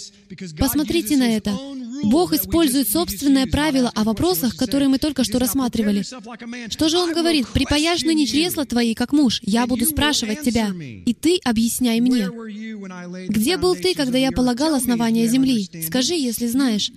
Посмотрите 0.58 1.18
на 1.18 1.36
это. 1.36 1.58
Бог 2.04 2.34
использует 2.34 2.90
собственное 2.90 3.48
правило 3.48 3.92
о 3.96 4.04
вопросах, 4.04 4.56
которые 4.56 4.90
мы 4.90 4.98
только 4.98 5.24
что 5.24 5.40
рассматривали. 5.40 6.04
Что 6.70 6.90
же 6.90 6.98
Он 6.98 7.14
говорит? 7.14 7.48
«Припаяшь 7.54 8.04
ныне 8.04 8.26
чресла 8.26 8.66
твои, 8.66 8.94
как 8.94 9.14
муж, 9.14 9.40
я 9.44 9.68
буду 9.68 9.86
спрашивать 9.86 10.42
тебя, 10.42 10.70
и 11.06 11.14
ты 11.14 11.40
объясняй 11.44 12.00
мне». 12.02 12.30
Где 13.28 13.58
был 13.58 13.76
ты, 13.76 13.94
когда 13.94 14.18
я 14.18 14.32
полагал 14.32 14.76
основания 14.76 15.28
земли? 15.28 15.70
Скажи, 15.86 16.16
если 16.16 16.48
знаешь. 16.48 16.92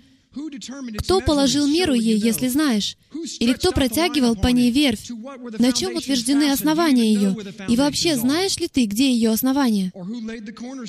Кто 0.99 1.21
положил 1.21 1.67
меру 1.67 1.95
ей, 1.95 2.19
если 2.19 2.49
знаешь? 2.49 2.97
Или 3.41 3.53
кто 3.55 3.73
протягивал 3.73 4.37
по 4.37 4.49
ней 4.49 4.71
верфь? 4.71 5.11
На 5.59 5.73
чем 5.73 5.97
утверждены 5.97 6.51
основания 6.51 7.13
ее? 7.13 7.37
И 7.69 7.77
вообще, 7.77 8.17
знаешь 8.17 8.57
ли 8.59 8.69
ты, 8.69 8.85
где 8.85 9.11
ее 9.11 9.31
основания? 9.31 9.93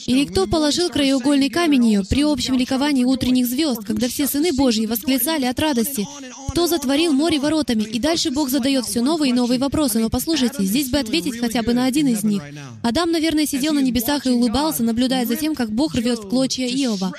Или 0.06 0.26
кто 0.26 0.48
положил 0.48 0.90
краеугольный 0.90 1.50
камень 1.50 1.86
ее 1.86 2.04
при 2.04 2.24
общем 2.24 2.58
ликовании 2.58 3.06
утренних 3.06 3.48
звезд, 3.48 3.84
когда 3.86 4.08
все 4.08 4.28
сыны 4.28 4.52
Божьи 4.52 4.86
восклицали 4.86 5.46
от 5.46 5.60
радости? 5.60 6.06
Кто 6.50 6.68
затворил 6.68 7.14
море 7.14 7.40
воротами? 7.40 7.84
И 7.84 8.00
дальше 8.00 8.32
Бог 8.32 8.50
задает 8.50 8.86
все 8.86 9.02
новые 9.02 9.32
и 9.32 9.34
новые 9.34 9.60
вопросы. 9.60 10.00
Но 10.00 10.10
послушайте, 10.10 10.64
здесь 10.64 10.90
бы 10.90 10.98
ответить 10.98 11.40
хотя 11.40 11.62
бы 11.62 11.74
на 11.74 11.86
один 11.86 12.08
из 12.08 12.24
них. 12.24 12.44
Адам, 12.84 13.12
наверное, 13.12 13.46
сидел 13.46 13.74
на 13.74 13.80
небесах 13.80 14.26
и 14.26 14.30
улыбался, 14.30 14.84
наблюдая 14.84 15.26
за 15.26 15.36
тем, 15.36 15.56
как 15.56 15.72
Бог 15.72 15.96
рвет 15.96 16.20
в 16.20 16.30
клочья 16.30 16.68
Иова 16.68 17.14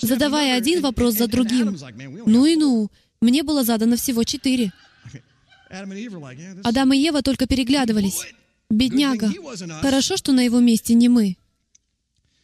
задавая 0.00 0.56
один 0.56 0.80
вопрос 0.80 1.14
за 1.14 1.26
другим. 1.26 1.76
Ну 2.26 2.46
и 2.46 2.56
ну, 2.56 2.90
мне 3.20 3.42
было 3.42 3.64
задано 3.64 3.96
всего 3.96 4.24
четыре. 4.24 4.72
Адам 6.64 6.92
и 6.92 6.98
Ева 6.98 7.22
только 7.22 7.46
переглядывались. 7.46 8.26
Бедняга. 8.68 9.32
Хорошо, 9.80 10.16
что 10.16 10.32
на 10.32 10.40
его 10.40 10.60
месте 10.60 10.94
не 10.94 11.08
мы. 11.08 11.36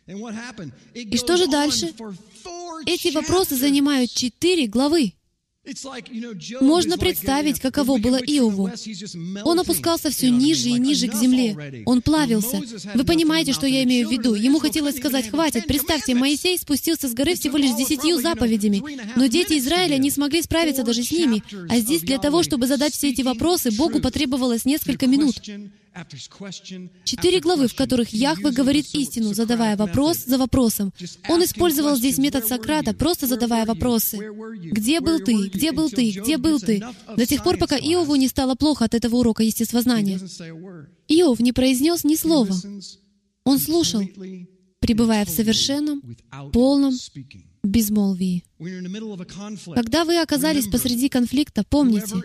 И 0.07 1.17
что 1.17 1.37
же 1.37 1.49
дальше? 1.49 1.93
Эти 2.87 3.13
вопросы 3.13 3.57
занимают 3.57 4.11
четыре 4.13 4.67
главы. 4.69 5.15
Можно 6.61 6.99
представить, 6.99 7.61
каково 7.61 7.99
было 7.99 8.17
Иову. 8.17 8.71
Он 9.45 9.61
опускался 9.61 10.11
все 10.11 10.31
ниже 10.31 10.69
и 10.69 10.79
ниже 10.79 11.09
к 11.09 11.15
земле. 11.15 11.83
Он 11.87 12.03
плавился. 12.03 12.63
Вы 12.95 13.05
понимаете, 13.05 13.53
что 13.53 13.67
я 13.67 13.83
имею 13.85 14.09
в 14.09 14.13
виду? 14.13 14.35
Ему 14.35 14.59
хотелось 14.59 14.97
сказать, 14.97 15.31
хватит. 15.31 15.67
Представьте, 15.67 16.15
Моисей 16.15 16.59
спустился 16.59 17.09
с 17.09 17.15
горы 17.15 17.35
всего 17.35 17.57
лишь 17.57 17.73
с 17.73 17.77
десятью 17.77 18.19
заповедями, 18.21 18.83
но 19.17 19.27
дети 19.27 19.59
Израиля 19.59 19.99
не 19.99 20.11
смогли 20.11 20.43
справиться 20.43 20.83
даже 20.83 21.03
с 21.03 21.11
ними. 21.11 21.43
А 21.69 21.79
здесь 21.79 22.03
для 22.03 22.19
того, 22.19 22.43
чтобы 22.43 22.67
задать 22.67 22.95
все 22.95 23.11
эти 23.11 23.23
вопросы, 23.23 23.71
Богу 23.71 24.01
потребовалось 24.01 24.65
несколько 24.65 25.07
минут. 25.07 25.41
Четыре 27.05 27.41
главы, 27.41 27.69
в 27.69 27.75
которых 27.75 28.11
Яхве 28.11 28.51
говорит 28.51 28.87
истину, 28.95 29.35
задавая 29.35 29.77
вопрос 29.77 30.25
за 30.25 30.39
вопросом. 30.39 30.93
Он 31.29 31.43
использовал 31.43 31.97
здесь 31.97 32.19
метод 32.19 32.47
Сократа, 32.47 32.93
просто 32.93 33.27
задавая 33.27 33.65
вопросы. 33.65 34.19
«Где 34.73 35.01
был 35.01 35.21
ты? 35.21 35.49
Где 35.49 35.73
был 35.73 35.91
ты? 35.91 36.11
Где 36.11 36.37
был 36.37 36.61
ты?» 36.61 36.83
До 37.17 37.27
тех 37.27 37.43
пор, 37.43 37.57
пока 37.57 37.77
Иову 37.77 38.15
не 38.17 38.29
стало 38.29 38.55
плохо 38.55 38.85
от 38.85 38.95
этого 38.95 39.17
урока 39.17 39.43
естествознания. 39.43 40.19
Иов 41.09 41.41
не 41.41 41.53
произнес 41.53 42.05
ни 42.05 42.17
слова. 42.17 42.55
Он 43.45 43.59
слушал, 43.59 44.03
пребывая 44.81 45.25
в 45.25 45.31
совершенном, 45.31 46.03
полном 46.53 46.95
безмолвии. 47.63 48.45
Когда 49.75 50.05
вы 50.05 50.21
оказались 50.21 50.69
посреди 50.69 51.09
конфликта, 51.09 51.65
помните, 51.65 52.17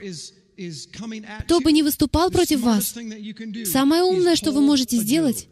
кто 1.43 1.59
бы 1.59 1.71
ни 1.71 1.81
выступал 1.81 2.31
против 2.31 2.61
вас, 2.61 2.95
самое 3.65 4.03
умное, 4.03 4.35
что 4.35 4.51
вы 4.51 4.61
можете 4.61 4.97
сделать, 4.97 5.47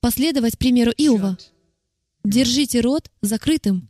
последовать 0.00 0.58
примеру 0.58 0.92
Иова. 0.96 1.38
Держите 2.24 2.80
рот 2.80 3.10
закрытым. 3.22 3.88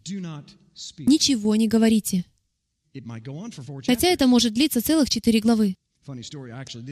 Ничего 0.98 1.56
не 1.56 1.68
говорите. 1.68 2.24
Хотя 3.86 4.08
это 4.08 4.26
может 4.26 4.54
длиться 4.54 4.82
целых 4.82 5.10
четыре 5.10 5.40
главы. 5.40 5.76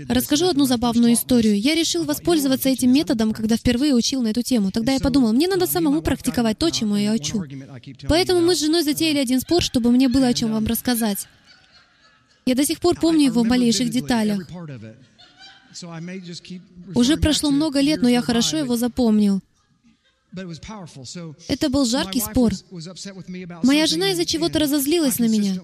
Расскажу 0.09 0.47
одну 0.47 0.65
забавную 0.65 1.13
историю. 1.13 1.59
Я 1.59 1.75
решил 1.75 2.05
воспользоваться 2.05 2.69
этим 2.69 2.93
методом, 2.93 3.33
когда 3.33 3.57
впервые 3.57 3.95
учил 3.95 4.23
на 4.23 4.29
эту 4.29 4.43
тему. 4.43 4.73
Тогда 4.73 4.93
я 4.93 5.01
подумал, 5.01 5.33
мне 5.33 5.47
надо 5.47 5.67
самому 5.67 6.03
практиковать 6.03 6.59
то, 6.59 6.71
чему 6.71 6.97
я 6.97 7.13
учу. 7.13 7.45
Поэтому 8.09 8.41
мы 8.41 8.57
с 8.57 8.61
женой 8.61 8.83
затеяли 8.83 9.19
один 9.19 9.41
спор, 9.41 9.63
чтобы 9.63 9.93
мне 9.93 10.09
было 10.09 10.27
о 10.27 10.35
чем 10.35 10.53
вам 10.53 10.67
рассказать. 10.67 11.29
Я 12.47 12.55
до 12.55 12.65
сих 12.65 12.81
пор 12.81 12.97
помню 13.01 13.27
его 13.27 13.43
в 13.43 13.47
малейших 13.47 13.91
деталях. 13.91 14.47
Уже 16.95 17.17
прошло 17.17 17.51
много 17.51 17.81
лет, 17.81 18.03
но 18.03 18.09
я 18.09 18.23
хорошо 18.23 18.59
его 18.59 18.77
запомнил. 18.77 19.41
Это 21.49 21.69
был 21.69 21.85
жаркий 21.85 22.21
спор. 22.21 22.53
Моя 23.63 23.87
жена 23.87 24.11
из-за 24.13 24.25
чего-то 24.25 24.59
разозлилась 24.59 25.19
на 25.19 25.27
меня. 25.29 25.55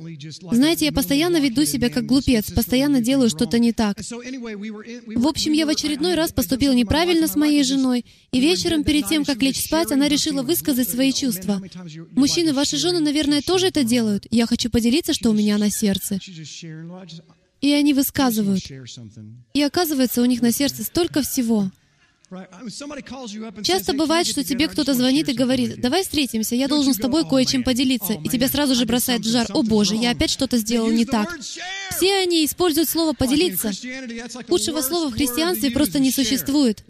Знаете, 0.52 0.86
я 0.86 0.92
постоянно 0.92 1.38
веду 1.38 1.64
себя 1.64 1.90
как 1.90 2.06
глупец, 2.06 2.50
постоянно 2.50 3.00
делаю 3.00 3.30
что-то 3.30 3.58
не 3.58 3.72
так. 3.72 3.98
В 3.98 5.26
общем, 5.26 5.52
я 5.52 5.66
в 5.66 5.68
очередной 5.68 6.14
раз 6.14 6.32
поступил 6.32 6.72
неправильно 6.72 7.26
с 7.26 7.36
моей 7.36 7.64
женой, 7.64 8.04
и 8.32 8.40
вечером, 8.40 8.84
перед 8.84 9.08
тем, 9.08 9.24
как 9.24 9.42
лечь 9.42 9.64
спать, 9.64 9.92
она 9.92 10.08
решила 10.08 10.42
высказать 10.42 10.88
свои 10.88 11.12
чувства. 11.12 11.60
Мужчины, 12.12 12.52
ваши 12.52 12.76
жены, 12.76 13.00
наверное, 13.00 13.42
тоже 13.42 13.66
это 13.68 13.84
делают. 13.84 14.26
Я 14.30 14.46
хочу 14.46 14.70
поделиться, 14.70 15.14
что 15.14 15.30
у 15.30 15.32
меня 15.32 15.58
на 15.58 15.70
сердце. 15.70 16.18
И 17.60 17.72
они 17.72 17.92
высказывают. 17.92 18.62
И 19.52 19.62
оказывается, 19.62 20.22
у 20.22 20.24
них 20.24 20.40
на 20.40 20.52
сердце 20.52 20.84
столько 20.84 21.22
всего. 21.22 21.70
Часто 23.62 23.92
бывает, 23.92 24.26
что 24.26 24.44
тебе 24.44 24.68
кто-то 24.68 24.94
звонит 24.94 25.28
и 25.28 25.32
говорит, 25.32 25.80
«Давай 25.80 26.02
встретимся, 26.02 26.54
я 26.54 26.68
должен 26.68 26.94
с 26.94 26.98
тобой 26.98 27.28
кое-чем 27.28 27.64
поделиться», 27.64 28.12
и 28.12 28.28
тебя 28.28 28.48
сразу 28.48 28.74
же 28.76 28.86
бросает 28.86 29.22
в 29.22 29.28
жар, 29.28 29.46
«О 29.50 29.62
Боже, 29.62 29.96
я 29.96 30.12
опять 30.12 30.30
что-то 30.30 30.56
сделал 30.58 30.90
не 30.90 31.04
так». 31.04 31.40
Все 31.90 32.18
они 32.18 32.44
используют 32.44 32.88
слово 32.88 33.14
«поделиться». 33.14 33.72
Худшего 34.48 34.80
слова 34.80 35.10
в 35.10 35.14
христианстве 35.14 35.72
просто 35.72 35.98
не 35.98 36.12
существует. 36.12 36.84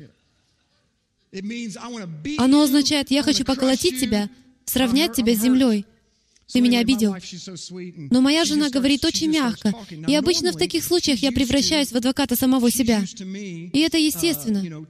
Оно 2.38 2.62
означает 2.62 3.10
«я 3.10 3.22
хочу 3.22 3.44
поколотить 3.44 3.98
тебя», 3.98 4.28
сравнять 4.66 5.14
тебя 5.14 5.34
с 5.34 5.40
землей. 5.40 5.86
Ты 6.52 6.60
меня 6.60 6.80
обидел. 6.80 7.14
Но 8.10 8.20
моя 8.20 8.44
жена 8.44 8.70
говорит 8.70 9.04
очень 9.04 9.30
мягко. 9.30 9.74
И 10.08 10.14
обычно 10.14 10.52
в 10.52 10.56
таких 10.56 10.84
случаях 10.84 11.20
я 11.20 11.32
превращаюсь 11.32 11.92
в 11.92 11.96
адвоката 11.96 12.36
самого 12.36 12.70
себя. 12.70 13.04
И 13.18 13.78
это 13.80 13.98
естественно. 13.98 14.86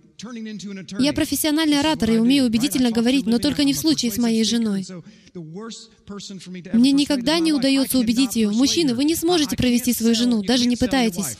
Я 0.98 1.12
профессиональный 1.12 1.80
оратор 1.80 2.11
и 2.11 2.18
умею 2.18 2.44
убедительно 2.44 2.90
говорить, 2.90 3.26
но 3.26 3.38
только 3.38 3.64
не 3.64 3.72
в 3.72 3.78
случае 3.78 4.12
с 4.12 4.18
моей 4.18 4.44
женой. 4.44 4.86
Мне 6.72 6.92
никогда 6.92 7.38
не 7.38 7.52
удается 7.52 7.98
убедить 7.98 8.36
ее. 8.36 8.50
Мужчины, 8.50 8.94
вы 8.94 9.04
не 9.04 9.14
сможете 9.14 9.56
провести 9.56 9.92
свою 9.92 10.14
жену, 10.14 10.42
даже 10.42 10.66
не 10.66 10.76
пытаетесь. 10.76 11.38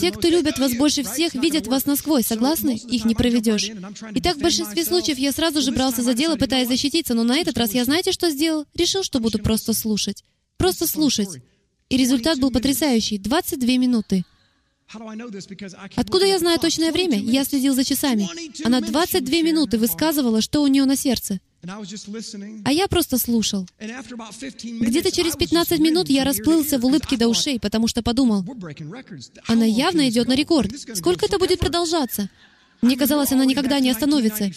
Те, 0.00 0.10
кто 0.10 0.28
любят 0.28 0.58
вас 0.58 0.74
больше 0.74 1.02
всех, 1.02 1.34
видят 1.34 1.66
вас 1.66 1.86
насквозь, 1.86 2.26
согласны? 2.26 2.76
Их 2.76 3.04
не 3.04 3.14
проведешь. 3.14 3.70
Итак, 4.14 4.36
в 4.36 4.40
большинстве 4.40 4.84
случаев 4.84 5.18
я 5.18 5.32
сразу 5.32 5.60
же 5.60 5.72
брался 5.72 6.02
за 6.02 6.14
дело, 6.14 6.36
пытаясь 6.36 6.68
защититься, 6.68 7.14
но 7.14 7.24
на 7.24 7.38
этот 7.38 7.58
раз 7.58 7.74
я 7.74 7.84
знаете, 7.84 8.12
что 8.12 8.30
сделал? 8.30 8.64
Решил, 8.74 9.02
что 9.02 9.20
буду 9.20 9.38
просто 9.38 9.72
слушать. 9.72 10.24
Просто 10.56 10.86
слушать. 10.86 11.28
И 11.88 11.96
результат 11.96 12.38
был 12.38 12.50
потрясающий. 12.50 13.18
22 13.18 13.76
минуты. 13.76 14.24
Откуда 15.96 16.26
я 16.26 16.38
знаю 16.38 16.58
точное 16.58 16.92
время? 16.92 17.18
Я 17.18 17.44
следил 17.44 17.74
за 17.74 17.84
часами. 17.84 18.28
Она 18.64 18.80
22 18.80 19.42
минуты 19.42 19.78
высказывала, 19.78 20.40
что 20.40 20.62
у 20.62 20.66
нее 20.66 20.84
на 20.84 20.96
сердце. 20.96 21.40
А 22.64 22.72
я 22.72 22.88
просто 22.88 23.18
слушал. 23.18 23.66
Где-то 23.80 25.10
через 25.10 25.36
15 25.36 25.78
минут 25.80 26.08
я 26.08 26.24
расплылся 26.24 26.78
в 26.78 26.84
улыбке 26.84 27.16
до 27.16 27.28
ушей, 27.28 27.58
потому 27.60 27.88
что 27.88 28.02
подумал, 28.02 28.44
она 29.46 29.64
явно 29.64 30.08
идет 30.08 30.28
на 30.28 30.34
рекорд. 30.34 30.70
Сколько 30.94 31.26
это 31.26 31.38
будет 31.38 31.58
продолжаться? 31.60 32.28
Мне 32.84 32.98
казалось, 32.98 33.32
она 33.32 33.46
никогда 33.46 33.80
не 33.80 33.88
остановится. 33.88 34.50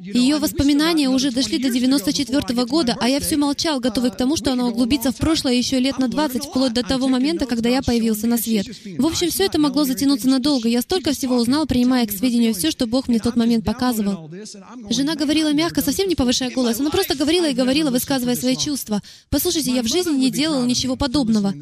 Ее 0.00 0.38
воспоминания 0.38 1.08
уже 1.08 1.30
дошли 1.30 1.58
до 1.58 1.70
94 1.70 2.64
года, 2.66 2.96
а 3.00 3.08
я 3.08 3.20
все 3.20 3.36
молчал, 3.36 3.78
готовый 3.78 4.10
к 4.10 4.16
тому, 4.16 4.36
что 4.36 4.52
она 4.52 4.66
углубится 4.66 5.12
в 5.12 5.16
прошлое 5.16 5.54
еще 5.54 5.78
лет 5.78 5.98
на 5.98 6.08
20, 6.08 6.46
вплоть 6.46 6.72
до 6.72 6.82
того 6.82 7.06
момента, 7.06 7.46
когда 7.46 7.68
я 7.68 7.80
появился 7.82 8.26
на 8.26 8.36
свет. 8.36 8.66
В 8.98 9.06
общем, 9.06 9.30
все 9.30 9.44
это 9.44 9.60
могло 9.60 9.84
затянуться 9.84 10.28
надолго. 10.28 10.68
Я 10.68 10.82
столько 10.82 11.12
всего 11.12 11.36
узнал, 11.36 11.66
принимая 11.66 12.04
к 12.06 12.10
сведению 12.10 12.52
все, 12.52 12.72
что 12.72 12.88
Бог 12.88 13.06
мне 13.06 13.20
в 13.20 13.22
тот 13.22 13.36
момент 13.36 13.64
показывал. 13.64 14.28
Жена 14.90 15.14
говорила 15.14 15.52
мягко, 15.52 15.80
совсем 15.80 16.08
не 16.08 16.16
повышая 16.16 16.50
голос. 16.50 16.80
Она 16.80 16.90
просто 16.90 17.14
говорила 17.14 17.48
и 17.48 17.54
говорила, 17.54 17.90
высказывая 17.90 18.34
свои 18.34 18.56
чувства. 18.56 19.02
«Послушайте, 19.30 19.72
я 19.72 19.84
в 19.84 19.86
жизни 19.86 20.16
не 20.16 20.30
делал 20.32 20.64
ничего 20.64 20.96
подобного. 20.96 21.54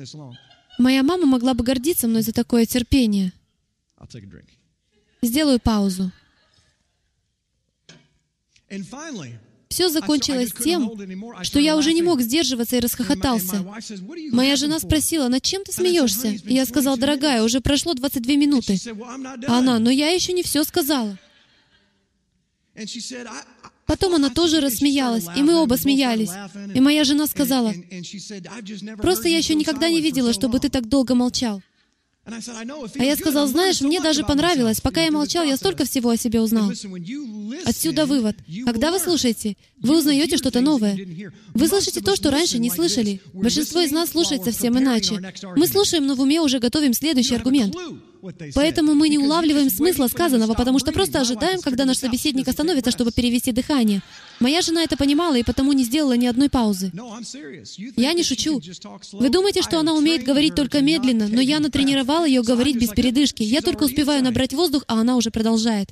Моя 0.79 1.03
мама 1.03 1.27
могла 1.27 1.53
бы 1.53 1.63
гордиться 1.63 2.09
мной 2.09 2.23
за 2.23 2.33
такое 2.33 2.65
терпение». 2.65 3.33
Сделаю 5.23 5.59
паузу. 5.61 6.13
Все 9.69 9.89
закончилось 9.89 10.53
тем, 10.53 10.93
что 11.43 11.59
я 11.59 11.77
уже 11.77 11.93
не 11.93 12.03
мог 12.03 12.21
сдерживаться 12.21 12.77
и 12.77 12.81
расхохотался. 12.81 13.65
Моя 14.33 14.57
жена 14.57 14.79
спросила, 14.79 15.29
над 15.29 15.43
чем 15.43 15.65
ты 15.65 15.73
смеешься? 15.73 16.29
И 16.29 16.55
я 16.55 16.65
сказал, 16.67 16.97
дорогая, 16.97 17.43
уже 17.43 17.61
прошло 17.61 17.95
22 17.95 18.35
минуты. 18.37 18.79
А 19.47 19.59
она, 19.59 19.79
но 19.79 19.91
я 19.91 20.11
еще 20.11 20.33
не 20.33 20.43
все 20.43 20.65
сказала. 20.65 21.19
Потом 23.87 24.17
она 24.17 24.31
тоже 24.31 24.61
рассмеялась, 24.61 25.27
и 25.37 25.43
мы 25.43 25.55
оба 25.55 25.75
смеялись. 25.75 26.33
И 26.75 26.81
моя 26.81 27.05
жена 27.05 27.27
сказала, 27.27 27.73
«Просто 28.99 29.29
я 29.29 29.39
еще 29.39 29.55
никогда 29.55 29.89
не 29.89 30.01
видела, 30.01 30.33
чтобы 30.33 30.59
ты 30.59 30.69
так 30.69 30.89
долго 30.89 31.15
молчал». 31.15 31.63
А 32.27 33.05
я 33.05 33.17
сказал, 33.17 33.47
знаешь, 33.47 33.81
мне 33.81 34.01
даже 34.01 34.25
понравилось. 34.25 34.81
Пока 34.81 35.05
я 35.05 35.13
молчал, 35.13 35.45
я 35.45 35.57
столько 35.57 35.85
всего 35.85 36.11
о 36.11 36.17
себе 36.17 36.41
узнал. 36.41 36.73
Отсюда 37.65 38.05
вывод. 38.07 38.37
Когда 38.65 38.91
вы 38.91 38.99
слушаете, 38.99 39.57
вы 39.79 39.99
узнаете 39.99 40.37
что-то 40.37 40.61
новое. 40.61 40.99
Вы 41.55 41.69
слышите 41.69 42.01
то, 42.01 42.17
что 42.17 42.31
раньше 42.31 42.59
не 42.59 42.71
слышали. 42.71 43.21
Большинство 43.33 43.81
из 43.81 43.93
нас 43.93 44.11
слушает 44.11 44.43
совсем 44.43 44.77
иначе. 44.77 45.23
Мы 45.55 45.67
слушаем, 45.69 46.07
но 46.07 46.17
в 46.17 46.21
уме 46.21 46.41
уже 46.41 46.59
готовим 46.59 46.95
следующий 46.95 47.37
аргумент. 47.37 47.77
Поэтому 48.55 48.95
мы 48.95 49.09
не 49.09 49.19
улавливаем 49.19 49.71
смысла 49.71 50.09
сказанного, 50.09 50.55
потому 50.55 50.79
что 50.79 50.93
просто 50.93 51.21
ожидаем, 51.21 51.61
когда 51.61 51.85
наш 51.85 51.99
собеседник 51.99 52.49
остановится, 52.49 52.91
чтобы 52.91 53.13
перевести 53.13 53.53
дыхание. 53.53 54.03
Моя 54.41 54.63
жена 54.63 54.83
это 54.83 54.97
понимала 54.97 55.37
и 55.37 55.43
потому 55.43 55.73
не 55.73 55.85
сделала 55.85 56.17
ни 56.17 56.27
одной 56.27 56.49
паузы. 56.51 56.93
Я 57.97 58.13
не 58.13 58.23
шучу. 58.23 58.61
Вы 59.13 59.29
думаете, 59.31 59.63
что 59.63 59.79
она 59.79 59.95
умеет 59.95 60.25
говорить 60.25 60.55
только 60.55 60.81
медленно, 60.81 61.29
но 61.29 61.41
я 61.41 61.61
натренировала 61.61 62.27
ее 62.27 62.43
говорить 62.43 62.77
без 62.77 62.91
передышки. 62.91 63.43
Я 63.43 63.61
только 63.61 63.85
успеваю 63.85 64.23
набрать 64.23 64.53
воздух, 64.53 64.85
а 64.89 65.01
она 65.01 65.17
уже 65.17 65.31
продолжает. 65.31 65.91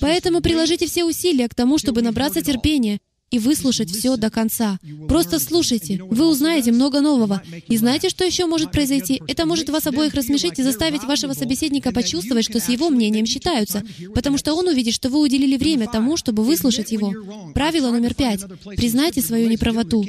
Поэтому 0.00 0.40
приложите 0.40 0.86
все 0.86 1.04
усилия 1.04 1.48
к 1.48 1.54
тому, 1.54 1.78
чтобы 1.78 2.02
набраться 2.02 2.42
терпения 2.42 3.00
и 3.30 3.38
выслушать 3.38 3.90
все 3.90 4.16
до 4.16 4.30
конца. 4.30 4.78
Просто 5.08 5.38
слушайте, 5.38 6.00
вы 6.02 6.28
узнаете 6.28 6.72
много 6.72 7.00
нового. 7.00 7.42
И 7.68 7.76
знаете, 7.76 8.08
что 8.08 8.24
еще 8.24 8.46
может 8.46 8.72
произойти? 8.72 9.22
Это 9.26 9.46
может 9.46 9.68
вас 9.68 9.86
обоих 9.86 10.14
рассмешить 10.14 10.58
и 10.58 10.62
заставить 10.62 11.04
вашего 11.04 11.32
собеседника 11.32 11.92
почувствовать, 11.92 12.44
что 12.44 12.60
с 12.60 12.68
его 12.68 12.90
мнением 12.90 13.26
считаются, 13.26 13.82
потому 14.14 14.38
что 14.38 14.54
он 14.54 14.68
увидит, 14.68 14.94
что 14.94 15.10
вы 15.10 15.20
уделили 15.20 15.56
время 15.56 15.88
тому, 15.88 16.16
чтобы 16.16 16.42
выслушать 16.42 16.92
его. 16.92 17.12
Правило 17.54 17.90
номер 17.90 18.14
пять. 18.14 18.44
Признайте 18.76 19.20
свою 19.20 19.48
неправоту. 19.48 20.04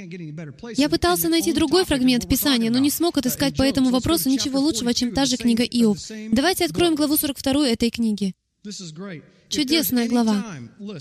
Я 0.75 0.89
пытался 0.89 1.29
найти 1.29 1.53
другой 1.53 1.85
фрагмент 1.85 2.27
Писания, 2.27 2.69
но 2.69 2.79
не 2.79 2.89
смог 2.89 3.17
отыскать 3.17 3.55
по 3.55 3.63
этому 3.63 3.89
вопросу 3.89 4.29
ничего 4.29 4.59
лучшего, 4.59 4.93
чем 4.93 5.11
та 5.11 5.25
же 5.25 5.37
книга 5.37 5.63
Иов. 5.63 5.97
Давайте 6.31 6.65
откроем 6.65 6.95
главу 6.95 7.17
42 7.17 7.67
этой 7.67 7.89
книги. 7.89 8.33
Чудесная 9.49 10.07
глава. 10.07 10.45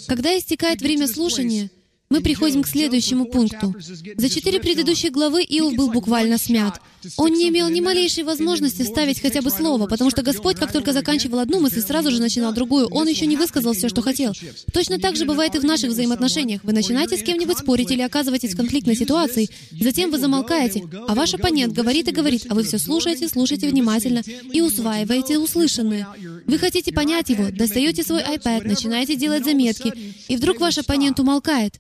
Когда 0.07 0.37
истекает 0.39 0.81
время 0.81 1.07
слушания, 1.07 1.71
мы 2.11 2.23
приходим 2.23 2.63
к 2.63 2.67
следующему 2.69 3.27
пункту. 3.27 3.75
За 4.17 4.29
четыре 4.29 4.61
предыдущие 4.61 5.11
главы 5.11 5.43
Иов 5.43 5.75
был 5.75 5.91
буквально 5.91 6.39
смят. 6.39 6.81
Он 7.17 7.33
не 7.33 7.49
имел 7.49 7.69
ни 7.69 7.81
малейшей 7.81 8.25
возможности 8.25 8.83
вставить 8.83 9.21
хотя 9.21 9.43
бы 9.43 9.51
слово, 9.51 9.87
потому 9.87 10.11
что 10.11 10.23
Господь, 10.23 10.57
как 10.57 10.73
только 10.73 10.93
заканчивал 10.93 11.39
одну 11.39 11.61
мысль, 11.61 11.81
сразу 11.81 12.11
же 12.11 12.21
начинал 12.21 12.53
другую. 12.55 12.89
Он 12.89 13.07
еще 13.07 13.27
не 13.27 13.37
высказал 13.37 13.75
все, 13.75 13.89
что 13.89 14.01
хотел. 14.01 14.33
Точно 14.73 14.99
так 14.99 15.17
же 15.17 15.27
бывает 15.27 15.55
и 15.55 15.59
в 15.59 15.65
наших 15.65 15.91
взаимоотношениях. 15.91 16.65
Вы 16.65 16.73
начинаете 16.73 17.17
с 17.19 17.23
кем-нибудь 17.23 17.59
спорить 17.59 17.91
или 17.91 18.03
оказываетесь 18.03 18.55
в 18.55 18.57
конфликтной 18.57 18.97
ситуации, 18.97 19.49
затем 19.79 20.11
вы 20.11 20.19
замолкаете, 20.19 20.85
а 21.07 21.15
ваш 21.15 21.35
оппонент 21.35 21.75
говорит 21.75 22.09
и 22.09 22.13
говорит, 22.13 22.47
а 22.49 22.55
вы 22.55 22.63
все 22.63 22.79
слушаете, 22.79 23.29
слушаете 23.29 23.69
внимательно 23.69 24.23
и 24.53 24.61
усваиваете 24.61 25.39
услышанное. 25.39 26.09
Вы 26.47 26.59
хотите 26.59 26.93
понять 26.93 27.29
его, 27.29 27.51
достаете 27.51 28.03
свой 28.03 28.23
iPad, 28.23 28.67
начинаете 28.67 29.15
делать 29.15 29.45
заметки, 29.45 29.93
и 30.29 30.37
вдруг 30.37 30.59
ваш 30.59 30.79
оппонент 30.79 31.21
умолкает. 31.21 31.75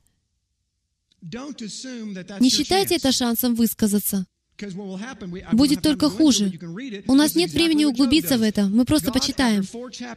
Не 1.22 2.50
считайте 2.50 2.96
это 2.96 3.12
шансом 3.12 3.54
высказаться. 3.54 4.26
Будет 5.52 5.82
только 5.82 6.10
хуже. 6.10 6.52
У 7.06 7.14
нас 7.14 7.36
нет 7.36 7.52
времени 7.52 7.84
углубиться 7.84 8.38
в 8.38 8.42
это, 8.42 8.64
мы 8.64 8.84
просто 8.84 9.12
почитаем. 9.12 9.62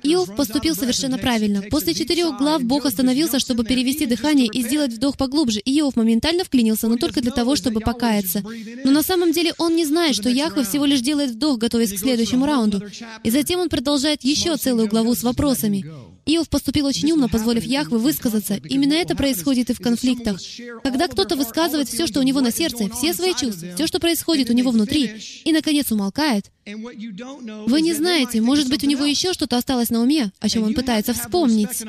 Иов 0.03 0.35
поступил 0.35 0.75
совершенно 0.75 1.19
правильно. 1.19 1.61
После 1.69 1.93
четырех 1.93 2.37
глав 2.39 2.63
Бог 2.63 2.85
остановился, 2.85 3.39
чтобы 3.39 3.63
перевести 3.63 4.07
дыхание 4.07 4.47
и 4.47 4.63
сделать 4.63 4.93
вдох 4.93 5.15
поглубже. 5.17 5.59
Иов 5.63 5.95
моментально 5.95 6.43
вклинился, 6.43 6.87
но 6.87 6.97
только 6.97 7.21
для 7.21 7.31
того, 7.31 7.55
чтобы 7.55 7.81
покаяться. 7.81 8.43
Но 8.83 8.91
на 8.91 9.03
самом 9.03 9.31
деле 9.31 9.53
он 9.59 9.75
не 9.75 9.85
знает, 9.85 10.15
что 10.15 10.29
Яхве 10.29 10.63
всего 10.63 10.85
лишь 10.85 11.01
делает 11.01 11.31
вдох, 11.31 11.59
готовясь 11.59 11.93
к 11.93 11.99
следующему 11.99 12.47
раунду. 12.47 12.81
И 13.23 13.29
затем 13.29 13.59
он 13.59 13.69
продолжает 13.69 14.23
еще 14.23 14.57
целую 14.57 14.87
главу 14.87 15.13
с 15.13 15.21
вопросами. 15.21 15.85
Иов 16.25 16.49
поступил 16.49 16.85
очень 16.85 17.11
умно, 17.11 17.27
позволив 17.29 17.63
Яхве 17.63 17.97
высказаться. 17.97 18.59
Именно 18.63 18.93
это 18.93 19.15
происходит 19.15 19.69
и 19.69 19.73
в 19.73 19.79
конфликтах. 19.79 20.39
Когда 20.83 21.07
кто-то 21.07 21.35
высказывает 21.35 21.87
все, 21.87 22.07
что 22.07 22.19
у 22.19 22.23
него 22.23 22.41
на 22.41 22.51
сердце, 22.51 22.89
все 22.89 23.13
свои 23.13 23.33
чувства, 23.33 23.69
все, 23.75 23.87
что 23.87 23.99
происходит 23.99 24.49
у 24.49 24.53
него 24.53 24.71
внутри, 24.71 25.11
и, 25.43 25.51
наконец, 25.51 25.91
умолкает, 25.91 26.51
вы 26.65 27.81
не 27.81 27.93
знаете, 27.93 28.39
может 28.39 28.69
быть, 28.69 28.83
у 28.83 28.87
него 28.87 29.03
еще 29.05 29.33
что-то 29.33 29.57
осталось 29.57 29.89
на 29.89 30.01
уме, 30.01 30.31
о 30.39 30.47
чем 30.47 30.63
он 30.63 30.73
пытается 30.73 31.13
вспомнить. 31.13 31.83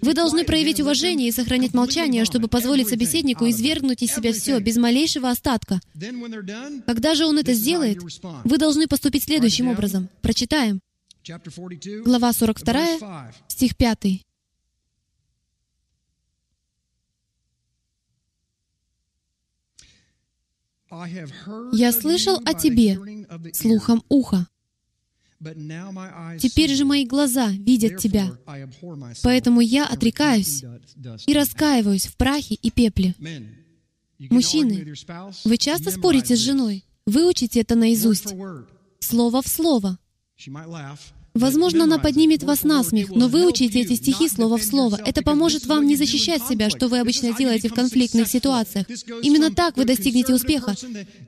Вы 0.00 0.14
должны 0.14 0.44
проявить 0.44 0.80
уважение 0.80 1.28
и 1.28 1.32
сохранять 1.32 1.74
молчание, 1.74 2.24
чтобы 2.24 2.48
позволить 2.48 2.88
собеседнику 2.88 3.48
извергнуть 3.48 4.02
из 4.02 4.14
себя 4.14 4.32
все, 4.32 4.58
без 4.58 4.76
малейшего 4.76 5.28
остатка. 5.28 5.80
Когда 6.86 7.14
же 7.14 7.26
он 7.26 7.38
это 7.38 7.52
сделает, 7.52 7.98
вы 8.44 8.58
должны 8.58 8.86
поступить 8.86 9.24
следующим 9.24 9.68
образом. 9.68 10.08
Прочитаем. 10.22 10.80
Глава 12.04 12.32
42, 12.32 13.32
стих 13.48 13.76
5. 13.76 14.24
«Я 21.72 21.92
слышал 21.92 22.40
о 22.44 22.54
тебе 22.54 22.98
слухом 23.52 24.04
уха. 24.08 24.46
Теперь 25.40 26.74
же 26.74 26.84
мои 26.84 27.04
глаза 27.04 27.50
видят 27.50 27.98
тебя. 27.98 28.30
Поэтому 29.22 29.60
я 29.60 29.86
отрекаюсь 29.86 30.64
и 31.26 31.34
раскаиваюсь 31.34 32.06
в 32.06 32.16
прахе 32.16 32.54
и 32.54 32.70
пепле. 32.70 33.14
Мужчины, 34.30 34.94
вы 35.44 35.58
часто 35.58 35.90
спорите 35.90 36.36
с 36.36 36.38
женой? 36.38 36.84
Выучите 37.04 37.60
это 37.60 37.74
наизусть. 37.74 38.32
Слово 39.00 39.42
в 39.42 39.48
слово. 39.48 39.98
Возможно, 41.34 41.84
она 41.84 41.98
поднимет 41.98 42.42
вас 42.42 42.62
на 42.62 42.82
смех, 42.82 43.10
но 43.10 43.28
выучите 43.28 43.80
эти 43.80 43.94
стихи 43.94 44.28
слово 44.28 44.56
в 44.56 44.64
слово. 44.64 44.98
Это 45.04 45.22
поможет 45.22 45.66
вам 45.66 45.86
не 45.86 45.96
защищать 45.96 46.42
себя, 46.46 46.70
что 46.70 46.88
вы 46.88 46.98
обычно 46.98 47.36
делаете 47.36 47.68
в 47.68 47.74
конфликтных 47.74 48.26
ситуациях. 48.26 48.86
Именно 49.22 49.50
так 49.50 49.76
вы 49.76 49.84
достигнете 49.84 50.34
успеха. 50.34 50.74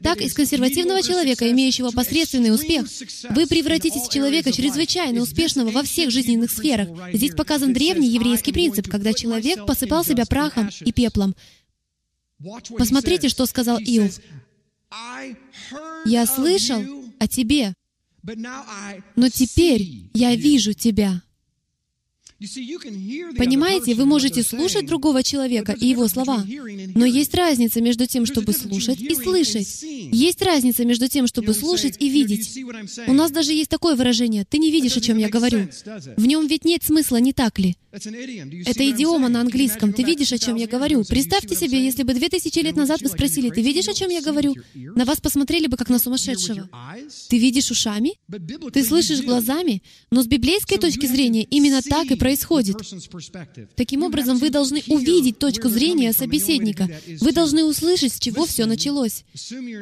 Так 0.03 0.23
из 0.23 0.33
консервативного 0.33 1.03
человека, 1.03 1.51
имеющего 1.51 1.91
посредственный 1.91 2.55
успех, 2.55 2.87
вы 3.31 3.47
превратитесь 3.47 4.09
в 4.09 4.11
человека 4.11 4.51
чрезвычайно 4.51 5.21
успешного 5.21 5.71
во 5.71 5.83
всех 5.83 6.11
жизненных 6.11 6.51
сферах. 6.51 6.89
Здесь 7.13 7.35
показан 7.35 7.75
древний 7.75 8.09
еврейский 8.09 8.53
принцип, 8.53 8.89
когда 8.89 9.13
человек 9.13 9.67
посыпал 9.67 10.05
себя 10.05 10.25
прахом 10.25 10.71
и 10.81 10.93
пеплом. 10.93 11.35
Посмотрите, 12.79 13.29
что 13.29 13.45
сказал 13.45 13.79
Иов. 13.79 14.21
«Я 16.07 16.25
слышал 16.25 16.83
о 17.19 17.29
тебе, 17.29 17.75
но 19.17 19.29
теперь 19.29 20.11
я 20.15 20.35
вижу 20.35 20.73
тебя. 20.73 21.23
Понимаете, 22.41 23.97
вы 23.97 24.05
можете 24.05 24.45
слушать 24.45 24.87
другого 24.87 25.25
человека 25.25 25.73
и 25.73 25.87
его 25.89 26.07
слова, 26.07 26.47
но 26.95 27.05
есть 27.05 27.35
разница 27.35 27.81
между 27.81 28.07
тем, 28.07 28.27
чтобы 28.27 28.53
слушать 28.53 29.01
и 29.01 29.13
слышать. 29.17 29.83
Есть 29.83 30.41
разница 30.43 30.85
между 30.85 31.09
тем, 31.09 31.27
чтобы 31.27 31.53
слушать 31.53 31.97
и 31.99 32.09
видеть. 32.09 32.57
У 33.09 33.13
нас 33.13 33.33
даже 33.33 33.53
есть 33.53 33.71
такое 33.71 33.97
выражение 33.97 34.45
«ты 34.45 34.59
не 34.59 34.71
видишь, 34.71 34.97
о 34.97 35.01
чем 35.01 35.19
я 35.19 35.29
говорю». 35.29 35.69
В 36.17 36.27
нем 36.27 36.47
ведь 36.47 36.65
нет 36.65 36.85
смысла, 36.85 37.17
не 37.17 37.33
так 37.33 37.59
ли? 37.59 37.77
Это 37.91 38.89
идиома 38.89 39.29
на 39.29 39.41
английском. 39.41 39.93
Ты 39.93 40.05
видишь, 40.05 40.33
о 40.33 40.39
чем 40.39 40.55
я 40.55 40.69
говорю? 40.69 41.05
Представьте 41.05 41.57
себе, 41.57 41.83
если 41.85 42.05
бы 42.05 42.15
две 42.15 42.29
тысячи 42.29 42.61
лет 42.61 42.77
назад 42.77 43.01
вы 43.01 43.09
спросили, 43.09 43.51
ты 43.51 43.63
видишь, 43.63 43.89
о 43.89 43.95
чем 43.95 44.11
я 44.11 44.21
говорю? 44.21 44.55
На 44.75 45.05
вас 45.05 45.21
посмотрели 45.21 45.67
бы, 45.67 45.77
как 45.77 45.89
на 45.89 45.99
сумасшедшего. 45.99 46.69
Ты 47.29 47.39
видишь 47.39 47.71
ушами? 47.73 48.13
Ты 48.73 48.85
слышишь 48.85 49.23
глазами? 49.23 49.83
Но 50.13 50.23
с 50.23 50.27
библейской 50.29 50.79
точки 50.79 51.07
зрения 51.07 51.43
именно 51.43 51.83
так 51.83 52.07
и 52.13 52.15
происходит 52.15 52.28
происходит. 52.29 52.77
Таким 53.75 54.03
образом, 54.03 54.37
вы 54.37 54.51
должны 54.51 54.83
увидеть 54.89 55.39
точку 55.39 55.69
зрения 55.69 56.13
собеседника. 56.13 56.89
Вы 57.21 57.33
должны 57.33 57.65
услышать, 57.65 58.13
с 58.13 58.19
чего 58.19 58.45
все 58.45 58.67
началось. 58.67 59.25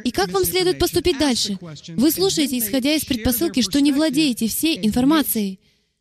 И 0.05 0.11
как 0.13 0.31
вам 0.31 0.45
следует 0.45 0.79
поступить 0.79 1.19
дальше? 1.19 1.59
Вы 1.89 2.11
слушаете, 2.13 2.59
исходя 2.59 2.95
из 2.95 3.05
предпосылки, 3.05 3.63
что 3.63 3.81
не 3.81 3.93
владеете 3.93 4.47
всей 4.47 4.79
информацией. 4.87 5.59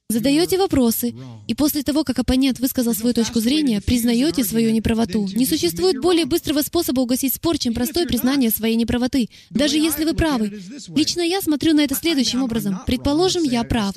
Задаете 0.08 0.60
вопросы, 0.60 1.16
и 1.48 1.56
после 1.56 1.82
того, 1.82 2.04
как 2.04 2.20
оппонент 2.20 2.60
высказал 2.60 2.94
свою 2.94 3.16
точку 3.16 3.40
зрения, 3.40 3.82
признаете 3.82 4.44
свою 4.44 4.70
неправоту. 4.70 5.28
Не 5.34 5.48
существует 5.48 6.00
более 6.00 6.28
быстрого 6.28 6.62
способа 6.62 7.02
угасить 7.02 7.34
спор, 7.34 7.58
чем 7.58 7.74
простое 7.74 8.06
признание 8.06 8.52
своей 8.52 8.76
неправоты, 8.76 9.30
даже 9.50 9.80
если 9.80 10.06
вы 10.06 10.14
правы. 10.14 10.62
Лично 10.96 11.22
я 11.22 11.42
смотрю 11.42 11.74
на 11.74 11.80
это 11.80 11.96
следующим 11.96 12.44
образом. 12.44 12.82
Предположим, 12.86 13.42
я 13.42 13.64
прав. 13.64 13.96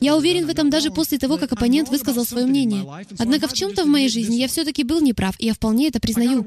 Я 0.00 0.16
уверен 0.16 0.46
в 0.46 0.48
этом 0.48 0.70
даже 0.70 0.90
после 0.90 1.18
того, 1.18 1.36
как 1.36 1.52
оппонент 1.52 1.90
высказал 1.90 2.24
свое 2.24 2.46
мнение. 2.46 2.86
Однако 3.18 3.46
в 3.46 3.52
чем-то 3.52 3.84
в 3.84 3.86
моей 3.86 4.08
жизни 4.08 4.36
я 4.36 4.48
все-таки 4.48 4.82
был 4.82 5.02
неправ, 5.02 5.34
и 5.38 5.44
я 5.44 5.52
вполне 5.52 5.88
это 5.88 6.00
признаю. 6.00 6.42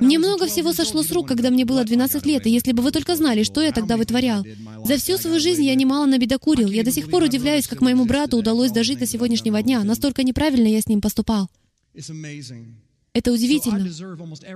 Мне 0.00 0.18
много 0.18 0.48
всего 0.48 0.72
сошло 0.72 1.04
с 1.04 1.12
рук, 1.12 1.28
когда 1.28 1.50
мне 1.50 1.64
было 1.64 1.84
12 1.84 2.26
лет, 2.26 2.48
и 2.48 2.50
если 2.50 2.72
бы 2.72 2.82
вы 2.82 2.90
только 2.90 3.14
знали, 3.14 3.44
что 3.44 3.60
я 3.60 3.70
тогда 3.70 3.96
вытворял. 3.96 4.44
За 4.84 4.96
всю 4.96 5.18
свою 5.18 5.38
жизнь 5.38 5.62
я 5.62 5.76
немало 5.76 6.06
набедокурил. 6.06 6.68
Я 6.68 6.82
до 6.82 6.90
сих 6.90 7.08
пор 7.08 7.22
удивляюсь, 7.22 7.68
как 7.68 7.80
моему 7.80 8.06
брату 8.06 8.39
удалось 8.40 8.72
дожить 8.72 8.98
до 8.98 9.06
сегодняшнего 9.06 9.62
дня. 9.62 9.84
Настолько 9.84 10.22
неправильно 10.22 10.66
я 10.66 10.80
с 10.80 10.86
ним 10.86 11.00
поступал. 11.00 11.48
Это 13.12 13.32
удивительно. 13.32 13.88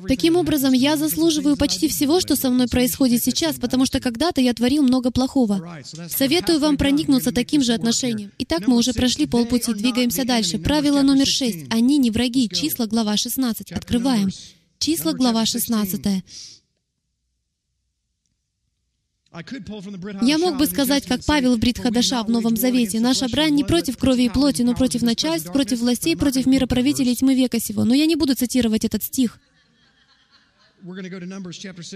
Таким 0.06 0.36
образом, 0.36 0.72
я 0.72 0.96
заслуживаю 0.96 1.56
почти 1.56 1.88
всего, 1.88 2.20
что 2.20 2.36
со 2.36 2.50
мной 2.50 2.68
происходит 2.68 3.22
сейчас, 3.22 3.56
потому 3.56 3.84
что 3.84 3.98
когда-то 3.98 4.40
я 4.40 4.54
творил 4.54 4.82
много 4.84 5.10
плохого. 5.10 5.82
Советую 6.08 6.60
вам 6.60 6.76
проникнуться 6.76 7.32
таким 7.32 7.62
же 7.62 7.72
отношением. 7.72 8.30
Итак, 8.38 8.68
мы 8.68 8.76
уже 8.76 8.92
прошли 8.92 9.26
полпути, 9.26 9.74
двигаемся 9.74 10.24
дальше. 10.24 10.58
Правило 10.58 11.02
номер 11.02 11.26
шесть. 11.26 11.66
Они 11.70 11.98
не 11.98 12.10
враги. 12.10 12.48
Числа, 12.48 12.86
глава 12.86 13.16
16. 13.16 13.72
Открываем. 13.72 14.30
Числа, 14.78 15.12
глава 15.14 15.46
16. 15.46 16.24
Я 20.22 20.38
мог 20.38 20.58
бы 20.58 20.66
сказать, 20.66 21.06
как 21.06 21.24
Павел 21.24 21.56
в 21.56 21.58
Бритхадаша 21.58 22.22
в 22.22 22.30
Новом 22.30 22.56
Завете, 22.56 23.00
«Наша 23.00 23.28
брань 23.28 23.54
не 23.54 23.64
против 23.64 23.96
крови 23.98 24.26
и 24.26 24.28
плоти, 24.28 24.62
но 24.62 24.74
против 24.74 25.02
начальств, 25.02 25.52
против 25.52 25.80
властей, 25.80 26.16
против 26.16 26.46
мироправителей 26.46 27.16
тьмы 27.16 27.34
века 27.34 27.58
сего». 27.58 27.84
Но 27.84 27.94
я 27.94 28.06
не 28.06 28.14
буду 28.14 28.34
цитировать 28.34 28.84
этот 28.84 29.02
стих. 29.02 29.40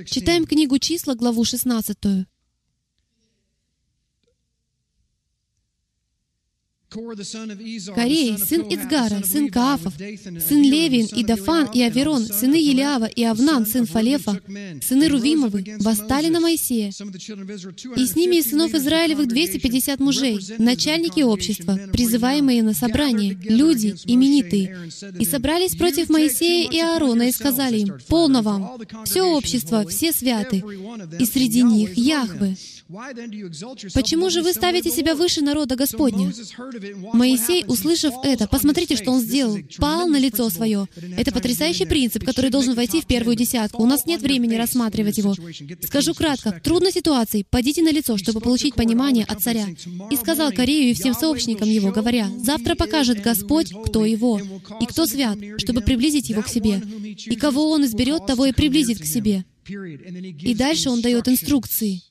Читаем 0.06 0.46
книгу 0.46 0.78
«Числа», 0.78 1.14
главу 1.14 1.44
16. 1.44 1.96
Корей, 6.90 8.38
сын 8.38 8.62
Ицгара, 8.62 9.22
сын 9.22 9.50
Каафов, 9.50 9.92
сын 9.94 10.62
Левин 10.62 11.06
и 11.14 11.22
Дафан 11.22 11.68
и 11.74 11.82
Аверон, 11.82 12.24
сыны 12.24 12.54
Елиава 12.54 13.04
и 13.04 13.24
Авнан, 13.24 13.66
сын 13.66 13.84
Фалефа, 13.84 14.40
сыны 14.82 15.08
Рувимовы, 15.08 15.64
восстали 15.80 16.28
на 16.28 16.40
Моисея. 16.40 16.88
И 16.88 18.06
с 18.06 18.16
ними 18.16 18.36
из 18.36 18.50
сынов 18.50 18.72
Израилевых 18.72 19.28
250 19.28 20.00
мужей, 20.00 20.40
начальники 20.56 21.20
общества, 21.20 21.78
призываемые 21.92 22.62
на 22.62 22.72
собрание, 22.72 23.38
люди, 23.42 23.94
именитые. 24.06 24.90
И 25.18 25.26
собрались 25.26 25.76
против 25.76 26.08
Моисея 26.08 26.70
и 26.70 26.78
Аарона 26.78 27.28
и 27.28 27.32
сказали 27.32 27.80
им, 27.80 27.98
«Полно 28.08 28.40
вам! 28.40 28.78
Все 29.04 29.22
общество, 29.22 29.86
все 29.86 30.10
святы, 30.10 30.64
и 31.18 31.24
среди 31.26 31.62
них 31.62 31.98
Яхве, 31.98 32.56
Почему 33.94 34.30
же 34.30 34.40
вы 34.40 34.54
ставите 34.54 34.90
себя 34.90 35.14
выше 35.14 35.42
народа 35.42 35.76
Господня? 35.76 36.32
Моисей, 37.12 37.64
услышав 37.66 38.14
это, 38.24 38.46
посмотрите, 38.46 38.96
что 38.96 39.10
он 39.10 39.20
сделал. 39.20 39.58
Пал 39.78 40.08
на 40.08 40.18
лицо 40.18 40.48
свое. 40.50 40.86
Это 41.16 41.32
потрясающий 41.32 41.86
принцип, 41.86 42.24
который 42.24 42.50
должен 42.50 42.74
войти 42.74 43.00
в 43.00 43.06
первую 43.06 43.36
десятку. 43.36 43.82
У 43.82 43.86
нас 43.86 44.06
нет 44.06 44.20
времени 44.20 44.56
рассматривать 44.56 45.18
его. 45.18 45.34
Скажу 45.84 46.14
кратко. 46.14 46.60
Трудной 46.62 46.92
ситуации 46.92 47.44
падите 47.48 47.82
на 47.82 47.90
лицо, 47.90 48.16
чтобы 48.16 48.40
получить 48.40 48.74
понимание 48.74 49.24
от 49.24 49.42
царя. 49.42 49.66
И 50.10 50.16
сказал 50.16 50.52
Корею 50.52 50.90
и 50.90 50.94
всем 50.94 51.14
сообщникам 51.14 51.68
его, 51.68 51.90
говоря, 51.90 52.28
«Завтра 52.38 52.74
покажет 52.74 53.22
Господь, 53.22 53.72
кто 53.86 54.04
его, 54.04 54.40
и 54.80 54.86
кто 54.86 55.06
свят, 55.06 55.38
чтобы 55.58 55.80
приблизить 55.80 56.28
его 56.30 56.42
к 56.42 56.48
себе. 56.48 56.80
И 57.26 57.36
кого 57.36 57.70
он 57.70 57.84
изберет, 57.84 58.26
того 58.26 58.46
и 58.46 58.52
приблизит 58.52 59.00
к 59.00 59.04
себе». 59.04 59.44
И 59.68 60.54
дальше 60.54 60.90
он 60.90 61.02
дает 61.02 61.28
инструкции. 61.28 62.02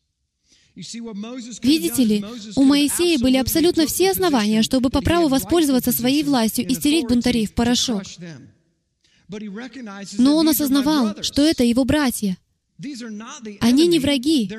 Видите 1.64 2.04
ли, 2.04 2.26
у 2.56 2.64
Моисея 2.64 3.18
были 3.18 3.38
абсолютно 3.38 3.88
все 3.88 4.12
основания, 4.12 4.62
чтобы 4.62 4.90
по 4.90 5.02
праву 5.02 5.28
воспользоваться 5.28 5.92
своей 5.92 6.24
властью 6.24 6.68
и 6.68 6.76
стереть 6.76 7.08
бунтарей 7.08 7.48
в 7.48 7.54
порошок. 7.54 8.04
Но 10.18 10.36
он 10.38 10.50
осознавал, 10.50 11.16
что 11.24 11.42
это 11.42 11.64
его 11.64 11.84
братья. 11.84 12.38
Они 13.60 13.88
не 13.88 14.00
враги, 14.00 14.52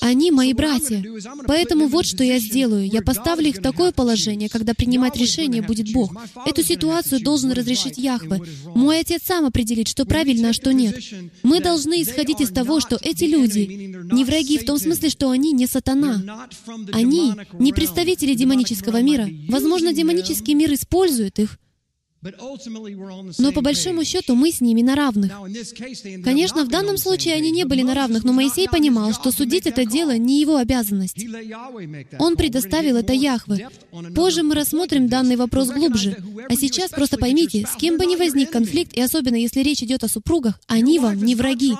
они 0.00 0.30
мои 0.32 0.52
братья. 0.52 1.04
Поэтому 1.46 1.86
вот 1.86 2.04
что 2.04 2.24
я 2.24 2.38
сделаю. 2.40 2.88
Я 2.88 3.00
поставлю 3.00 3.48
их 3.48 3.56
в 3.56 3.62
такое 3.62 3.92
положение, 3.92 4.48
когда 4.48 4.74
принимать 4.74 5.16
решение 5.16 5.62
будет 5.62 5.92
Бог. 5.92 6.12
Эту 6.46 6.64
ситуацию 6.64 7.22
должен 7.22 7.52
разрешить 7.52 7.96
Яхве. 7.96 8.42
Мой 8.74 9.00
Отец 9.00 9.22
сам 9.24 9.46
определит, 9.46 9.86
что 9.86 10.04
правильно, 10.04 10.48
а 10.48 10.52
что 10.52 10.72
нет. 10.72 10.98
Мы 11.44 11.60
должны 11.60 12.02
исходить 12.02 12.40
из 12.40 12.50
того, 12.50 12.80
что 12.80 12.98
эти 13.00 13.24
люди 13.24 13.60
не 14.12 14.24
враги 14.24 14.58
в 14.58 14.64
том 14.64 14.78
смысле, 14.78 15.08
что 15.08 15.30
они 15.30 15.52
не 15.52 15.66
сатана. 15.66 16.48
Они 16.92 17.34
не 17.58 17.72
представители 17.72 18.34
демонического 18.34 19.00
мира. 19.00 19.28
Возможно, 19.48 19.92
демонический 19.92 20.54
мир 20.54 20.72
использует 20.74 21.38
их, 21.38 21.58
но 22.20 23.52
по 23.52 23.60
большому 23.60 24.04
счету 24.04 24.34
мы 24.34 24.50
с 24.50 24.60
ними 24.60 24.82
на 24.82 24.96
равных. 24.96 25.32
Конечно, 26.24 26.64
в 26.64 26.68
данном 26.68 26.98
случае 26.98 27.34
они 27.34 27.52
не 27.52 27.64
были 27.64 27.82
на 27.82 27.94
равных, 27.94 28.24
но 28.24 28.32
Моисей 28.32 28.68
понимал, 28.68 29.12
что 29.12 29.30
судить 29.30 29.66
это 29.66 29.84
дело 29.84 30.16
не 30.16 30.40
его 30.40 30.56
обязанность. 30.56 31.24
Он 32.18 32.36
предоставил 32.36 32.96
это 32.96 33.12
Яхве. 33.12 33.68
Позже 34.16 34.42
мы 34.42 34.56
рассмотрим 34.56 35.06
данный 35.08 35.36
вопрос 35.36 35.68
глубже. 35.68 36.16
А 36.48 36.54
сейчас 36.56 36.90
просто 36.90 37.18
поймите, 37.18 37.66
с 37.66 37.76
кем 37.76 37.98
бы 37.98 38.06
ни 38.06 38.16
возник 38.16 38.50
конфликт, 38.50 38.94
и 38.94 39.00
особенно 39.00 39.36
если 39.36 39.60
речь 39.60 39.82
идет 39.84 40.02
о 40.02 40.08
супругах, 40.08 40.58
они 40.66 40.98
вам 40.98 41.22
не 41.24 41.36
враги. 41.36 41.74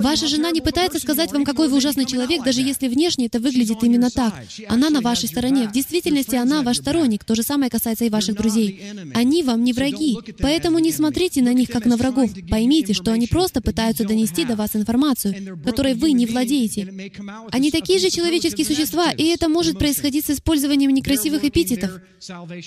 Ваша 0.00 0.26
жена 0.26 0.50
не 0.50 0.60
пытается 0.60 0.98
сказать 0.98 1.32
вам, 1.32 1.44
какой 1.44 1.68
вы 1.68 1.76
ужасный 1.76 2.06
человек, 2.06 2.42
даже 2.42 2.62
если 2.62 2.88
внешне 2.88 3.26
это 3.26 3.38
выглядит 3.38 3.82
именно 3.84 4.10
так. 4.10 4.34
Она 4.68 4.90
на 4.90 5.00
вашей 5.00 5.28
стороне. 5.28 5.68
В 5.68 5.72
действительности 5.72 6.34
она 6.34 6.62
ваш 6.62 6.78
сторонник. 6.78 7.22
То 7.22 7.36
же 7.36 7.44
самое 7.44 7.70
касается 7.70 8.04
и 8.04 8.10
ваших 8.10 8.34
друзей. 8.34 8.82
Они 9.14 9.44
вам 9.44 9.62
не 9.62 9.72
враги 9.72 9.83
враги, 9.90 10.18
поэтому 10.40 10.78
не 10.78 10.92
смотрите 10.92 11.42
на 11.42 11.52
них 11.52 11.70
как 11.70 11.86
на 11.86 11.96
врагов. 11.96 12.30
Поймите, 12.48 12.92
что 12.92 13.12
они 13.12 13.26
просто 13.26 13.60
пытаются 13.60 14.04
донести 14.04 14.44
до 14.44 14.56
вас 14.56 14.76
информацию, 14.76 15.58
которой 15.64 15.94
вы 15.94 16.12
не 16.12 16.26
владеете. 16.26 17.12
Они 17.52 17.70
такие 17.70 17.98
же 17.98 18.10
человеческие 18.10 18.66
существа, 18.66 19.12
и 19.12 19.24
это 19.24 19.48
может 19.48 19.78
происходить 19.78 20.26
с 20.26 20.30
использованием 20.30 20.90
некрасивых 20.90 21.44
эпитетов. 21.44 22.00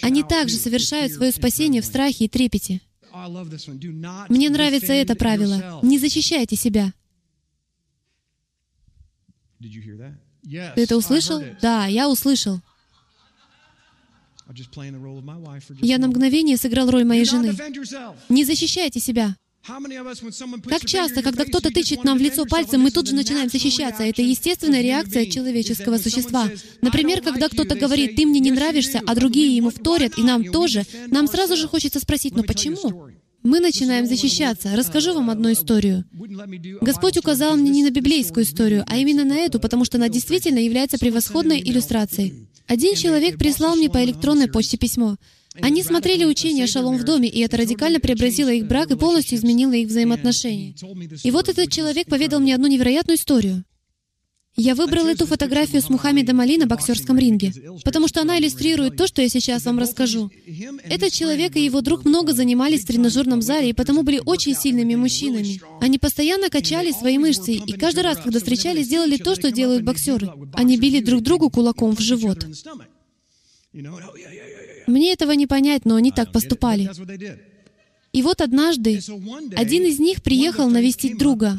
Они 0.02 0.24
также 0.24 0.56
совершают 0.56 1.12
свое 1.14 1.32
спасение 1.32 1.82
в 1.82 1.86
страхе 1.86 2.26
и 2.26 2.30
трепете. 2.30 2.82
Мне 4.30 4.50
нравится 4.50 4.94
это 4.94 5.16
правило. 5.16 5.80
Не 5.82 5.98
защищайте 5.98 6.56
себя. 6.56 6.94
Ты 9.60 10.82
это 10.82 10.98
услышал? 10.98 11.42
Да, 11.62 11.88
я 11.88 12.10
услышал. 12.10 12.62
Я 15.82 15.98
на 15.98 16.08
мгновение 16.08 16.58
сыграл 16.58 16.90
роль 16.90 17.06
моей 17.06 17.26
жены. 17.26 17.56
Не 18.30 18.46
защищайте 18.46 19.00
себя. 19.00 19.36
Как 20.66 20.86
часто, 20.86 21.22
когда 21.22 21.44
кто-то 21.44 21.72
тычет 21.72 22.04
нам 22.06 22.18
в 22.18 22.22
лицо 22.22 22.46
пальцем, 22.46 22.82
мы 22.82 22.92
тут 22.92 23.08
же 23.08 23.16
начинаем 23.16 23.50
защищаться. 23.50 24.04
Это 24.04 24.22
естественная 24.22 24.82
реакция 24.82 25.26
человеческого 25.26 25.98
существа. 25.98 26.50
Например, 26.82 27.22
когда 27.22 27.50
кто-то 27.50 27.76
говорит, 27.76 28.16
«ты 28.16 28.26
мне 28.26 28.40
не 28.40 28.52
нравишься», 28.52 29.02
а 29.06 29.16
другие 29.16 29.56
ему 29.56 29.70
вторят, 29.70 30.18
и 30.18 30.24
нам 30.24 30.46
тоже, 30.46 30.86
нам 31.08 31.28
сразу 31.28 31.58
же 31.58 31.68
хочется 31.68 32.00
спросить, 32.00 32.36
«но 32.36 32.44
почему?» 32.44 33.10
Мы 33.48 33.62
начинаем 33.62 34.06
защищаться. 34.06 34.76
Расскажу 34.76 35.14
вам 35.14 35.30
одну 35.30 35.52
историю. 35.52 36.04
Господь 36.82 37.18
указал 37.18 37.56
мне 37.56 37.72
не 37.72 37.84
на 37.84 37.92
библейскую 37.92 38.44
историю, 38.44 38.84
а 38.88 38.98
именно 38.98 39.24
на 39.24 39.38
эту, 39.38 39.60
потому 39.60 39.86
что 39.86 39.98
она 39.98 40.10
действительно 40.10 40.60
является 40.60 40.98
превосходной 40.98 41.62
иллюстрацией. 41.62 42.48
Один 42.68 42.96
человек 42.96 43.38
прислал 43.38 43.78
мне 43.78 43.90
по 43.90 44.04
электронной 44.04 44.50
почте 44.50 44.78
письмо. 44.78 45.16
Они 45.62 45.82
смотрели 45.82 46.26
учение 46.26 46.68
«Шалом 46.68 46.98
в 46.98 47.04
доме», 47.04 47.30
и 47.30 47.40
это 47.40 47.58
радикально 47.58 48.00
преобразило 48.00 48.50
их 48.50 48.68
брак 48.68 48.92
и 48.92 48.98
полностью 48.98 49.38
изменило 49.38 49.72
их 49.72 49.88
взаимоотношения. 49.88 50.76
И 51.24 51.32
вот 51.32 51.50
этот 51.50 51.72
человек 51.72 52.08
поведал 52.08 52.42
мне 52.42 52.54
одну 52.54 52.68
невероятную 52.68 53.18
историю. 53.18 53.64
Я 54.60 54.74
выбрал 54.74 55.06
эту 55.06 55.28
фотографию 55.28 55.84
с 55.84 55.90
Мухаммедом 55.90 56.40
Али 56.40 56.58
на 56.58 56.66
боксерском 56.66 57.20
ринге, 57.20 57.54
потому 57.86 58.08
что 58.08 58.22
она 58.22 58.40
иллюстрирует 58.40 58.98
то, 58.98 59.06
что 59.06 59.22
я 59.22 59.30
сейчас 59.30 59.66
вам 59.66 59.78
расскажу. 59.78 60.32
Этот 60.84 61.14
человек 61.14 61.56
и 61.56 61.64
его 61.64 61.82
друг 61.82 62.06
много 62.06 62.34
занимались 62.34 62.82
в 62.82 62.88
тренажерном 62.88 63.44
зале 63.44 63.70
и 63.70 63.74
потому 63.74 64.02
были 64.02 64.20
очень 64.26 64.56
сильными 64.56 64.96
мужчинами. 64.96 65.62
Они 65.80 66.00
постоянно 66.00 66.50
качали 66.50 66.92
свои 66.92 67.20
мышцы, 67.20 67.54
и 67.54 67.74
каждый 67.74 68.04
раз, 68.04 68.18
когда 68.18 68.40
встречались, 68.40 68.88
делали 68.88 69.18
то, 69.18 69.36
что 69.36 69.52
делают 69.52 69.84
боксеры. 69.84 70.32
Они 70.54 70.76
били 70.78 71.02
друг 71.02 71.22
другу 71.22 71.52
кулаком 71.52 71.96
в 71.96 72.00
живот. 72.02 72.48
Мне 74.88 75.14
этого 75.14 75.34
не 75.34 75.46
понять, 75.46 75.86
но 75.86 75.98
они 75.98 76.12
так 76.12 76.32
поступали. 76.32 76.90
И 78.12 78.24
вот 78.24 78.42
однажды 78.42 79.02
один 79.56 79.84
из 79.84 80.00
них 80.00 80.24
приехал 80.24 80.68
навестить 80.68 81.20
друга. 81.20 81.56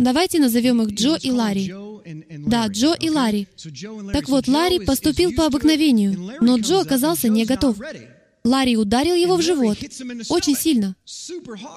Давайте 0.00 0.38
назовем 0.38 0.80
их 0.82 0.94
Джо 0.94 1.16
и 1.20 1.30
Ларри. 1.30 1.74
Да, 2.46 2.66
Джо 2.68 2.94
и 2.98 3.10
Ларри. 3.10 3.46
Так 4.12 4.28
вот, 4.28 4.48
Ларри 4.48 4.80
поступил 4.80 5.34
по 5.34 5.46
обыкновению, 5.46 6.38
но 6.40 6.56
Джо 6.56 6.80
оказался 6.80 7.28
не 7.28 7.44
готов. 7.44 7.76
Ларри 8.42 8.78
ударил 8.78 9.14
его 9.14 9.36
в 9.36 9.42
живот 9.42 9.76
очень 10.30 10.56
сильно, 10.56 10.96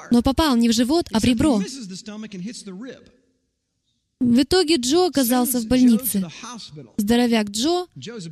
но 0.09 0.21
попал 0.21 0.55
не 0.55 0.69
в 0.69 0.73
живот, 0.73 1.07
а 1.11 1.19
в 1.19 1.25
ребро. 1.25 1.61
В 4.21 4.41
итоге 4.41 4.77
Джо 4.77 5.07
оказался 5.07 5.59
в 5.59 5.67
больнице. 5.67 6.25
Здоровяк 6.95 7.49
Джо 7.49 7.87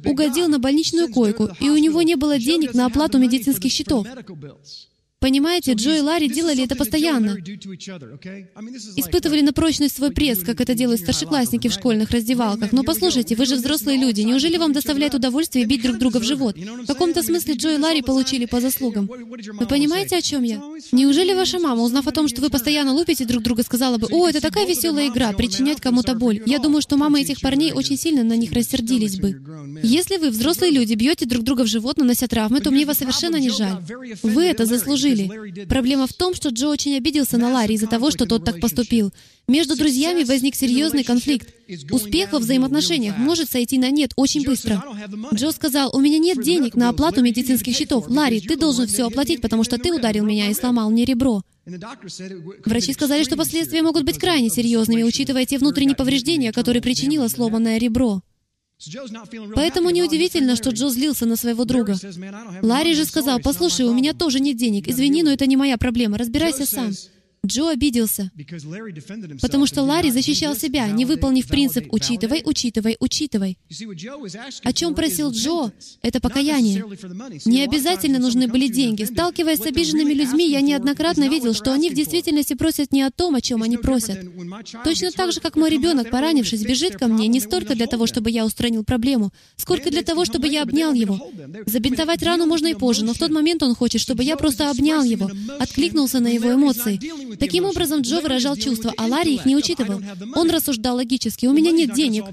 угодил 0.05 0.47
на 0.47 0.57
больничную 0.57 1.11
койку, 1.11 1.49
и 1.59 1.69
у 1.69 1.75
него 1.75 2.01
не 2.01 2.15
было 2.15 2.39
денег 2.39 2.73
на 2.73 2.85
оплату 2.85 3.17
медицинских 3.17 3.73
счетов. 3.73 4.07
Понимаете, 5.21 5.73
Джо 5.73 5.97
и 5.97 5.99
Ларри 5.99 6.27
делали 6.27 6.63
это 6.63 6.75
постоянно. 6.75 7.37
Испытывали 8.95 9.41
на 9.41 9.53
прочность 9.53 9.95
свой 9.95 10.09
пресс, 10.09 10.39
как 10.39 10.59
это 10.59 10.73
делают 10.73 11.01
старшеклассники 11.01 11.67
в 11.67 11.73
школьных 11.73 12.09
раздевалках. 12.09 12.71
Но 12.71 12.81
послушайте, 12.81 13.35
вы 13.35 13.45
же 13.45 13.55
взрослые 13.55 13.99
люди. 13.99 14.21
Неужели 14.21 14.57
вам 14.57 14.73
доставляет 14.73 15.13
удовольствие 15.13 15.65
бить 15.65 15.83
друг 15.83 15.99
друга 15.99 16.19
в 16.19 16.23
живот? 16.23 16.57
В 16.57 16.87
каком-то 16.87 17.21
смысле 17.21 17.53
Джо 17.53 17.75
и 17.75 17.77
Ларри 17.77 18.01
получили 18.01 18.45
по 18.45 18.59
заслугам. 18.59 19.05
Вы 19.05 19.67
понимаете, 19.67 20.17
о 20.17 20.23
чем 20.23 20.41
я? 20.41 20.59
Неужели 20.91 21.35
ваша 21.35 21.59
мама, 21.59 21.83
узнав 21.83 22.07
о 22.07 22.11
том, 22.11 22.27
что 22.27 22.41
вы 22.41 22.49
постоянно 22.49 22.91
лупите 22.93 23.23
друг 23.25 23.43
друга, 23.43 23.61
сказала 23.61 23.99
бы, 23.99 24.07
«О, 24.09 24.27
это 24.27 24.41
такая 24.41 24.65
веселая 24.65 25.09
игра, 25.09 25.31
причинять 25.33 25.79
кому-то 25.79 26.15
боль». 26.15 26.41
Я 26.47 26.57
думаю, 26.57 26.81
что 26.81 26.97
мамы 26.97 27.21
этих 27.21 27.41
парней 27.41 27.73
очень 27.73 27.95
сильно 27.95 28.23
на 28.23 28.35
них 28.35 28.53
рассердились 28.53 29.19
бы. 29.19 29.39
Если 29.83 30.17
вы, 30.17 30.31
взрослые 30.31 30.71
люди, 30.71 30.95
бьете 30.95 31.27
друг 31.27 31.43
друга 31.43 31.61
в 31.61 31.67
живот, 31.67 31.97
нанося 31.97 32.25
травмы, 32.25 32.59
то 32.59 32.71
мне 32.71 32.87
вас 32.87 32.97
совершенно 32.97 33.35
не 33.35 33.51
жаль. 33.51 33.83
Вы 34.23 34.45
это 34.45 34.65
заслужили 34.65 35.10
жили. 35.15 35.65
Проблема 35.65 36.07
в 36.07 36.13
том, 36.13 36.33
что 36.33 36.49
Джо 36.49 36.67
очень 36.67 36.95
обиделся 36.95 37.37
на 37.37 37.51
Ларри 37.51 37.75
из-за 37.75 37.87
того, 37.87 38.11
что 38.11 38.25
тот 38.25 38.45
так 38.45 38.59
поступил. 38.59 39.11
Между 39.47 39.75
друзьями 39.75 40.23
возник 40.23 40.55
серьезный 40.55 41.03
конфликт. 41.03 41.53
Успех 41.91 42.31
во 42.33 42.39
взаимоотношениях 42.39 43.17
может 43.17 43.49
сойти 43.49 43.77
на 43.77 43.89
нет 43.89 44.11
очень 44.15 44.43
быстро. 44.43 44.83
Джо 45.33 45.51
сказал, 45.51 45.95
«У 45.95 45.99
меня 45.99 46.19
нет 46.19 46.41
денег 46.41 46.75
на 46.75 46.89
оплату 46.89 47.21
медицинских 47.21 47.75
счетов. 47.75 48.07
Ларри, 48.07 48.39
ты 48.41 48.55
должен 48.55 48.87
все 48.87 49.07
оплатить, 49.07 49.41
потому 49.41 49.63
что 49.63 49.77
ты 49.77 49.93
ударил 49.93 50.25
меня 50.25 50.49
и 50.49 50.53
сломал 50.53 50.89
мне 50.89 51.05
ребро». 51.05 51.41
Врачи 52.65 52.93
сказали, 52.93 53.23
что 53.23 53.37
последствия 53.37 53.81
могут 53.81 54.03
быть 54.03 54.17
крайне 54.17 54.49
серьезными, 54.49 55.03
учитывая 55.03 55.45
те 55.45 55.57
внутренние 55.57 55.95
повреждения, 55.95 56.51
которые 56.51 56.81
причинило 56.81 57.27
сломанное 57.27 57.77
ребро. 57.77 58.21
Поэтому 59.55 59.89
неудивительно, 59.89 60.55
что 60.55 60.71
Джо 60.71 60.89
злился 60.89 61.25
на 61.25 61.35
своего 61.35 61.65
друга. 61.65 61.95
Ларри 62.61 62.93
же 62.93 63.05
сказал, 63.05 63.39
«Послушай, 63.39 63.85
у 63.85 63.93
меня 63.93 64.13
тоже 64.13 64.39
нет 64.39 64.57
денег. 64.57 64.87
Извини, 64.87 65.23
но 65.23 65.31
это 65.31 65.45
не 65.45 65.57
моя 65.57 65.77
проблема. 65.77 66.17
Разбирайся 66.17 66.65
сам». 66.65 66.91
Джо 67.43 67.69
обиделся, 67.69 68.29
потому 69.41 69.65
что 69.65 69.81
Ларри 69.81 70.11
защищал 70.11 70.55
себя, 70.55 70.87
не 70.91 71.05
выполнив 71.05 71.47
принцип 71.47 71.87
«учитывай, 71.91 72.43
учитывай, 72.45 72.97
учитывай». 72.99 73.57
О 74.63 74.73
чем 74.73 74.93
просил 74.93 75.31
Джо? 75.31 75.71
Это 76.03 76.19
покаяние. 76.19 76.85
Не 77.45 77.63
обязательно 77.63 78.19
нужны 78.19 78.47
были 78.47 78.67
деньги. 78.67 79.05
Сталкиваясь 79.05 79.57
с 79.57 79.65
обиженными 79.65 80.13
людьми, 80.13 80.47
я 80.51 80.61
неоднократно 80.61 81.29
видел, 81.29 81.55
что 81.55 81.73
они 81.73 81.89
в 81.89 81.95
действительности 81.95 82.53
просят 82.53 82.93
не 82.93 83.01
о 83.01 83.09
том, 83.09 83.33
о 83.33 83.41
чем 83.41 83.63
они 83.63 83.77
просят. 83.77 84.19
Точно 84.83 85.09
так 85.09 85.31
же, 85.31 85.39
как 85.39 85.55
мой 85.55 85.71
ребенок, 85.71 86.11
поранившись, 86.11 86.61
бежит 86.61 86.97
ко 86.97 87.07
мне 87.07 87.27
не 87.27 87.39
столько 87.39 87.73
для 87.73 87.87
того, 87.87 88.05
чтобы 88.05 88.29
я 88.29 88.45
устранил 88.45 88.83
проблему, 88.83 89.31
сколько 89.55 89.89
для 89.89 90.03
того, 90.03 90.25
чтобы 90.25 90.47
я 90.47 90.61
обнял 90.61 90.93
его. 90.93 91.31
Забинтовать 91.65 92.21
рану 92.21 92.45
можно 92.45 92.67
и 92.67 92.75
позже, 92.75 93.03
но 93.03 93.15
в 93.15 93.17
тот 93.17 93.31
момент 93.31 93.63
он 93.63 93.73
хочет, 93.73 93.99
чтобы 93.99 94.23
я 94.23 94.37
просто 94.37 94.69
обнял 94.69 95.01
его, 95.01 95.31
откликнулся 95.57 96.19
на 96.19 96.27
его 96.27 96.53
эмоции. 96.53 96.99
Таким 97.39 97.65
образом, 97.65 98.01
Джо 98.01 98.21
выражал 98.21 98.55
чувства, 98.55 98.93
а 98.97 99.07
Ларри 99.07 99.35
их 99.35 99.45
не 99.45 99.55
учитывал. 99.55 100.01
Он 100.35 100.49
рассуждал 100.49 100.95
логически, 100.95 101.45
«У 101.45 101.53
меня 101.53 101.71
нет 101.71 101.93
денег». 101.93 102.25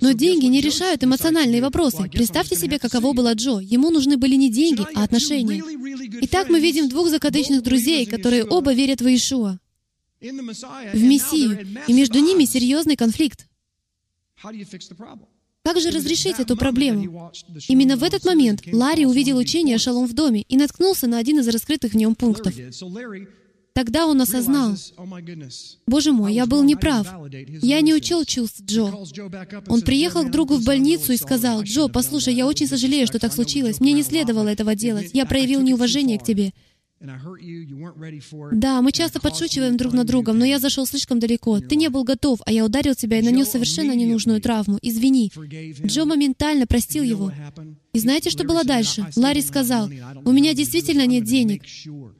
Но 0.00 0.12
деньги 0.12 0.46
не 0.46 0.60
решают 0.60 1.04
эмоциональные 1.04 1.62
вопросы. 1.62 2.08
Представьте 2.10 2.56
себе, 2.56 2.78
каково 2.78 3.12
было 3.12 3.34
Джо. 3.34 3.58
Ему 3.60 3.90
нужны 3.90 4.16
были 4.16 4.34
не 4.36 4.50
деньги, 4.50 4.86
а 4.94 5.04
отношения. 5.04 5.62
Итак, 6.22 6.48
мы 6.48 6.60
видим 6.60 6.88
двух 6.88 7.08
закадычных 7.08 7.62
друзей, 7.62 8.06
которые 8.06 8.44
оба 8.44 8.72
верят 8.72 9.00
в 9.00 9.06
Иешуа, 9.06 9.58
в 10.20 11.02
Мессию, 11.02 11.66
и 11.86 11.92
между 11.92 12.18
ними 12.18 12.44
серьезный 12.44 12.96
конфликт. 12.96 13.46
Как 15.62 15.80
же 15.80 15.90
разрешить 15.90 16.38
эту 16.38 16.56
проблему? 16.56 17.30
Именно 17.68 17.96
в 17.96 18.02
этот 18.02 18.24
момент 18.24 18.62
Ларри 18.72 19.04
увидел 19.04 19.36
учение 19.36 19.76
«Шалом 19.78 20.06
в 20.06 20.14
доме» 20.14 20.42
и 20.42 20.56
наткнулся 20.56 21.06
на 21.06 21.18
один 21.18 21.40
из 21.40 21.48
раскрытых 21.48 21.92
в 21.92 21.96
нем 21.96 22.14
пунктов. 22.14 22.54
Тогда 23.78 24.08
он 24.08 24.20
осознал, 24.20 24.74
«Боже 25.86 26.10
мой, 26.10 26.34
я 26.34 26.46
был 26.46 26.64
неправ. 26.64 27.06
Я 27.62 27.80
не 27.80 27.94
учел 27.94 28.24
чувств 28.24 28.62
Джо». 28.66 28.92
Он 29.68 29.82
приехал 29.82 30.24
к 30.24 30.32
другу 30.32 30.56
в 30.56 30.64
больницу 30.64 31.12
и 31.12 31.16
сказал, 31.16 31.62
«Джо, 31.62 31.86
послушай, 31.86 32.34
я 32.34 32.48
очень 32.48 32.66
сожалею, 32.66 33.06
что 33.06 33.20
так 33.20 33.32
случилось. 33.32 33.78
Мне 33.78 33.92
не 33.92 34.02
следовало 34.02 34.48
этого 34.48 34.74
делать. 34.74 35.10
Я 35.12 35.26
проявил 35.26 35.60
неуважение 35.60 36.18
к 36.18 36.24
тебе. 36.24 36.52
Да, 38.52 38.82
мы 38.82 38.92
часто 38.92 39.20
подшучиваем 39.20 39.76
друг 39.76 39.92
над 39.92 40.06
другом, 40.06 40.38
но 40.38 40.44
я 40.44 40.58
зашел 40.58 40.84
слишком 40.86 41.20
далеко. 41.20 41.60
Ты 41.60 41.76
не 41.76 41.88
был 41.88 42.02
готов, 42.02 42.40
а 42.44 42.52
я 42.52 42.64
ударил 42.64 42.94
тебя 42.94 43.18
и 43.20 43.22
нанес 43.22 43.48
совершенно 43.48 43.92
ненужную 43.94 44.40
травму. 44.40 44.78
Извини. 44.82 45.30
Джо 45.86 46.04
моментально 46.04 46.66
простил 46.66 47.04
его. 47.04 47.32
И 47.94 48.00
знаете, 48.00 48.30
что 48.30 48.44
было 48.44 48.64
дальше? 48.64 49.06
Ларри 49.16 49.40
сказал, 49.40 49.88
«У 50.24 50.32
меня 50.32 50.54
действительно 50.54 51.06
нет 51.06 51.24
денег, 51.24 51.62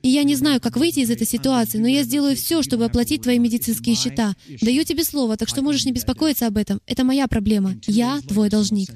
и 0.03 0.09
я 0.09 0.25
не 0.25 0.35
знаю, 0.35 0.61
как 0.61 0.77
выйти 0.77 1.01
из 1.01 1.11
этой 1.11 1.27
ситуации, 1.27 1.79
но 1.79 1.87
я 1.87 2.03
сделаю 2.05 2.37
все, 2.37 2.63
чтобы 2.63 2.87
оплатить 2.87 3.23
твои 3.23 3.39
медицинские 3.39 3.95
счета. 3.95 4.35
Даю 4.63 4.85
тебе 4.85 5.05
слово, 5.05 5.37
так 5.37 5.49
что 5.49 5.63
можешь 5.63 5.85
не 5.85 5.93
беспокоиться 5.93 6.47
об 6.47 6.57
этом. 6.57 6.81
Это 6.87 7.05
моя 7.05 7.29
проблема. 7.29 7.75
Я 7.87 8.21
твой 8.27 8.49
должник». 8.49 8.89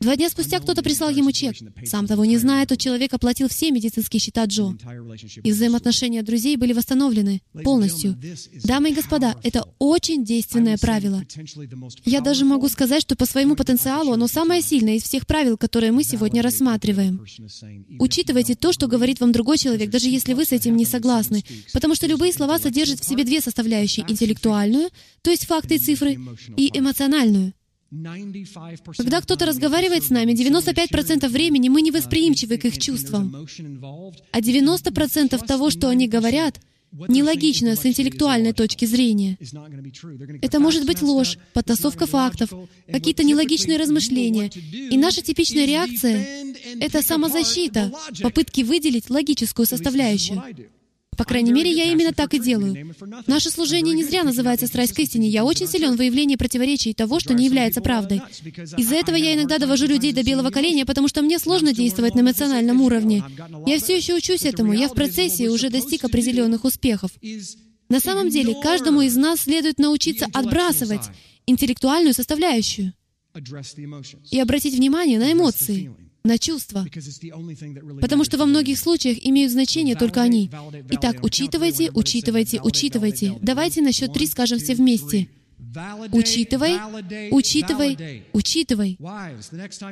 Два 0.00 0.16
дня 0.16 0.28
спустя 0.28 0.60
кто-то 0.60 0.82
прислал 0.82 1.10
ему 1.10 1.32
чек. 1.32 1.56
Сам 1.84 2.06
того 2.06 2.24
не 2.24 2.38
зная, 2.38 2.66
тот 2.66 2.78
человек 2.78 3.12
оплатил 3.12 3.48
все 3.48 3.70
медицинские 3.70 4.20
счета 4.20 4.44
Джо. 4.44 4.76
И 5.42 5.52
взаимоотношения 5.52 6.22
друзей 6.22 6.56
были 6.56 6.72
восстановлены 6.72 7.42
полностью. 7.62 8.16
Дамы 8.64 8.90
и 8.90 8.94
господа, 8.94 9.36
это 9.42 9.66
очень 9.78 10.24
действенное 10.24 10.78
правило. 10.78 11.22
Я 12.04 12.20
даже 12.20 12.44
могу 12.44 12.68
сказать, 12.68 13.02
что 13.02 13.16
по 13.16 13.26
своему 13.26 13.56
потенциалу 13.56 14.12
оно 14.12 14.26
самое 14.26 14.62
сильное 14.62 14.96
из 14.96 15.02
всех 15.02 15.26
правил, 15.26 15.56
которые 15.56 15.92
мы 15.92 16.04
сегодня 16.04 16.42
рассматриваем. 16.42 17.24
Учитывайте 17.98 18.54
то, 18.54 18.72
что 18.72 18.86
говорит 18.86 19.20
вам 19.20 19.32
другой 19.32 19.58
человек, 19.58 19.90
даже 19.90 20.08
если 20.08 20.32
вы 20.32 20.44
с 20.44 20.52
этим 20.52 20.76
не 20.76 20.84
согласны, 20.84 21.44
потому 21.72 21.94
что 21.94 22.06
любые 22.06 22.32
слова 22.32 22.58
содержат 22.58 23.00
в 23.00 23.08
себе 23.08 23.24
две 23.24 23.40
составляющие— 23.40 24.04
интеллектуальную, 24.08 24.90
то 25.22 25.30
есть 25.30 25.46
факты 25.46 25.76
и 25.76 25.78
цифры, 25.78 26.18
и 26.56 26.70
эмоциональную. 26.78 27.54
Когда 28.96 29.20
кто-то 29.20 29.46
разговаривает 29.46 30.04
с 30.04 30.10
нами, 30.10 30.32
95% 30.32 31.28
времени 31.28 31.68
мы 31.68 31.82
не 31.82 31.90
восприимчивы 31.90 32.58
к 32.58 32.64
их 32.64 32.78
чувствам. 32.78 33.46
А 34.32 34.40
90% 34.40 35.46
того, 35.46 35.70
что 35.70 35.88
они 35.88 36.08
говорят— 36.08 36.60
нелогично 37.08 37.76
с 37.76 37.84
интеллектуальной 37.84 38.52
точки 38.52 38.84
зрения. 38.84 39.36
Это 40.42 40.60
может 40.60 40.86
быть 40.86 41.02
ложь, 41.02 41.38
подтасовка 41.52 42.06
фактов, 42.06 42.52
какие-то 42.90 43.24
нелогичные 43.24 43.78
размышления. 43.78 44.50
И 44.90 44.96
наша 44.96 45.22
типичная 45.22 45.66
реакция— 45.66 46.26
это 46.80 47.02
самозащита, 47.02 47.92
попытки 48.22 48.62
выделить 48.62 49.10
логическую 49.10 49.66
составляющую. 49.66 50.42
По 51.16 51.24
крайней 51.24 51.52
мере, 51.52 51.70
я 51.70 51.84
именно 51.84 52.12
так 52.12 52.34
и 52.34 52.38
делаю. 52.38 52.94
Наше 53.26 53.50
служение 53.50 53.94
не 53.94 54.04
зря 54.04 54.24
называется 54.24 54.66
«Страсть 54.66 54.92
к 54.92 54.98
истине». 54.98 55.28
Я 55.28 55.44
очень 55.44 55.66
силен 55.66 55.94
в 55.94 55.98
выявлении 55.98 56.36
противоречий 56.36 56.90
и 56.90 56.94
того, 56.94 57.20
что 57.20 57.34
не 57.34 57.44
является 57.44 57.80
правдой. 57.80 58.22
Из-за 58.76 58.96
этого 58.96 59.16
я 59.16 59.34
иногда 59.34 59.58
довожу 59.58 59.86
людей 59.86 60.12
до 60.12 60.22
белого 60.22 60.50
коленя, 60.50 60.86
потому 60.86 61.08
что 61.08 61.22
мне 61.22 61.38
сложно 61.38 61.72
действовать 61.72 62.14
на 62.14 62.20
эмоциональном 62.20 62.80
уровне. 62.80 63.24
Я 63.66 63.78
все 63.78 63.96
еще 63.96 64.14
учусь 64.14 64.44
этому. 64.44 64.72
Я 64.72 64.88
в 64.88 64.94
процессе 64.94 65.48
уже 65.48 65.70
достиг 65.70 66.04
определенных 66.04 66.64
успехов. 66.64 67.10
На 67.88 68.00
самом 68.00 68.30
деле, 68.30 68.56
каждому 68.62 69.02
из 69.02 69.16
нас 69.16 69.40
следует 69.40 69.78
научиться 69.78 70.26
отбрасывать 70.32 71.02
интеллектуальную 71.46 72.14
составляющую 72.14 72.94
и 74.30 74.40
обратить 74.40 74.74
внимание 74.74 75.18
на 75.18 75.32
эмоции. 75.32 75.92
На 76.26 76.38
чувства, 76.38 76.86
потому 78.00 78.24
что 78.24 78.38
во 78.38 78.46
многих 78.46 78.78
случаях 78.78 79.18
имеют 79.20 79.52
значение 79.52 79.94
только 79.94 80.22
они. 80.22 80.50
Итак, 80.92 81.18
учитывайте, 81.22 81.90
учитывайте, 81.92 82.62
учитывайте. 82.62 83.36
Давайте 83.42 83.82
на 83.82 83.92
счет 83.92 84.14
три 84.14 84.26
скажем 84.26 84.58
все 84.58 84.74
вместе. 84.74 85.28
Учитывай, 86.12 86.78
учитывай, 87.30 88.22
учитывай. 88.32 88.98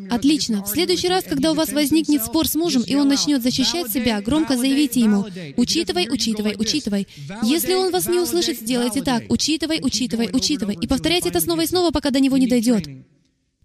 Отлично. 0.09 0.65
В 0.65 0.69
следующий 0.69 1.09
раз, 1.09 1.25
когда 1.25 1.53
у 1.53 1.55
вас 1.55 1.71
возникнет 1.71 2.25
спор 2.25 2.49
с 2.49 2.55
мужем, 2.55 2.83
и 2.83 2.95
он 2.95 3.09
начнет 3.09 3.43
защищать 3.43 3.93
себя, 3.93 4.23
громко 4.23 4.57
заявите 4.57 5.01
ему, 5.01 5.27
учитывай, 5.59 6.09
учитывай, 6.11 6.55
учитывай. 6.59 7.07
Если 7.43 7.75
он 7.75 7.91
вас 7.91 8.09
не 8.09 8.21
услышит, 8.21 8.59
сделайте 8.59 9.03
так, 9.03 9.25
учитывай, 9.29 9.81
учитывай, 9.83 10.31
учитывай. 10.33 10.79
И 10.81 10.87
повторяйте 10.87 11.29
это 11.29 11.43
снова 11.43 11.61
и 11.61 11.67
снова, 11.67 11.91
пока 11.91 12.09
до 12.09 12.21
него 12.21 12.39
не 12.39 12.47
дойдет. 12.47 12.89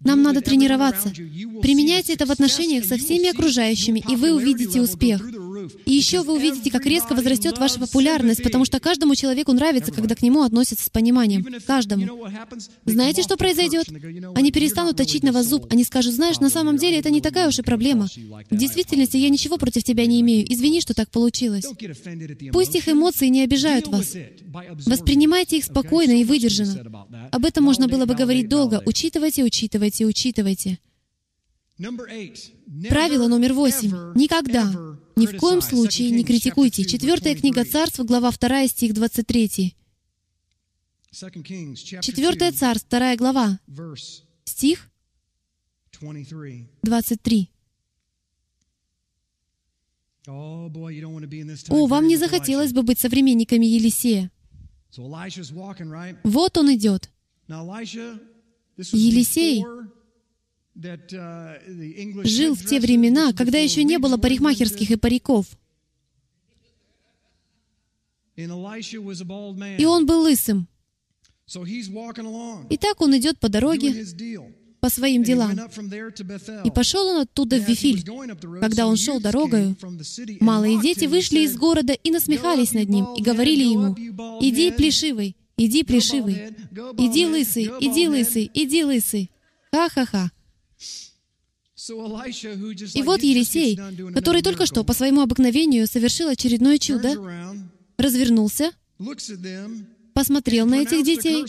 Нам 0.00 0.22
надо 0.22 0.40
тренироваться. 0.40 1.10
Применяйте 1.10 2.14
это 2.14 2.26
в 2.26 2.30
отношениях 2.30 2.84
со 2.84 2.96
всеми 2.96 3.30
окружающими, 3.30 4.02
и 4.08 4.16
вы 4.16 4.34
увидите 4.34 4.80
успех. 4.80 5.22
И 5.86 5.92
еще 5.92 6.22
вы 6.22 6.34
увидите, 6.34 6.70
как 6.70 6.86
резко 6.86 7.14
возрастет 7.14 7.58
ваша 7.58 7.78
популярность, 7.78 8.42
потому 8.42 8.64
что 8.64 8.80
каждому 8.80 9.14
человеку 9.14 9.52
нравится, 9.52 9.92
когда 9.92 10.14
к 10.14 10.22
нему 10.22 10.42
относятся 10.42 10.84
с 10.86 10.90
пониманием. 10.90 11.46
Каждому. 11.66 12.28
Знаете, 12.84 13.22
что 13.22 13.36
произойдет? 13.36 13.86
Они 14.34 14.52
перестанут 14.52 14.96
точить 14.96 15.22
на 15.22 15.32
вас 15.32 15.46
зуб. 15.46 15.66
Они 15.70 15.84
скажут, 15.84 16.14
знаешь, 16.14 16.40
на 16.40 16.50
самом 16.50 16.76
деле 16.76 16.98
это 16.98 17.10
не 17.10 17.20
такая 17.20 17.48
уж 17.48 17.58
и 17.58 17.62
проблема. 17.62 18.08
В 18.50 18.56
действительности 18.56 19.16
я 19.16 19.28
ничего 19.28 19.58
против 19.58 19.84
тебя 19.84 20.06
не 20.06 20.20
имею. 20.20 20.50
Извини, 20.52 20.80
что 20.80 20.94
так 20.94 21.10
получилось. 21.10 21.66
Пусть 22.52 22.74
их 22.74 22.88
эмоции 22.88 23.28
не 23.28 23.42
обижают 23.42 23.88
вас. 23.88 24.14
Воспринимайте 24.86 25.58
их 25.58 25.64
спокойно 25.64 26.12
и 26.12 26.24
выдержанно. 26.24 27.06
Об 27.32 27.44
этом 27.44 27.64
можно 27.64 27.88
было 27.88 28.06
бы 28.06 28.14
говорить 28.14 28.48
долго. 28.48 28.82
Учитывайте, 28.86 29.44
учитывайте, 29.44 30.06
учитывайте. 30.06 30.78
Правило 32.88 33.28
номер 33.28 33.52
восемь. 33.52 33.92
Никогда, 34.16 34.96
ни 35.18 35.26
в 35.26 35.36
коем 35.38 35.60
случае 35.60 36.10
не 36.10 36.24
критикуйте. 36.24 36.84
Четвертая 36.84 37.34
книга 37.34 37.64
Царств, 37.64 38.00
глава 38.00 38.30
2, 38.30 38.68
стих 38.68 38.94
23. 38.94 39.74
Четвертая 42.00 42.52
Царств, 42.52 42.86
вторая 42.86 43.16
глава, 43.16 43.58
стих 44.44 44.90
23. 46.82 47.50
О, 51.70 51.86
вам 51.86 52.06
не 52.06 52.16
захотелось 52.16 52.72
бы 52.72 52.82
быть 52.82 52.98
современниками 52.98 53.64
Елисея. 53.64 54.30
Вот 56.24 56.58
он 56.58 56.74
идет. 56.74 57.10
Елисей 58.76 59.64
жил 62.24 62.54
в 62.54 62.64
те 62.64 62.78
времена, 62.80 63.32
когда 63.32 63.58
еще 63.58 63.84
не 63.84 63.98
было 63.98 64.16
парикмахерских 64.16 64.90
и 64.90 64.96
париков. 64.96 65.46
И 68.36 69.84
он 69.84 70.06
был 70.06 70.22
лысым. 70.22 70.68
И 72.70 72.76
так 72.76 73.00
он 73.00 73.16
идет 73.16 73.40
по 73.40 73.48
дороге, 73.48 74.06
по 74.80 74.88
своим 74.90 75.24
делам. 75.24 75.58
И 76.64 76.70
пошел 76.70 77.06
он 77.08 77.22
оттуда 77.22 77.58
в 77.58 77.68
Вифиль. 77.68 78.04
Когда 78.60 78.86
он 78.86 78.96
шел 78.96 79.20
дорогою, 79.20 79.76
малые 80.40 80.80
дети 80.80 81.06
вышли 81.06 81.40
из 81.40 81.56
города 81.56 81.92
и 81.92 82.10
насмехались 82.12 82.72
над 82.72 82.88
ним, 82.88 83.14
и 83.14 83.22
говорили 83.22 83.64
ему, 83.64 83.96
«Иди, 84.40 84.70
плешивый, 84.70 85.36
иди, 85.56 85.82
плешивый, 85.82 86.54
иди, 86.96 87.26
лысый, 87.26 87.70
иди, 87.80 88.06
лысый, 88.06 88.50
иди, 88.54 88.84
лысый». 88.84 89.30
Ха-ха-ха. 89.72 90.30
И 92.94 93.02
вот 93.02 93.22
Елисей, 93.22 93.78
который 94.12 94.42
только 94.42 94.66
что 94.66 94.84
по 94.84 94.92
своему 94.92 95.20
обыкновению 95.22 95.86
совершил 95.86 96.28
очередное 96.28 96.78
чудо, 96.78 97.14
развернулся, 97.96 98.72
посмотрел 100.12 100.66
на 100.66 100.82
этих 100.82 101.04
детей 101.04 101.44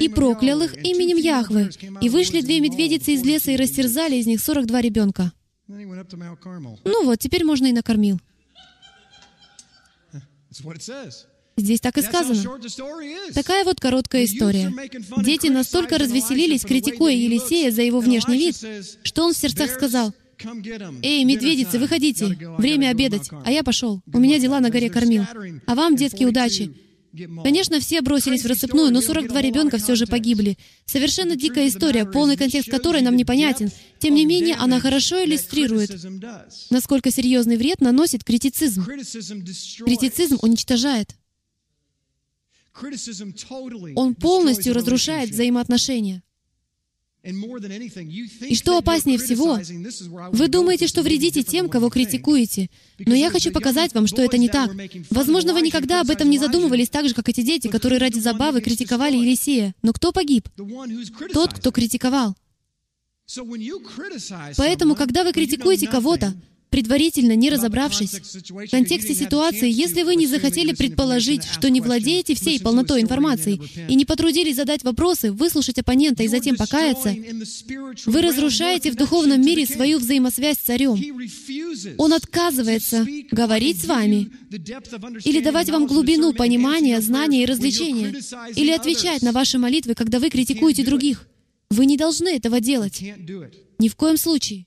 и 0.00 0.08
проклял 0.08 0.60
их 0.62 0.76
именем 0.84 1.16
Яхвы. 1.16 1.70
И 2.00 2.08
вышли 2.08 2.40
две 2.40 2.60
медведицы 2.60 3.12
из 3.12 3.22
леса 3.22 3.52
и 3.52 3.56
растерзали 3.56 4.16
из 4.16 4.26
них 4.26 4.40
42 4.40 4.80
ребенка. 4.80 5.32
Ну 5.68 7.04
вот, 7.04 7.18
теперь 7.20 7.44
можно 7.44 7.66
и 7.66 7.72
накормил. 7.72 8.20
Здесь 11.56 11.80
так 11.80 11.98
и 11.98 12.02
сказано. 12.02 12.42
Такая 13.32 13.64
вот 13.64 13.80
короткая 13.80 14.24
история. 14.24 14.72
Дети 15.22 15.46
настолько 15.48 15.98
развеселились, 15.98 16.62
критикуя 16.62 17.12
Елисея 17.12 17.70
за 17.70 17.82
его 17.82 18.00
внешний 18.00 18.38
вид, 18.38 18.56
что 19.02 19.24
он 19.24 19.34
в 19.34 19.36
сердцах 19.36 19.70
сказал, 19.70 20.12
«Эй, 21.02 21.24
медведицы, 21.24 21.78
выходите! 21.78 22.36
Время 22.58 22.88
обедать!» 22.88 23.30
А 23.44 23.52
я 23.52 23.62
пошел. 23.62 24.00
У 24.12 24.18
меня 24.18 24.38
дела 24.38 24.60
на 24.60 24.70
горе 24.70 24.90
кормил. 24.90 25.24
А 25.66 25.74
вам, 25.74 25.96
детки, 25.96 26.24
удачи! 26.24 26.74
Конечно, 27.44 27.78
все 27.78 28.00
бросились 28.00 28.42
в 28.42 28.48
рассыпную, 28.48 28.92
но 28.92 29.00
42 29.00 29.40
ребенка 29.40 29.78
все 29.78 29.94
же 29.94 30.06
погибли. 30.06 30.58
Совершенно 30.84 31.36
дикая 31.36 31.68
история, 31.68 32.04
полный 32.04 32.36
контекст 32.36 32.68
которой 32.68 33.02
нам 33.02 33.16
непонятен. 33.16 33.70
Тем 34.00 34.14
не 34.14 34.26
менее, 34.26 34.56
она 34.56 34.80
хорошо 34.80 35.24
иллюстрирует, 35.24 35.92
насколько 36.70 37.12
серьезный 37.12 37.56
вред 37.56 37.80
наносит 37.80 38.24
критицизм. 38.24 38.84
Критицизм 38.84 40.38
уничтожает. 40.42 41.14
Он 43.96 44.14
полностью 44.14 44.74
разрушает 44.74 45.30
взаимоотношения. 45.30 46.22
И 47.24 48.54
что 48.54 48.76
опаснее 48.76 49.16
всего, 49.16 49.58
вы 50.32 50.48
думаете, 50.48 50.86
что 50.86 51.02
вредите 51.02 51.42
тем, 51.42 51.70
кого 51.70 51.88
критикуете. 51.88 52.68
Но 52.98 53.14
я 53.14 53.30
хочу 53.30 53.50
показать 53.50 53.94
вам, 53.94 54.06
что 54.06 54.22
это 54.22 54.36
не 54.36 54.48
так. 54.48 54.70
Возможно, 55.10 55.54
вы 55.54 55.62
никогда 55.62 56.02
об 56.02 56.10
этом 56.10 56.28
не 56.28 56.38
задумывались 56.38 56.90
так 56.90 57.08
же, 57.08 57.14
как 57.14 57.30
эти 57.30 57.40
дети, 57.40 57.68
которые 57.68 57.98
ради 57.98 58.18
забавы 58.18 58.60
критиковали 58.60 59.16
Елисея. 59.16 59.74
Но 59.80 59.94
кто 59.94 60.12
погиб? 60.12 60.48
Тот, 61.32 61.54
кто 61.54 61.70
критиковал. 61.70 62.36
Поэтому, 64.58 64.94
когда 64.94 65.24
вы 65.24 65.32
критикуете 65.32 65.88
кого-то, 65.88 66.34
предварительно 66.74 67.36
не 67.36 67.50
разобравшись 67.50 68.14
в 68.50 68.68
контексте 68.68 69.14
ситуации, 69.14 69.70
если 69.70 70.02
вы 70.02 70.16
не 70.16 70.26
захотели 70.26 70.72
предположить, 70.72 71.44
что 71.44 71.70
не 71.70 71.80
владеете 71.80 72.34
всей 72.34 72.58
полнотой 72.58 73.00
информации 73.00 73.60
и 73.88 73.94
не 73.94 74.04
потрудились 74.04 74.56
задать 74.56 74.82
вопросы, 74.82 75.30
выслушать 75.30 75.78
оппонента 75.78 76.24
и 76.24 76.26
затем 76.26 76.56
покаяться, 76.56 77.14
вы 78.06 78.22
разрушаете 78.22 78.90
в 78.90 78.96
духовном 78.96 79.40
мире 79.40 79.66
свою 79.66 80.00
взаимосвязь 80.00 80.56
с 80.56 80.62
царем. 80.62 81.00
Он 81.96 82.12
отказывается 82.12 83.06
говорить 83.30 83.80
с 83.80 83.84
вами 83.84 84.32
или 85.24 85.40
давать 85.40 85.70
вам 85.70 85.86
глубину 85.86 86.32
понимания, 86.32 87.00
знания 87.00 87.44
и 87.44 87.46
развлечения, 87.46 88.16
или 88.56 88.72
отвечать 88.72 89.22
на 89.22 89.30
ваши 89.30 89.58
молитвы, 89.58 89.94
когда 89.94 90.18
вы 90.18 90.28
критикуете 90.28 90.84
других. 90.84 91.28
Вы 91.70 91.86
не 91.86 91.96
должны 91.96 92.34
этого 92.34 92.60
делать. 92.60 93.00
Ни 93.78 93.88
в 93.88 93.94
коем 93.94 94.16
случае. 94.16 94.66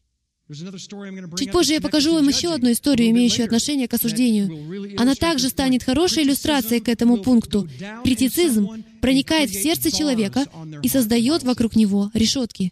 Чуть 0.50 1.52
позже 1.52 1.74
я 1.74 1.82
покажу 1.82 2.14
вам 2.14 2.28
еще 2.28 2.54
одну 2.54 2.72
историю, 2.72 3.10
имеющую 3.10 3.46
отношение 3.46 3.88
к 3.90 3.94
осуждению. 3.94 4.98
Она 4.98 5.14
также 5.16 5.50
станет 5.50 5.84
хорошей 5.84 6.24
иллюстрацией 6.24 6.80
к 6.80 6.88
этому 6.88 7.18
пункту. 7.18 7.68
Критицизм 8.04 8.70
проникает 9.02 9.50
в 9.50 9.62
сердце 9.62 9.92
человека 9.92 10.46
и 10.82 10.88
создает 10.88 11.44
вокруг 11.44 11.76
него 11.76 12.10
решетки. 12.14 12.72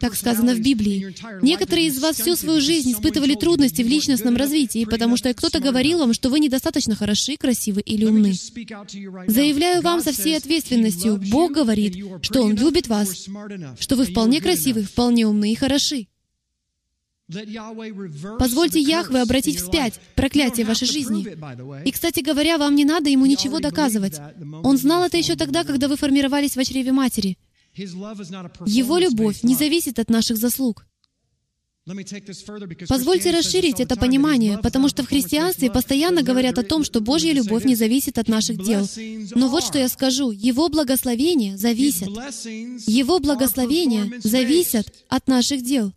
Так 0.00 0.14
сказано 0.14 0.54
в 0.54 0.60
Библии. 0.60 1.14
Некоторые 1.42 1.88
из 1.88 1.98
вас 1.98 2.16
всю 2.16 2.34
свою 2.34 2.62
жизнь 2.62 2.92
испытывали 2.92 3.34
трудности 3.34 3.82
в 3.82 3.86
личностном 3.86 4.36
развитии, 4.36 4.86
потому 4.86 5.18
что 5.18 5.32
кто-то 5.34 5.60
говорил 5.60 5.98
вам, 5.98 6.14
что 6.14 6.30
вы 6.30 6.40
недостаточно 6.40 6.96
хороши, 6.96 7.36
красивы 7.36 7.82
или 7.82 8.06
умны. 8.06 8.32
Заявляю 8.32 9.82
вам 9.82 10.00
со 10.00 10.12
всей 10.12 10.36
ответственностью, 10.36 11.20
Бог 11.30 11.52
говорит, 11.52 12.02
что 12.22 12.42
Он 12.42 12.54
любит 12.56 12.88
вас, 12.88 13.28
что 13.78 13.96
вы 13.96 14.06
вполне 14.06 14.40
красивы, 14.40 14.82
вполне 14.82 15.26
умны 15.26 15.52
и 15.52 15.56
хороши. 15.56 16.08
Позвольте 18.38 18.80
Яхве 18.80 19.20
обратить 19.20 19.60
вспять 19.60 20.00
проклятие 20.14 20.64
вашей 20.64 20.88
жизни. 20.88 21.26
И, 21.84 21.90
кстати 21.90 22.20
говоря, 22.20 22.56
вам 22.56 22.74
не 22.74 22.86
надо 22.86 23.10
ему 23.10 23.26
ничего 23.26 23.60
доказывать. 23.60 24.18
Он 24.62 24.78
знал 24.78 25.04
это 25.04 25.18
еще 25.18 25.36
тогда, 25.36 25.64
когда 25.64 25.88
вы 25.88 25.96
формировались 25.96 26.56
в 26.56 26.64
чреве 26.64 26.92
матери. 26.92 27.36
Его 27.78 28.98
любовь 28.98 29.42
не 29.42 29.54
зависит 29.54 29.98
от 29.98 30.10
наших 30.10 30.36
заслуг. 30.36 30.84
Позвольте 32.88 33.30
расширить 33.30 33.80
это 33.80 33.96
понимание, 33.96 34.58
потому 34.58 34.88
что 34.88 35.02
в 35.02 35.08
христианстве 35.08 35.70
постоянно 35.70 36.22
говорят 36.22 36.58
о 36.58 36.62
том, 36.62 36.84
что 36.84 37.00
Божья 37.00 37.32
любовь 37.32 37.64
не 37.64 37.76
зависит 37.76 38.18
от 38.18 38.28
наших 38.28 38.62
дел. 38.62 38.86
Но 39.34 39.48
вот 39.48 39.64
что 39.64 39.78
я 39.78 39.88
скажу. 39.88 40.30
Его 40.30 40.68
благословения 40.68 41.56
зависят. 41.56 42.08
Его 42.86 43.20
благословения 43.20 44.20
зависят 44.22 44.92
от 45.08 45.28
наших 45.28 45.62
дел. 45.62 45.92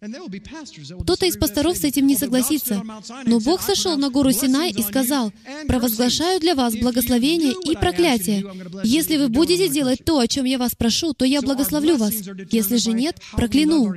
Кто-то 0.00 1.26
из 1.26 1.36
пасторов 1.36 1.76
с 1.76 1.84
этим 1.84 2.06
не 2.06 2.16
согласится. 2.16 2.82
Но 3.24 3.40
Бог 3.40 3.62
сошел 3.62 3.96
на 3.96 4.10
гору 4.10 4.32
Синай 4.32 4.70
и 4.70 4.82
сказал, 4.82 5.32
«Провозглашаю 5.66 6.40
для 6.40 6.54
вас 6.54 6.76
благословение 6.76 7.52
и 7.52 7.74
проклятие. 7.74 8.44
Если 8.84 9.16
вы 9.16 9.28
будете 9.28 9.68
делать 9.68 10.04
то, 10.04 10.20
о 10.20 10.28
чем 10.28 10.44
я 10.44 10.58
вас 10.58 10.74
прошу, 10.76 11.14
то 11.14 11.24
я 11.24 11.42
благословлю 11.42 11.96
вас. 11.96 12.14
Если 12.50 12.76
же 12.76 12.92
нет, 12.92 13.16
прокляну». 13.32 13.94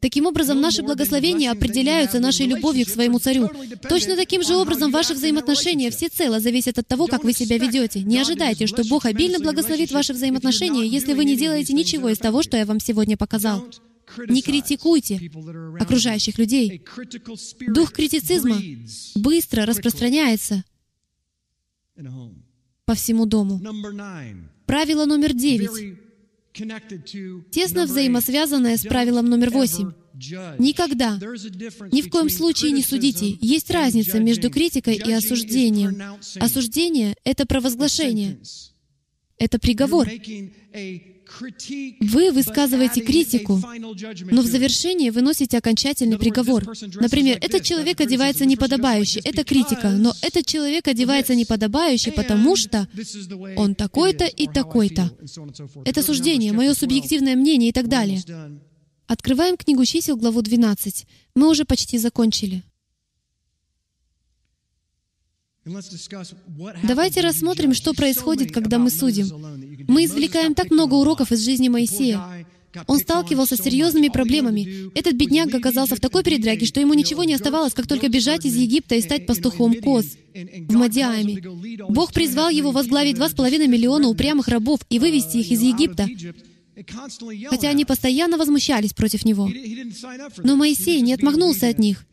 Таким 0.00 0.26
образом, 0.26 0.60
наши 0.60 0.82
благословения 0.82 1.50
определяются 1.50 2.20
нашей 2.20 2.46
любовью 2.46 2.86
к 2.86 2.88
своему 2.88 3.18
царю. 3.18 3.50
Точно 3.88 4.14
таким 4.14 4.44
же 4.44 4.54
образом 4.54 4.92
ваши 4.92 5.12
взаимоотношения 5.12 5.90
всецело 5.90 6.38
зависят 6.38 6.78
от 6.78 6.86
того, 6.86 7.06
как 7.08 7.24
вы 7.24 7.32
себя 7.32 7.58
ведете. 7.58 8.00
Не 8.00 8.18
ожидайте, 8.18 8.68
что 8.68 8.84
Бог 8.84 9.06
обильно 9.06 9.40
благословит 9.40 9.90
ваши 9.90 10.12
взаимоотношения, 10.12 10.86
если 10.86 11.14
вы 11.14 11.24
не 11.24 11.36
делаете 11.36 11.72
ничего 11.72 12.10
из 12.10 12.18
того, 12.18 12.42
что 12.42 12.56
я 12.56 12.64
вам 12.64 12.78
сегодня 12.78 13.16
показал. 13.16 13.66
Не 14.28 14.42
критикуйте 14.42 15.20
окружающих 15.78 16.38
людей. 16.38 16.84
Дух 17.68 17.92
критицизма 17.92 18.60
быстро 19.14 19.66
распространяется 19.66 20.64
по 22.84 22.94
всему 22.94 23.26
дому. 23.26 23.60
Правило 24.66 25.04
номер 25.04 25.34
девять 25.34 25.98
тесно 27.50 27.86
взаимосвязанное 27.86 28.76
с 28.76 28.82
правилом 28.82 29.26
номер 29.26 29.50
восемь. 29.50 29.92
Никогда, 30.58 31.16
ни 31.92 32.02
в 32.02 32.10
коем 32.10 32.28
случае 32.28 32.72
не 32.72 32.82
судите. 32.82 33.36
Есть 33.40 33.70
разница 33.70 34.18
между 34.18 34.50
критикой 34.50 34.96
и 34.96 35.12
осуждением. 35.12 36.18
Осуждение— 36.40 37.16
это 37.24 37.46
провозглашение. 37.46 38.40
Это 39.38 39.60
приговор. 39.60 40.08
Вы 42.00 42.32
высказываете 42.32 43.00
критику, 43.00 43.62
но 44.30 44.42
в 44.42 44.46
завершении 44.46 45.10
выносите 45.10 45.58
окончательный 45.58 46.18
приговор. 46.18 46.64
Например, 47.00 47.38
этот 47.40 47.62
человек 47.62 48.00
одевается 48.00 48.44
неподобающе. 48.44 49.20
Это 49.24 49.44
критика. 49.44 49.90
Но 49.90 50.14
этот 50.22 50.46
человек 50.46 50.88
одевается 50.88 51.34
неподобающе, 51.34 52.12
потому 52.12 52.56
что 52.56 52.88
он 53.56 53.74
такой-то 53.74 54.24
и 54.24 54.46
такой-то. 54.46 55.10
Это 55.84 56.02
суждение, 56.02 56.52
мое 56.52 56.74
субъективное 56.74 57.36
мнение 57.36 57.70
и 57.70 57.72
так 57.72 57.88
далее. 57.88 58.22
Открываем 59.06 59.56
книгу 59.56 59.84
чисел, 59.86 60.16
главу 60.16 60.42
12. 60.42 61.06
Мы 61.34 61.48
уже 61.48 61.64
почти 61.64 61.98
закончили. 61.98 62.62
Давайте 66.82 67.20
рассмотрим, 67.20 67.74
что 67.74 67.94
происходит, 67.94 68.52
когда 68.52 68.78
мы 68.78 68.90
судим. 68.90 69.26
Мы 69.88 70.04
извлекаем 70.04 70.54
так 70.54 70.70
много 70.70 70.94
уроков 70.94 71.32
из 71.32 71.44
жизни 71.44 71.68
Моисея. 71.68 72.46
Он 72.86 72.98
сталкивался 72.98 73.56
с 73.56 73.60
серьезными 73.60 74.08
проблемами. 74.08 74.90
Этот 74.94 75.14
бедняк 75.14 75.54
оказался 75.54 75.96
в 75.96 76.00
такой 76.00 76.22
передряге, 76.22 76.66
что 76.66 76.80
ему 76.80 76.94
ничего 76.94 77.24
не 77.24 77.34
оставалось, 77.34 77.72
как 77.72 77.86
только 77.86 78.08
бежать 78.08 78.44
из 78.44 78.56
Египта 78.56 78.94
и 78.94 79.00
стать 79.00 79.26
пастухом 79.26 79.74
коз 79.80 80.06
в 80.34 80.74
Мадиаме. 80.74 81.42
Бог 81.88 82.12
призвал 82.12 82.50
его 82.50 82.70
возглавить 82.70 83.16
два 83.16 83.28
с 83.28 83.34
половиной 83.34 83.68
миллиона 83.68 84.08
упрямых 84.08 84.48
рабов 84.48 84.80
и 84.90 84.98
вывести 84.98 85.38
их 85.38 85.50
из 85.50 85.62
Египта 85.62 86.06
хотя 87.48 87.68
они 87.70 87.84
постоянно 87.84 88.36
возмущались 88.36 88.92
против 88.92 89.24
него. 89.24 89.50
Но 90.38 90.56
Моисей 90.56 91.00
не 91.00 91.14
отмахнулся 91.14 91.68
от 91.68 91.78
них. 91.78 92.04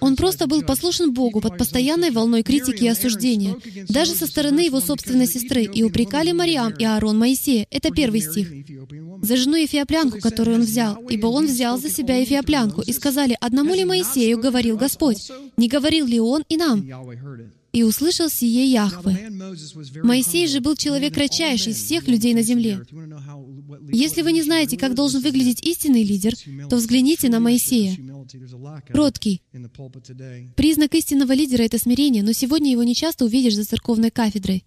Он 0.00 0.16
просто 0.16 0.46
был 0.46 0.62
послушен 0.62 1.12
Богу 1.12 1.40
под 1.40 1.58
постоянной 1.58 2.10
волной 2.10 2.42
критики 2.42 2.84
и 2.84 2.88
осуждения, 2.88 3.56
даже 3.88 4.12
со 4.14 4.26
стороны 4.26 4.60
его 4.60 4.80
собственной 4.80 5.26
сестры, 5.26 5.64
и 5.64 5.82
упрекали 5.82 6.32
Мариам 6.32 6.72
и 6.72 6.84
Аарон 6.84 7.18
Моисея. 7.18 7.66
Это 7.70 7.90
первый 7.90 8.20
стих. 8.20 8.52
За 9.22 9.36
жену 9.36 9.56
Ефиоплянку, 9.56 10.20
которую 10.20 10.56
он 10.58 10.62
взял, 10.62 10.96
ибо 11.08 11.26
он 11.26 11.46
взял 11.46 11.78
за 11.78 11.90
себя 11.90 12.16
Ефиоплянку, 12.16 12.82
и 12.82 12.92
сказали, 12.92 13.36
«Одному 13.40 13.74
ли 13.74 13.84
Моисею 13.84 14.38
говорил 14.38 14.76
Господь? 14.76 15.30
Не 15.56 15.68
говорил 15.68 16.06
ли 16.06 16.20
он 16.20 16.44
и 16.48 16.56
нам?» 16.56 16.84
И 17.74 17.82
услышал 17.82 18.30
сие 18.30 18.64
Яхве. 18.66 19.28
Моисей 20.02 20.46
же 20.46 20.60
был 20.60 20.76
человек 20.76 21.14
кратчайший 21.14 21.72
из 21.72 21.82
всех 21.82 22.06
людей 22.06 22.32
на 22.32 22.42
земле. 22.42 22.80
Если 23.90 24.22
вы 24.22 24.32
не 24.32 24.42
знаете, 24.42 24.78
как 24.78 24.94
должен 24.94 25.20
выглядеть 25.20 25.60
истинный 25.62 26.04
лидер, 26.04 26.34
то 26.70 26.76
взгляните 26.76 27.28
на 27.28 27.40
Моисея. 27.40 27.96
Кроткий. 28.88 29.42
Признак 30.54 30.94
истинного 30.94 31.32
лидера— 31.32 31.62
это 31.64 31.78
смирение, 31.78 32.22
но 32.22 32.32
сегодня 32.32 32.70
его 32.70 32.84
не 32.84 32.94
часто 32.94 33.24
увидишь 33.24 33.56
за 33.56 33.64
церковной 33.64 34.12
кафедрой. 34.12 34.64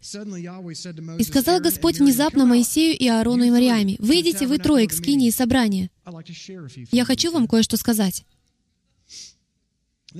«И 1.17 1.23
сказал 1.23 1.61
Господь 1.61 1.99
внезапно 1.99 2.45
Моисею 2.45 2.97
и 2.97 3.07
Аарону 3.07 3.45
и 3.45 3.51
Мариаме, 3.51 3.95
«Выйдите 3.99 4.47
вы 4.47 4.57
трое 4.57 4.85
к 4.87 4.91
скине 4.91 5.29
и 5.29 5.31
собрания». 5.31 5.89
Я 6.91 7.05
хочу 7.05 7.31
вам 7.31 7.47
кое-что 7.47 7.77
сказать. 7.77 8.25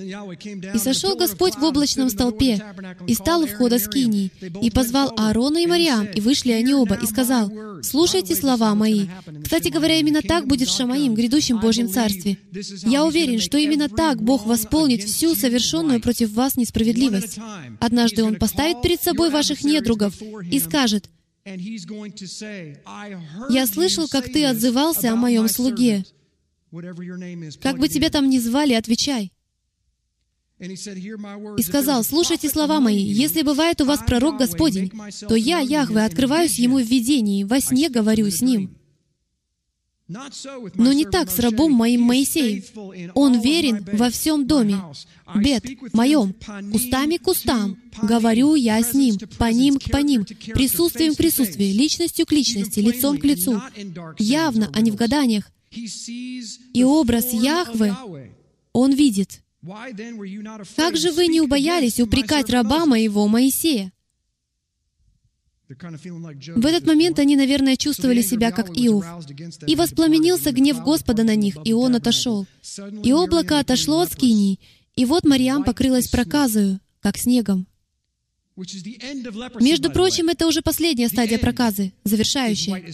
И 0.00 0.78
сошел 0.78 1.16
Господь 1.16 1.56
в 1.56 1.64
облачном 1.64 2.08
столпе, 2.08 2.62
и 3.06 3.14
стал 3.14 3.42
у 3.42 3.46
входа 3.46 3.78
скинии, 3.78 4.30
и 4.62 4.70
позвал 4.70 5.12
Аарона 5.16 5.58
и 5.58 5.66
Мариам, 5.66 6.06
и 6.06 6.20
вышли 6.20 6.52
они 6.52 6.74
оба, 6.74 6.94
и 6.94 7.06
сказал, 7.06 7.50
«Слушайте 7.82 8.36
слова 8.36 8.74
мои». 8.74 9.06
Кстати 9.42 9.68
говоря, 9.68 9.96
именно 9.96 10.22
так 10.22 10.46
будет 10.46 10.68
в 10.68 10.76
Шамаим, 10.76 11.14
грядущем 11.14 11.58
Божьем 11.58 11.88
Царстве. 11.88 12.38
Я 12.84 13.04
уверен, 13.04 13.40
что 13.40 13.58
именно 13.58 13.88
так 13.88 14.22
Бог 14.22 14.46
восполнит 14.46 15.02
всю 15.02 15.34
совершенную 15.34 16.00
против 16.00 16.32
вас 16.32 16.56
несправедливость. 16.56 17.38
Однажды 17.80 18.22
Он 18.22 18.36
поставит 18.36 18.82
перед 18.82 19.02
собой 19.02 19.30
ваших 19.30 19.64
недругов 19.64 20.14
и 20.50 20.60
скажет, 20.60 21.08
«Я 23.48 23.66
слышал, 23.66 24.06
как 24.08 24.26
ты 24.26 24.44
отзывался 24.44 25.12
о 25.12 25.16
моем 25.16 25.48
слуге. 25.48 26.04
Как 27.62 27.78
бы 27.78 27.88
тебя 27.88 28.10
там 28.10 28.28
ни 28.28 28.38
звали, 28.38 28.74
отвечай». 28.74 29.32
И 30.60 31.62
сказал, 31.62 32.02
«Слушайте 32.02 32.48
слова 32.48 32.80
мои, 32.80 32.98
если 32.98 33.42
бывает 33.42 33.80
у 33.80 33.84
вас 33.84 34.00
пророк 34.04 34.38
Господень, 34.38 34.90
то 35.28 35.36
я, 35.36 35.60
Яхве, 35.60 36.02
открываюсь 36.02 36.58
ему 36.58 36.78
в 36.78 36.86
видении, 36.86 37.44
во 37.44 37.60
сне 37.60 37.88
говорю 37.88 38.28
с 38.30 38.42
ним». 38.42 38.76
Но 40.08 40.92
не 40.92 41.04
так 41.04 41.30
с 41.30 41.38
рабом 41.38 41.72
моим 41.72 42.00
Моисеем. 42.00 42.64
Он 43.14 43.40
верен 43.40 43.86
во 43.92 44.08
всем 44.08 44.46
доме. 44.46 44.76
Бед, 45.36 45.64
моем, 45.92 46.34
устами 46.72 47.18
к 47.18 47.28
устам. 47.28 47.76
Говорю 48.02 48.54
я 48.54 48.82
с 48.82 48.94
ним, 48.94 49.18
по 49.36 49.52
ним 49.52 49.78
к 49.78 49.90
по 49.90 49.98
ним, 49.98 50.24
присутствием 50.24 51.14
к 51.14 51.18
присутствию, 51.18 51.74
личностью 51.74 52.24
к 52.24 52.32
личности, 52.32 52.80
лицом 52.80 53.18
к 53.18 53.24
лицу. 53.24 53.60
Явно, 54.18 54.70
а 54.74 54.80
не 54.80 54.90
в 54.90 54.94
гаданиях. 54.94 55.50
И 55.70 56.82
образ 56.84 57.32
Яхве 57.32 57.94
он 58.72 58.92
видит. 58.92 59.42
Как 60.76 60.96
же 60.96 61.12
вы 61.12 61.26
не 61.26 61.40
убоялись 61.40 62.00
упрекать 62.00 62.50
раба 62.50 62.86
моего 62.86 63.26
Моисея? 63.28 63.92
В 65.68 66.64
этот 66.64 66.86
момент 66.86 67.18
они, 67.18 67.36
наверное, 67.36 67.76
чувствовали 67.76 68.22
себя 68.22 68.50
как 68.52 68.70
Иов. 68.70 69.04
«И 69.66 69.76
воспламенился 69.76 70.50
гнев 70.52 70.82
Господа 70.82 71.24
на 71.24 71.34
них, 71.34 71.56
и 71.64 71.72
он 71.74 71.94
отошел. 71.94 72.46
И 73.02 73.12
облако 73.12 73.58
отошло 73.58 74.00
от 74.00 74.12
скинии, 74.12 74.60
и 74.96 75.04
вот 75.04 75.24
Мариам 75.24 75.64
покрылась 75.64 76.08
проказою, 76.08 76.80
как 77.00 77.18
снегом». 77.18 77.66
Между 79.60 79.90
прочим, 79.90 80.28
это 80.28 80.46
уже 80.46 80.62
последняя 80.62 81.08
стадия 81.08 81.38
проказы, 81.38 81.92
завершающая. 82.02 82.92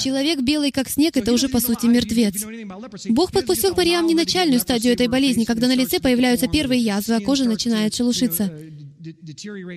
Человек 0.00 0.40
белый, 0.40 0.72
как 0.72 0.88
снег, 0.88 1.16
это 1.16 1.32
уже, 1.32 1.48
по 1.48 1.60
сути, 1.60 1.86
мертвец. 1.86 2.44
Бог 3.08 3.30
подпустил 3.30 3.74
к 3.74 3.76
Мариам 3.76 4.06
не 4.06 4.14
начальную 4.14 4.58
стадию 4.58 4.92
этой 4.92 5.06
болезни, 5.06 5.44
когда 5.44 5.68
на 5.68 5.76
лице 5.76 6.00
появляются 6.00 6.48
первые 6.48 6.80
язвы, 6.80 7.14
а 7.14 7.20
кожа 7.20 7.44
начинает 7.44 7.94
шелушиться. 7.94 8.52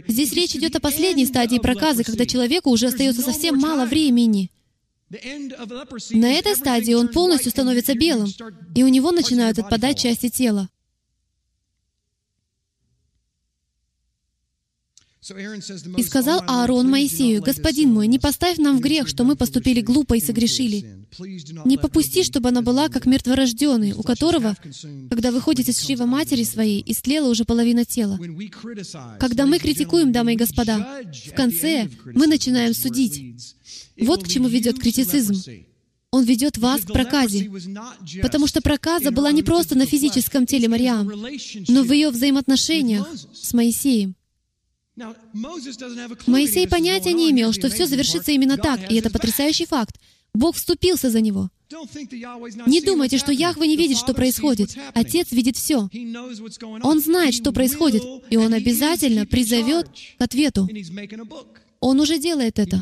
Здесь 0.08 0.34
речь 0.34 0.56
идет 0.56 0.76
о 0.76 0.80
последней 0.80 1.26
стадии 1.26 1.60
проказы, 1.60 2.04
когда 2.04 2.26
человеку 2.26 2.72
уже 2.72 2.88
остается 2.88 3.22
совсем 3.22 3.58
мало 3.58 3.86
времени. 3.86 4.50
На 5.10 6.32
этой 6.32 6.56
стадии 6.56 6.94
он 6.94 7.10
полностью 7.10 7.52
становится 7.52 7.94
белым, 7.94 8.30
и 8.74 8.84
у 8.84 8.88
него 8.88 9.12
начинают 9.12 9.60
отпадать 9.60 10.00
части 10.00 10.30
тела. 10.30 10.70
И 15.98 16.04
сказал 16.04 16.42
Аарон 16.48 16.90
Моисею, 16.90 17.42
«Господин 17.42 17.94
мой, 17.94 18.08
не 18.08 18.20
поставь 18.20 18.58
нам 18.58 18.78
в 18.78 18.82
грех, 18.82 19.08
что 19.08 19.24
мы 19.24 19.36
поступили 19.36 19.80
глупо 19.80 20.16
и 20.16 20.22
согрешили. 20.22 21.06
Не 21.66 21.78
попусти, 21.78 22.24
чтобы 22.24 22.50
она 22.50 22.62
была 22.62 22.90
как 22.90 23.06
мертворожденный, 23.06 23.94
у 23.94 24.04
которого, 24.04 24.58
когда 25.10 25.32
выходит 25.32 25.70
из 25.70 25.80
чрева 25.80 26.06
матери 26.06 26.44
своей, 26.44 26.84
истлела 26.86 27.30
уже 27.30 27.46
половина 27.46 27.86
тела. 27.86 28.20
Когда 29.20 29.46
мы 29.46 29.60
критикуем, 29.60 30.12
дамы 30.12 30.34
и 30.34 30.36
господа, 30.36 31.04
в 31.26 31.34
конце 31.34 31.90
мы 32.06 32.28
начинаем 32.28 32.74
судить. 32.74 33.56
Вот 33.98 34.24
к 34.24 34.28
чему 34.28 34.48
ведет 34.48 34.80
критицизм. 34.80 35.36
Он 36.12 36.26
ведет 36.26 36.58
вас 36.58 36.82
к 36.82 36.92
проказе. 36.92 37.50
Потому 38.22 38.48
что 38.48 38.62
проказа 38.62 39.10
была 39.12 39.32
не 39.32 39.42
просто 39.42 39.76
на 39.76 39.86
физическом 39.86 40.46
теле 40.46 40.68
Мариам, 40.68 41.12
но 41.70 41.84
в 41.84 41.92
ее 41.92 42.10
взаимоотношениях 42.10 43.08
с 43.34 43.54
Моисеем. 43.54 44.16
Моисей 46.28 46.68
понятия 46.68 47.14
не 47.14 47.32
имел, 47.32 47.52
что 47.52 47.70
все 47.70 47.86
завершится 47.86 48.32
именно 48.32 48.58
так, 48.58 48.92
и 48.92 48.96
это 48.96 49.10
потрясающий 49.10 49.66
факт. 49.66 49.96
Бог 50.34 50.56
вступился 50.56 51.10
за 51.10 51.22
него. 51.22 51.50
Не 52.68 52.82
думайте, 52.82 53.18
что 53.18 53.32
Яхва 53.32 53.64
не 53.64 53.76
видит, 53.76 53.98
что 53.98 54.14
происходит. 54.14 54.76
Отец 54.94 55.32
видит 55.32 55.58
все. 55.58 55.90
Он 56.84 57.00
знает, 57.00 57.34
что 57.34 57.52
происходит, 57.52 58.04
и 58.30 58.38
Он 58.38 58.54
обязательно 58.54 59.26
призовет 59.26 59.88
к 60.18 60.22
ответу. 60.22 60.68
Он 61.84 62.00
уже 62.00 62.18
делает 62.18 62.60
это. 62.60 62.82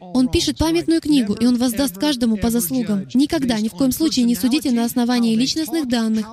Он 0.00 0.28
пишет 0.28 0.58
памятную 0.58 1.00
книгу, 1.00 1.32
и 1.32 1.46
Он 1.46 1.56
воздаст 1.56 1.96
каждому 1.96 2.36
по 2.36 2.50
заслугам. 2.50 3.08
Никогда, 3.14 3.58
ни 3.58 3.68
в 3.68 3.72
коем 3.72 3.90
случае 3.90 4.26
не 4.26 4.34
судите 4.34 4.70
на 4.70 4.84
основании 4.84 5.34
личностных 5.34 5.88
данных, 5.88 6.26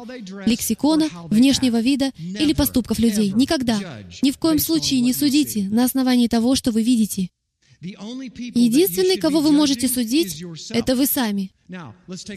лексикона, 0.45 1.07
внешнего 1.30 1.80
вида 1.80 2.12
или 2.18 2.51
поступков 2.51 2.99
людей. 2.99 3.32
Никогда. 3.34 3.80
Ни 4.22 4.32
в 4.32 4.38
коем 4.38 4.59
случае 4.59 4.99
не 4.99 5.14
судите 5.14 5.70
на 5.70 5.86
основании 5.86 6.28
того, 6.28 6.55
что 6.55 6.72
вы 6.72 6.84
видите. 6.84 7.30
Единственный, 7.82 9.18
кого 9.18 9.42
вы 9.42 9.52
можете 9.52 9.88
судить, 9.88 10.44
это 10.70 10.96
вы 10.96 11.08
сами. 11.08 11.52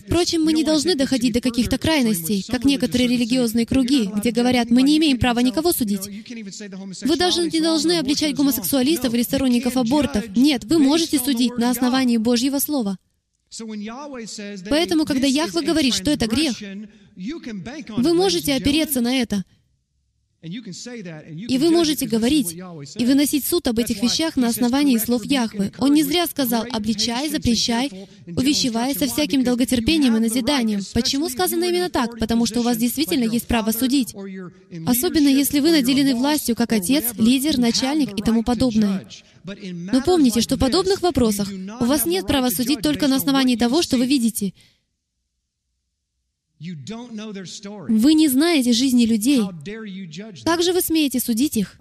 Впрочем, 0.06 0.42
мы 0.42 0.54
не 0.54 0.64
должны 0.64 0.94
доходить 0.94 1.34
до 1.34 1.40
каких-то 1.42 1.76
крайностей, 1.76 2.42
как 2.48 2.64
некоторые 2.64 3.08
религиозные 3.08 3.66
круги, 3.66 4.08
где 4.16 4.30
говорят, 4.30 4.70
мы 4.70 4.82
не 4.82 4.96
имеем 4.96 5.18
права 5.18 5.40
никого 5.40 5.72
судить. 5.72 6.08
Вы 7.02 7.16
даже 7.16 7.50
не 7.50 7.60
должны 7.60 7.98
обличать 7.98 8.34
гомосексуалистов 8.34 9.12
или 9.12 9.22
сторонников 9.22 9.76
абортов. 9.76 10.34
Нет, 10.34 10.64
вы 10.64 10.78
можете 10.78 11.18
судить 11.18 11.58
на 11.58 11.70
основании 11.70 12.16
Божьего 12.16 12.58
Слова. 12.58 12.96
Поэтому, 14.70 15.04
когда 15.04 15.26
Яхва 15.26 15.60
говорит, 15.60 15.94
что 15.94 16.10
это 16.10 16.26
грех, 16.26 16.56
вы 17.16 18.14
можете 18.14 18.54
опереться 18.54 19.02
на 19.02 19.14
это. 19.14 19.44
И 20.44 21.58
вы 21.58 21.70
можете 21.70 22.06
говорить 22.06 22.52
и 22.96 23.04
выносить 23.04 23.46
суд 23.46 23.66
об 23.66 23.78
этих 23.78 24.02
вещах 24.02 24.36
на 24.36 24.48
основании 24.48 24.98
слов 24.98 25.24
Яхвы. 25.24 25.72
Он 25.78 25.94
не 25.94 26.02
зря 26.02 26.26
сказал 26.26 26.66
«обличай, 26.70 27.30
запрещай, 27.30 27.90
увещевай 28.26 28.94
со 28.94 29.06
всяким 29.06 29.42
долготерпением 29.42 30.16
и 30.16 30.20
назиданием». 30.20 30.82
Почему 30.92 31.30
сказано 31.30 31.64
именно 31.64 31.88
так? 31.88 32.18
Потому 32.18 32.44
что 32.44 32.60
у 32.60 32.62
вас 32.62 32.76
действительно 32.76 33.24
есть 33.24 33.46
право 33.46 33.70
судить. 33.70 34.14
Особенно 34.86 35.28
если 35.28 35.60
вы 35.60 35.70
наделены 35.70 36.14
властью 36.14 36.56
как 36.56 36.72
отец, 36.72 37.04
лидер, 37.18 37.58
начальник 37.58 38.10
и 38.18 38.22
тому 38.22 38.42
подобное. 38.42 39.06
Но 39.44 40.02
помните, 40.02 40.40
что 40.40 40.56
в 40.56 40.58
подобных 40.58 41.00
вопросах 41.02 41.50
у 41.80 41.84
вас 41.84 42.06
нет 42.06 42.26
права 42.26 42.50
судить 42.50 42.80
только 42.80 43.08
на 43.08 43.16
основании 43.16 43.56
того, 43.56 43.82
что 43.82 43.96
вы 43.96 44.06
видите— 44.06 44.52
вы 46.60 48.14
не 48.14 48.28
знаете 48.28 48.72
жизни 48.72 49.04
людей. 49.04 49.42
Как 50.44 50.62
же 50.62 50.72
вы 50.72 50.80
смеете 50.80 51.20
судить 51.20 51.56
их? 51.56 51.76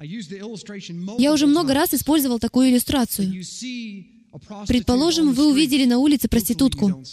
Я 1.18 1.34
уже 1.34 1.48
много 1.48 1.74
раз 1.74 1.94
использовал 1.94 2.40
такую 2.40 2.70
иллюстрацию. 2.70 3.32
Предположим, 4.68 5.32
вы 5.34 5.52
увидели 5.52 5.86
на 5.86 6.00
улице 6.00 6.28
проститутку. 6.28 7.04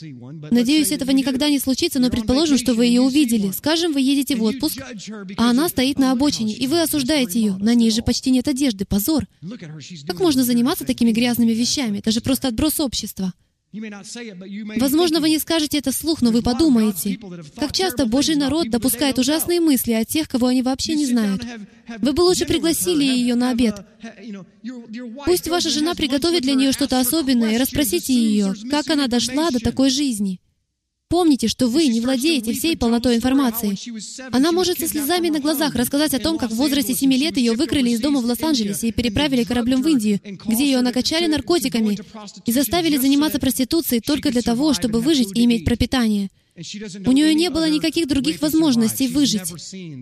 Надеюсь, 0.50 0.90
этого 0.90 1.10
никогда 1.10 1.50
не 1.50 1.58
случится, 1.58 2.00
но 2.00 2.08
предположим, 2.08 2.56
что 2.56 2.74
вы 2.74 2.86
ее 2.86 3.02
увидели. 3.02 3.50
Скажем, 3.50 3.92
вы 3.92 4.00
едете 4.00 4.36
в 4.36 4.42
отпуск, 4.42 4.80
а 5.36 5.50
она 5.50 5.68
стоит 5.68 5.98
на 5.98 6.12
обочине, 6.12 6.54
и 6.54 6.66
вы 6.66 6.80
осуждаете 6.80 7.40
ее. 7.40 7.56
На 7.56 7.74
ней 7.74 7.90
же 7.90 8.02
почти 8.02 8.30
нет 8.30 8.48
одежды. 8.48 8.86
Позор. 8.86 9.26
Как 10.06 10.18
можно 10.18 10.44
заниматься 10.44 10.86
такими 10.86 11.12
грязными 11.12 11.52
вещами? 11.52 11.98
Это 11.98 12.10
же 12.10 12.20
просто 12.22 12.48
отброс 12.48 12.80
общества. 12.80 13.34
Возможно, 13.72 15.20
вы 15.20 15.30
не 15.30 15.38
скажете 15.38 15.78
это 15.78 15.92
вслух, 15.92 16.22
но 16.22 16.32
вы 16.32 16.42
подумаете, 16.42 17.18
как 17.56 17.72
часто 17.72 18.04
Божий 18.06 18.34
народ 18.34 18.68
допускает 18.68 19.18
ужасные 19.18 19.60
мысли 19.60 19.92
о 19.92 20.04
тех, 20.04 20.28
кого 20.28 20.48
они 20.48 20.62
вообще 20.62 20.94
не 20.94 21.06
знают. 21.06 21.44
Вы 21.98 22.12
бы 22.12 22.22
лучше 22.22 22.46
пригласили 22.46 23.04
ее 23.04 23.36
на 23.36 23.50
обед. 23.50 23.84
Пусть 25.24 25.48
ваша 25.48 25.70
жена 25.70 25.94
приготовит 25.94 26.42
для 26.42 26.54
нее 26.54 26.72
что-то 26.72 26.98
особенное 26.98 27.54
и 27.54 27.58
расспросите 27.58 28.12
ее, 28.12 28.54
как 28.70 28.88
она 28.90 29.06
дошла 29.06 29.50
до 29.50 29.60
такой 29.60 29.90
жизни. 29.90 30.40
Помните, 31.10 31.48
что 31.48 31.66
вы 31.66 31.88
не 31.88 32.00
владеете 32.00 32.52
всей 32.52 32.76
полнотой 32.76 33.16
информации. 33.16 33.76
Она 34.30 34.52
может 34.52 34.78
со 34.78 34.86
слезами 34.86 35.28
на 35.28 35.40
глазах 35.40 35.74
рассказать 35.74 36.14
о 36.14 36.20
том, 36.20 36.38
как 36.38 36.52
в 36.52 36.54
возрасте 36.54 36.94
7 36.94 37.12
лет 37.14 37.36
ее 37.36 37.54
выкрали 37.54 37.90
из 37.90 38.00
дома 38.00 38.20
в 38.20 38.26
Лос-Анджелесе 38.26 38.88
и 38.88 38.92
переправили 38.92 39.42
кораблем 39.42 39.82
в 39.82 39.88
Индию, 39.88 40.20
где 40.46 40.64
ее 40.64 40.82
накачали 40.82 41.26
наркотиками 41.26 41.98
и 42.46 42.52
заставили 42.52 42.96
заниматься 42.96 43.40
проституцией 43.40 44.00
только 44.00 44.30
для 44.30 44.42
того, 44.42 44.72
чтобы 44.72 45.00
выжить 45.00 45.36
и 45.36 45.44
иметь 45.46 45.64
пропитание. 45.64 46.30
У 46.54 47.12
нее 47.12 47.34
не 47.34 47.50
было 47.50 47.68
никаких 47.68 48.06
других 48.06 48.40
возможностей 48.40 49.08
выжить. 49.08 49.52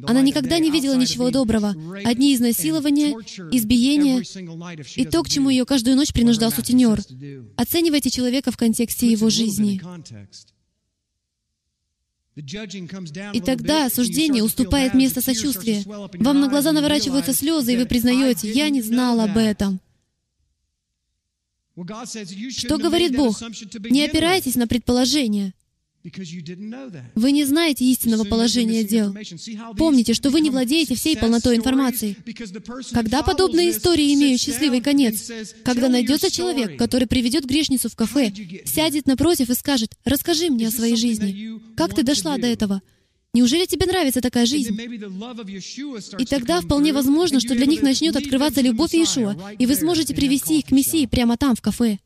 Она 0.06 0.20
никогда 0.20 0.58
не 0.58 0.70
видела 0.70 0.94
ничего 0.94 1.30
доброго. 1.30 1.74
Одни 2.04 2.34
изнасилования, 2.34 3.14
избиения 3.50 4.22
и 4.94 5.06
то, 5.06 5.22
к 5.22 5.30
чему 5.30 5.48
ее 5.48 5.64
каждую 5.64 5.96
ночь 5.96 6.12
принуждал 6.12 6.52
сутенер. 6.52 7.00
Оценивайте 7.56 8.10
человека 8.10 8.50
в 8.50 8.58
контексте 8.58 9.10
его 9.10 9.30
жизни. 9.30 9.80
И 13.32 13.40
тогда 13.40 13.86
осуждение 13.86 14.44
уступает 14.44 14.94
место 14.94 15.20
сочувствия. 15.20 15.82
Вам 15.86 16.40
на 16.40 16.48
глаза 16.48 16.72
наворачиваются 16.72 17.32
слезы, 17.32 17.74
и 17.74 17.76
вы 17.76 17.86
признаете, 17.86 18.50
«Я 18.52 18.68
не 18.70 18.80
знал 18.80 19.20
об 19.20 19.36
этом». 19.36 19.80
Что 22.50 22.78
говорит 22.78 23.16
Бог? 23.16 23.40
Не 23.90 24.04
опирайтесь 24.04 24.56
на 24.56 24.66
предположения. 24.66 25.52
Вы 27.14 27.32
не 27.32 27.44
знаете 27.44 27.84
истинного 27.84 28.24
положения 28.24 28.84
дел. 28.84 29.14
Помните, 29.76 30.14
что 30.14 30.30
вы 30.30 30.40
не 30.40 30.50
владеете 30.50 30.94
всей 30.94 31.16
полнотой 31.16 31.56
информации. 31.56 32.16
Когда 32.92 33.22
подобные 33.22 33.70
истории 33.70 34.14
имеют 34.14 34.40
счастливый 34.40 34.80
конец, 34.80 35.30
когда 35.64 35.88
найдется 35.88 36.30
человек, 36.30 36.78
который 36.78 37.06
приведет 37.06 37.44
грешницу 37.44 37.88
в 37.88 37.96
кафе, 37.96 38.32
сядет 38.64 39.06
напротив 39.06 39.50
и 39.50 39.54
скажет, 39.54 39.92
«Расскажи 40.04 40.50
мне 40.50 40.68
о 40.68 40.70
своей 40.70 40.96
жизни. 40.96 41.60
Как 41.76 41.94
ты 41.94 42.02
дошла 42.02 42.38
до 42.38 42.46
этого?» 42.46 42.82
Неужели 43.34 43.66
тебе 43.66 43.86
нравится 43.86 44.20
такая 44.20 44.46
жизнь? 44.46 44.76
И 46.18 46.24
тогда 46.24 46.60
вполне 46.60 46.92
возможно, 46.92 47.40
что 47.40 47.54
для 47.54 47.66
них 47.66 47.82
начнет 47.82 48.16
открываться 48.16 48.62
любовь 48.62 48.94
Иешуа, 48.94 49.36
и 49.58 49.66
вы 49.66 49.74
сможете 49.74 50.14
привести 50.14 50.60
их 50.60 50.66
к 50.66 50.70
Мессии 50.70 51.06
прямо 51.06 51.36
там, 51.36 51.54
в 51.54 51.60
кафе. 51.60 51.98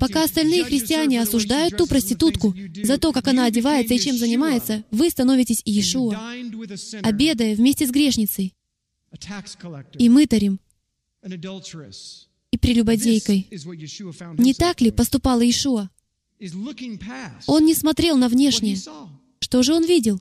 Пока 0.00 0.24
остальные 0.24 0.64
христиане 0.64 1.20
осуждают 1.20 1.76
ту 1.76 1.86
проститутку 1.86 2.54
за 2.82 2.98
то, 2.98 3.12
как 3.12 3.28
она 3.28 3.44
одевается 3.44 3.92
и 3.94 3.98
чем 3.98 4.16
занимается, 4.16 4.84
вы 4.90 5.10
становитесь 5.10 5.60
Иешуа, 5.64 6.18
обедая 7.02 7.54
вместе 7.56 7.86
с 7.86 7.90
грешницей 7.90 8.54
и 9.98 10.08
мытарем 10.08 10.60
и 12.50 12.58
прелюбодейкой. 12.58 13.48
Не 14.38 14.54
так 14.54 14.80
ли 14.80 14.90
поступал 14.90 15.40
Иешуа? 15.40 15.90
Он 17.46 17.64
не 17.66 17.74
смотрел 17.74 18.16
на 18.16 18.28
внешнее. 18.28 18.78
Что 19.40 19.62
же 19.62 19.74
он 19.74 19.84
видел? 19.84 20.20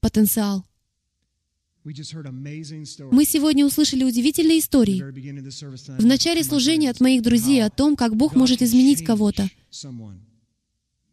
Потенциал. 0.00 0.64
Мы 1.84 3.24
сегодня 3.26 3.66
услышали 3.66 4.04
удивительные 4.04 4.60
истории. 4.60 5.02
В 6.00 6.06
начале 6.06 6.42
служения 6.42 6.88
от 6.88 7.00
моих 7.00 7.22
друзей 7.22 7.62
о 7.62 7.68
том, 7.68 7.94
как 7.94 8.16
Бог 8.16 8.34
может 8.34 8.62
изменить 8.62 9.04
кого-то, 9.04 9.50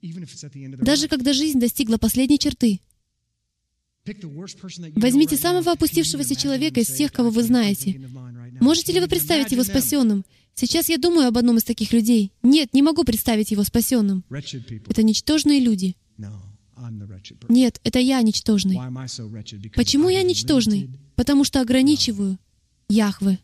даже 0.02 1.08
когда 1.10 1.34
жизнь 1.34 1.60
достигла 1.60 1.98
последней 1.98 2.40
черты. 2.40 2.80
Возьмите 4.96 5.36
самого 5.38 5.74
опустившегося 5.74 6.36
человека 6.36 6.80
из 6.80 6.88
всех, 6.88 7.12
кого 7.12 7.30
вы 7.30 7.44
знаете. 7.44 8.02
Можете 8.60 8.94
ли 8.94 9.00
вы 9.00 9.08
представить 9.08 9.52
его 9.52 9.64
спасенным? 9.64 10.26
Сейчас 10.54 10.90
я 10.90 10.98
думаю 10.98 11.28
об 11.28 11.38
одном 11.38 11.58
из 11.58 11.64
таких 11.64 11.94
людей. 11.94 12.32
Нет, 12.44 12.74
не 12.74 12.82
могу 12.82 13.04
представить 13.04 13.52
его 13.52 13.64
спасенным. 13.64 14.24
Это 14.30 15.04
ничтожные 15.04 15.60
люди. 15.60 15.96
Нет, 17.50 17.80
это 17.84 18.00
я 18.00 18.22
ничтожный. 18.22 18.78
Почему 19.76 20.10
я 20.10 20.24
ничтожный? 20.24 20.90
Потому 21.16 21.44
что 21.44 21.62
ограничиваю 21.62 22.38
Яхвы. 22.90 23.40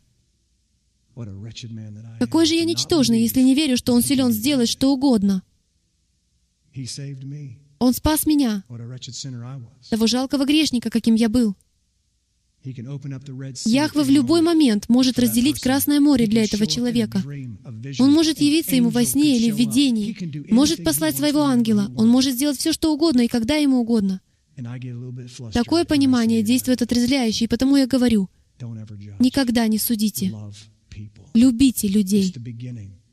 Какой 2.19 2.45
же 2.45 2.55
я 2.55 2.65
ничтожный, 2.65 3.21
если 3.21 3.41
не 3.41 3.55
верю, 3.55 3.77
что 3.77 3.93
Он 3.93 4.01
силен 4.01 4.31
сделать 4.31 4.69
что 4.69 4.93
угодно? 4.93 5.43
Он 7.79 7.93
спас 7.93 8.25
меня, 8.25 8.63
того 9.89 10.07
жалкого 10.07 10.45
грешника, 10.45 10.89
каким 10.89 11.15
я 11.15 11.29
был. 11.29 11.55
Яхве 12.64 14.03
в 14.03 14.10
любой 14.10 14.41
момент 14.41 14.90
может 14.90 15.19
разделить 15.19 15.60
Красное 15.61 15.99
море 15.99 16.27
для 16.27 16.44
этого 16.44 16.65
человека. 16.68 17.23
Он 17.99 18.11
может 18.11 18.40
явиться 18.40 18.76
ему 18.76 18.90
во 18.90 19.06
сне 19.06 19.38
или 19.38 19.52
в 19.52 19.57
видении, 19.57 20.18
может 20.52 20.84
послать 20.84 21.15
своего 21.15 21.44
ангела, 21.44 21.91
он 21.95 22.10
может 22.10 22.34
сделать 22.34 22.57
все, 22.57 22.73
что 22.73 22.94
угодно 22.94 23.22
и 23.22 23.27
когда 23.27 23.56
ему 23.56 23.80
угодно. 23.80 24.22
Такое 25.53 25.86
понимание 25.86 26.41
действует 26.41 26.81
отрезвляюще, 26.81 27.45
и 27.45 27.48
потому 27.48 27.76
я 27.76 27.88
говорю, 27.88 28.30
никогда 29.19 29.68
не 29.68 29.77
судите. 29.77 30.34
Любите 31.34 31.88
людей. 31.88 32.34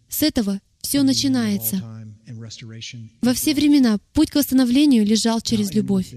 С 0.09 0.23
этого 0.23 0.61
все 0.81 1.03
начинается. 1.03 1.83
Во 3.21 3.35
все 3.35 3.55
времена 3.55 3.99
путь 4.13 4.31
к 4.31 4.37
восстановлению 4.37 5.05
лежал 5.05 5.41
через 5.41 5.73
любовь. 5.75 6.15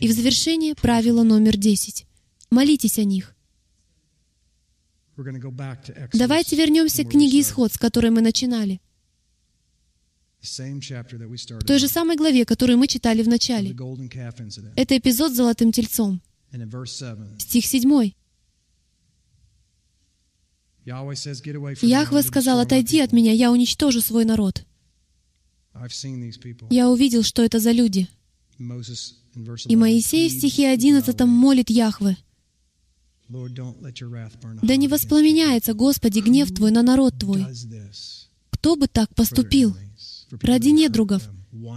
И 0.00 0.08
в 0.08 0.12
завершение 0.12 0.74
правило 0.74 1.22
номер 1.22 1.56
десять. 1.56 2.06
Молитесь 2.50 2.98
о 2.98 3.04
них. 3.04 3.34
Давайте 6.12 6.56
вернемся 6.56 7.04
к 7.04 7.10
книге 7.10 7.40
«Исход», 7.40 7.72
с 7.72 7.78
которой 7.78 8.10
мы 8.10 8.20
начинали. 8.20 8.80
В 10.40 11.64
той 11.64 11.78
же 11.78 11.88
самой 11.88 12.16
главе, 12.16 12.44
которую 12.44 12.78
мы 12.78 12.86
читали 12.86 13.22
в 13.22 13.28
начале. 13.28 13.70
Это 14.76 14.98
эпизод 14.98 15.32
с 15.32 15.36
золотым 15.36 15.72
тельцом. 15.72 16.20
Стих 17.38 17.64
7. 17.64 18.12
Яхве 20.84 22.22
сказал, 22.22 22.60
«Отойди 22.60 23.00
от 23.00 23.12
меня, 23.12 23.32
я 23.32 23.50
уничтожу 23.50 24.00
свой 24.00 24.24
народ». 24.24 24.66
Я 26.70 26.90
увидел, 26.90 27.22
что 27.22 27.42
это 27.42 27.58
за 27.58 27.72
люди. 27.72 28.06
И 29.66 29.76
Моисей 29.76 30.28
в 30.28 30.32
стихе 30.32 30.68
11 30.68 31.20
молит 31.22 31.70
Яхве, 31.70 32.16
«Да 34.62 34.76
не 34.76 34.88
воспламеняется, 34.88 35.74
Господи, 35.74 36.20
гнев 36.20 36.52
Твой 36.54 36.70
на 36.70 36.82
народ 36.82 37.18
Твой. 37.18 37.46
Кто 38.50 38.76
бы 38.76 38.86
так 38.86 39.14
поступил? 39.14 39.76
Ради 40.42 40.68
недругов, 40.68 41.28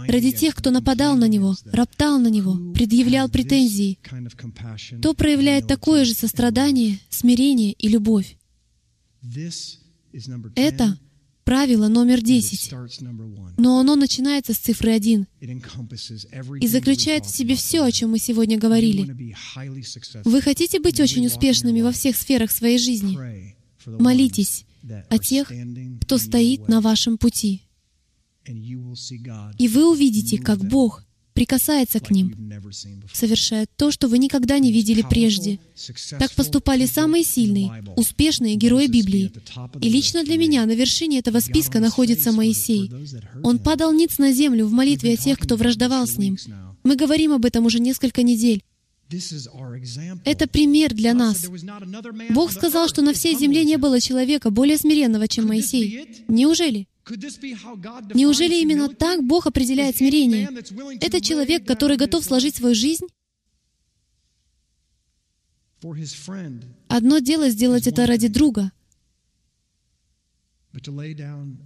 ради 0.08 0.32
тех, 0.32 0.54
кто 0.54 0.70
нападал 0.70 1.16
на 1.16 1.28
него, 1.28 1.54
роптал 1.66 2.18
на 2.18 2.28
него, 2.28 2.72
предъявлял 2.72 3.28
претензии. 3.28 3.98
Кто 4.98 5.14
проявляет 5.14 5.66
такое 5.66 6.04
же 6.04 6.14
сострадание, 6.14 6.98
смирение 7.10 7.72
и 7.72 7.88
любовь? 7.88 8.36
Это 10.54 10.98
правило 11.48 11.88
номер 11.88 12.20
10. 12.20 12.72
Но 13.56 13.80
оно 13.80 13.96
начинается 13.96 14.52
с 14.52 14.58
цифры 14.58 14.92
1 14.92 15.26
и 16.60 16.68
заключает 16.68 17.24
в 17.24 17.34
себе 17.34 17.56
все, 17.56 17.82
о 17.82 17.90
чем 17.90 18.10
мы 18.10 18.18
сегодня 18.18 18.58
говорили. 18.58 19.32
Вы 20.26 20.42
хотите 20.42 20.78
быть 20.78 21.00
очень 21.00 21.24
успешными 21.24 21.80
во 21.80 21.90
всех 21.90 22.16
сферах 22.16 22.50
своей 22.50 22.78
жизни? 22.78 23.16
Молитесь 23.86 24.66
о 25.08 25.16
тех, 25.16 25.50
кто 26.02 26.18
стоит 26.18 26.68
на 26.68 26.82
вашем 26.82 27.16
пути. 27.16 27.62
И 28.46 29.68
вы 29.68 29.90
увидите, 29.90 30.36
как 30.36 30.62
Бог 30.68 31.02
прикасается 31.38 32.00
к 32.00 32.10
ним, 32.10 32.34
совершает 33.12 33.70
то, 33.76 33.92
что 33.92 34.08
вы 34.08 34.18
никогда 34.18 34.58
не 34.58 34.72
видели 34.72 35.04
прежде. 35.08 35.60
Так 36.18 36.32
поступали 36.32 36.84
самые 36.84 37.22
сильные, 37.22 37.84
успешные 37.94 38.56
герои 38.56 38.88
Библии. 38.88 39.30
И 39.80 39.88
лично 39.88 40.24
для 40.24 40.36
меня 40.36 40.66
на 40.66 40.72
вершине 40.72 41.20
этого 41.20 41.38
списка 41.38 41.78
находится 41.78 42.32
Моисей. 42.32 42.90
Он 43.44 43.60
падал 43.60 43.92
ниц 43.92 44.18
на 44.18 44.32
землю 44.32 44.66
в 44.66 44.72
молитве 44.72 45.14
о 45.14 45.16
тех, 45.16 45.38
кто 45.38 45.54
враждовал 45.54 46.08
с 46.08 46.18
ним. 46.18 46.36
Мы 46.82 46.96
говорим 46.96 47.32
об 47.32 47.44
этом 47.44 47.66
уже 47.66 47.78
несколько 47.78 48.24
недель. 48.24 48.64
Это 50.24 50.48
пример 50.48 50.92
для 50.92 51.14
нас. 51.14 51.46
Бог 52.30 52.50
сказал, 52.50 52.88
что 52.88 53.00
на 53.00 53.12
всей 53.12 53.38
земле 53.38 53.64
не 53.64 53.76
было 53.76 54.00
человека 54.00 54.50
более 54.50 54.76
смиренного, 54.76 55.28
чем 55.28 55.46
Моисей. 55.46 56.24
Неужели? 56.26 56.88
Неужели 58.14 58.60
именно 58.60 58.88
так 58.88 59.22
Бог 59.24 59.46
определяет 59.46 59.96
смирение? 59.96 60.48
Это 61.00 61.20
человек, 61.20 61.66
который 61.66 61.96
готов 61.96 62.24
сложить 62.24 62.56
свою 62.56 62.74
жизнь? 62.74 63.06
Одно 66.88 67.18
дело 67.18 67.50
сделать 67.50 67.86
это 67.86 68.06
ради 68.06 68.28
друга, 68.28 68.72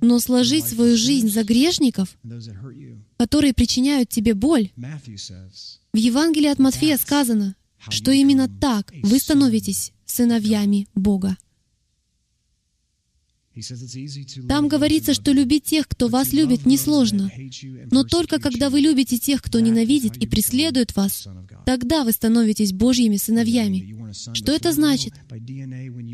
но 0.01 0.19
сложить 0.21 0.67
свою 0.67 0.97
жизнь 0.97 1.29
за 1.29 1.45
грешников, 1.45 2.17
которые 3.17 3.53
причиняют 3.53 4.09
тебе 4.09 4.35
боль. 4.35 4.71
В 4.77 5.97
Евангелии 5.97 6.49
от 6.49 6.59
Матфея 6.59 6.97
сказано, 6.99 7.57
что 7.89 8.11
именно 8.13 8.49
так 8.61 8.93
вы 9.03 9.19
становитесь 9.19 9.93
сыновьями 10.05 10.89
Бога. 10.95 11.37
Там 14.49 14.69
говорится, 14.69 15.13
что 15.13 15.33
любить 15.33 15.65
тех, 15.65 15.87
кто 15.87 16.09
вас 16.09 16.33
любит, 16.33 16.65
несложно. 16.65 17.31
Но 17.91 18.03
только 18.03 18.39
когда 18.39 18.71
вы 18.71 18.81
любите 18.81 19.19
тех, 19.19 19.43
кто 19.43 19.61
ненавидит 19.61 20.17
и 20.17 20.27
преследует 20.27 20.97
вас, 20.97 21.29
тогда 21.67 22.05
вы 22.05 22.13
становитесь 22.13 22.73
Божьими 22.73 23.17
сыновьями. 23.17 24.13
Что 24.33 24.53
это 24.53 24.73
значит? 24.73 25.13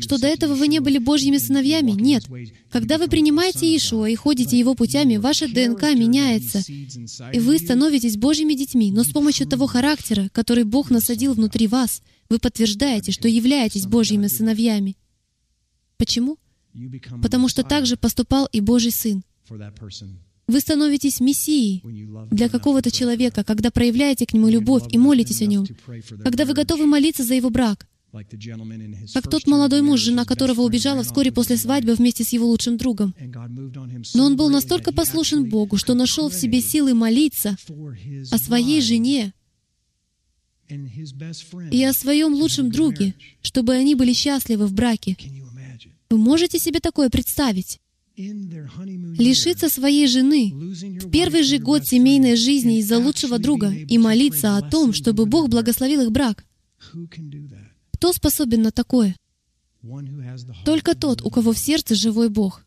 Что 0.01 0.17
до 0.17 0.27
этого 0.27 0.53
вы 0.53 0.67
не 0.67 0.79
были 0.79 0.97
Божьими 0.97 1.37
сыновьями? 1.37 1.91
Нет. 1.91 2.25
Когда 2.69 2.97
вы 2.97 3.07
принимаете 3.07 3.67
Иешуа 3.67 4.09
и 4.09 4.15
ходите 4.15 4.59
Его 4.59 4.75
путями, 4.75 5.15
ваша 5.15 5.47
ДНК 5.47 5.83
меняется, 5.95 6.61
и 6.67 7.39
вы 7.39 7.57
становитесь 7.57 8.17
Божьими 8.17 8.53
детьми. 8.53 8.91
Но 8.91 9.05
с 9.05 9.09
помощью 9.09 9.47
того 9.47 9.65
характера, 9.67 10.29
который 10.33 10.65
Бог 10.65 10.89
насадил 10.89 11.33
внутри 11.33 11.67
вас, 11.67 12.01
вы 12.29 12.37
подтверждаете, 12.39 13.13
что 13.13 13.29
являетесь 13.29 13.85
Божьими 13.85 14.27
сыновьями. 14.27 14.97
Почему? 15.97 16.37
Потому 17.21 17.47
что 17.49 17.63
так 17.63 17.85
же 17.85 17.97
поступал 17.97 18.47
и 18.51 18.59
Божий 18.61 18.91
Сын. 18.91 19.23
Вы 20.47 20.59
становитесь 20.61 21.19
Мессией 21.19 21.83
для 22.31 22.49
какого-то 22.49 22.89
человека, 22.89 23.43
когда 23.43 23.69
проявляете 23.69 24.25
к 24.25 24.33
нему 24.33 24.49
любовь 24.49 24.83
и 24.89 24.97
молитесь 24.97 25.41
о 25.41 25.45
нем, 25.45 25.65
когда 26.23 26.45
вы 26.45 26.53
готовы 26.53 26.87
молиться 26.87 27.23
за 27.23 27.35
его 27.35 27.51
брак, 27.51 27.87
как 29.13 29.29
тот 29.29 29.45
молодой 29.45 29.83
муж, 29.83 29.99
жена 29.99 30.25
которого 30.25 30.61
убежала 30.61 31.03
вскоре 31.03 31.31
после 31.31 31.57
свадьбы 31.57 31.93
вместе 31.93 32.23
с 32.23 32.33
его 32.33 32.47
лучшим 32.47 32.77
другом. 32.77 33.13
Но 34.15 34.25
он 34.25 34.35
был 34.35 34.49
настолько 34.49 34.91
послушен 34.91 35.47
Богу, 35.47 35.77
что 35.77 35.93
нашел 35.93 36.29
в 36.29 36.33
себе 36.33 36.61
силы 36.61 36.93
молиться 36.95 37.55
о 38.31 38.37
своей 38.39 38.81
жене 38.81 39.33
и 41.71 41.83
о 41.83 41.93
своем 41.93 42.33
лучшем 42.33 42.71
друге, 42.71 43.13
чтобы 43.41 43.73
они 43.73 43.93
были 43.95 44.13
счастливы 44.13 44.65
в 44.65 44.73
браке. 44.73 45.15
Вы 46.09 46.17
можете 46.17 46.57
себе 46.57 46.79
такое 46.79 47.09
представить? 47.09 47.79
Лишиться 48.17 49.69
своей 49.69 50.07
жены 50.07 50.51
в 50.51 51.11
первый 51.11 51.43
же 51.43 51.59
год 51.59 51.85
семейной 51.85 52.35
жизни 52.35 52.79
из-за 52.79 52.97
лучшего 52.97 53.37
друга 53.37 53.71
и 53.71 53.97
молиться 53.99 54.57
о 54.57 54.61
том, 54.67 54.91
чтобы 54.93 55.27
Бог 55.27 55.49
благословил 55.49 56.01
их 56.01 56.11
брак. 56.11 56.45
Кто 57.93 58.11
способен 58.11 58.63
на 58.63 58.71
такое? 58.71 59.15
Только 60.65 60.95
тот, 60.95 61.21
у 61.21 61.29
кого 61.29 61.53
в 61.53 61.59
сердце 61.59 61.93
живой 61.93 62.29
Бог. 62.29 62.65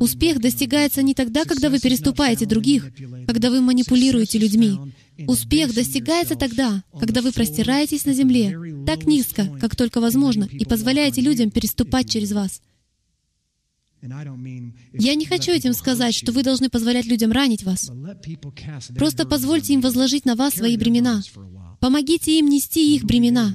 Успех 0.00 0.40
достигается 0.40 1.02
не 1.02 1.14
тогда, 1.14 1.44
когда 1.44 1.68
вы 1.68 1.78
переступаете 1.80 2.46
других, 2.46 2.90
когда 3.26 3.50
вы 3.50 3.60
манипулируете 3.60 4.38
людьми. 4.38 4.78
Успех 5.26 5.74
достигается 5.74 6.34
тогда, 6.34 6.82
когда 6.98 7.20
вы 7.20 7.32
простираетесь 7.32 8.06
на 8.06 8.14
земле 8.14 8.56
так 8.86 9.06
низко, 9.06 9.46
как 9.60 9.76
только 9.76 10.00
возможно, 10.00 10.48
и 10.50 10.64
позволяете 10.64 11.20
людям 11.20 11.50
переступать 11.50 12.08
через 12.08 12.32
вас. 12.32 12.62
Я 14.02 15.14
не 15.14 15.26
хочу 15.26 15.52
этим 15.52 15.74
сказать, 15.74 16.14
что 16.14 16.32
вы 16.32 16.42
должны 16.42 16.70
позволять 16.70 17.04
людям 17.04 17.32
ранить 17.32 17.64
вас. 17.64 17.90
Просто 18.96 19.26
позвольте 19.26 19.74
им 19.74 19.82
возложить 19.82 20.24
на 20.24 20.36
вас 20.36 20.54
свои 20.54 20.78
бремена. 20.78 21.22
Помогите 21.80 22.38
им 22.38 22.48
нести 22.48 22.96
их 22.96 23.04
бремена, 23.04 23.54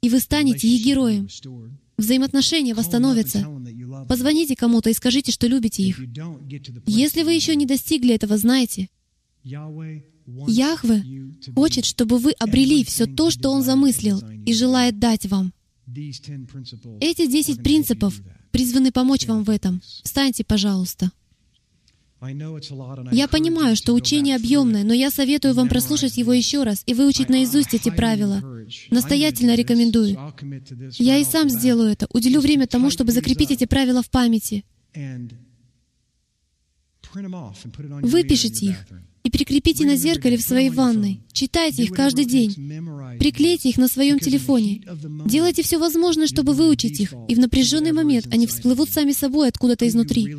и 0.00 0.10
вы 0.10 0.20
станете 0.20 0.68
их 0.68 0.84
героем. 0.84 1.28
Взаимоотношения 1.96 2.74
восстановятся. 2.74 3.46
Позвоните 4.08 4.56
кому-то 4.56 4.90
и 4.90 4.94
скажите, 4.94 5.32
что 5.32 5.46
любите 5.46 5.82
их. 5.82 6.00
Если 6.86 7.22
вы 7.22 7.34
еще 7.34 7.56
не 7.56 7.66
достигли 7.66 8.14
этого, 8.14 8.36
знайте, 8.36 8.88
Яхве 10.46 11.04
хочет, 11.54 11.84
чтобы 11.84 12.18
вы 12.18 12.32
обрели 12.32 12.84
все 12.84 13.06
то, 13.06 13.30
что 13.30 13.50
Он 13.50 13.62
замыслил 13.62 14.22
и 14.46 14.54
желает 14.54 14.98
дать 14.98 15.26
вам. 15.26 15.52
Эти 17.00 17.26
десять 17.26 17.62
принципов 17.62 18.20
призваны 18.50 18.90
помочь 18.90 19.26
вам 19.26 19.44
в 19.44 19.50
этом. 19.50 19.82
Встаньте, 20.02 20.44
пожалуйста. 20.44 21.10
Я 23.12 23.28
понимаю, 23.28 23.76
что 23.76 23.92
учение 23.94 24.36
объемное, 24.36 24.84
но 24.84 24.92
я 24.92 25.10
советую 25.10 25.54
вам 25.54 25.68
прослушать 25.68 26.16
его 26.16 26.32
еще 26.32 26.62
раз 26.62 26.82
и 26.86 26.94
выучить 26.94 27.28
наизусть 27.28 27.74
эти 27.74 27.90
правила. 27.90 28.42
Настоятельно 28.90 29.54
рекомендую. 29.54 30.18
Я 30.98 31.18
и 31.18 31.24
сам 31.24 31.48
сделаю 31.48 31.90
это. 31.90 32.06
Уделю 32.12 32.40
время 32.40 32.66
тому, 32.66 32.90
чтобы 32.90 33.12
закрепить 33.12 33.50
эти 33.50 33.66
правила 33.66 34.02
в 34.02 34.10
памяти. 34.10 34.64
Выпишите 37.14 38.66
их 38.66 38.86
и 39.22 39.30
прикрепите 39.30 39.86
на 39.86 39.96
зеркале 39.96 40.36
в 40.36 40.42
своей 40.42 40.70
ванной. 40.70 41.22
Читайте 41.32 41.84
их 41.84 41.92
каждый 41.92 42.24
день. 42.24 42.54
Приклейте 43.18 43.70
их 43.70 43.78
на 43.78 43.88
своем 43.88 44.18
телефоне. 44.18 44.82
Делайте 45.26 45.62
все 45.62 45.78
возможное, 45.78 46.26
чтобы 46.26 46.52
выучить 46.52 47.00
их, 47.00 47.14
и 47.28 47.34
в 47.34 47.38
напряженный 47.38 47.92
момент 47.92 48.26
они 48.32 48.46
всплывут 48.46 48.90
сами 48.90 49.12
собой 49.12 49.48
откуда-то 49.48 49.88
изнутри. 49.88 50.34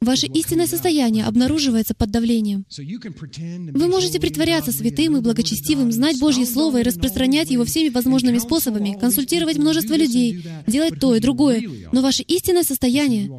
Ваше 0.00 0.26
истинное 0.26 0.66
состояние 0.66 1.24
обнаруживается 1.24 1.94
под 1.94 2.10
давлением. 2.10 2.64
Вы 2.76 3.88
можете 3.88 4.20
притворяться 4.20 4.72
святым 4.72 5.16
и 5.16 5.20
благочестивым, 5.20 5.90
знать 5.90 6.18
Божье 6.18 6.46
Слово 6.46 6.80
и 6.80 6.82
распространять 6.82 7.50
его 7.50 7.64
всеми 7.64 7.88
возможными 7.88 8.38
способами, 8.38 8.96
консультировать 8.98 9.58
множество 9.58 9.94
людей, 9.94 10.44
делать 10.66 11.00
то 11.00 11.14
и 11.14 11.20
другое, 11.20 11.62
но 11.92 12.02
ваше 12.02 12.22
истинное 12.22 12.62
состояние 12.62 13.30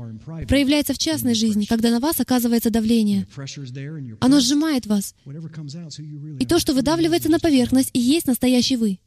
проявляется 0.47 0.93
в 0.93 0.97
частной 0.97 1.35
жизни, 1.35 1.65
когда 1.65 1.91
на 1.91 1.99
вас 1.99 2.19
оказывается 2.19 2.69
давление. 2.69 3.27
Оно 4.19 4.39
сжимает 4.39 4.87
вас. 4.87 5.15
И 6.39 6.45
то, 6.45 6.59
что 6.59 6.73
выдавливается 6.73 7.29
на 7.29 7.39
поверхность, 7.39 7.91
и 7.93 7.99
есть 7.99 8.27
настоящий 8.27 8.77
вы. 8.77 8.99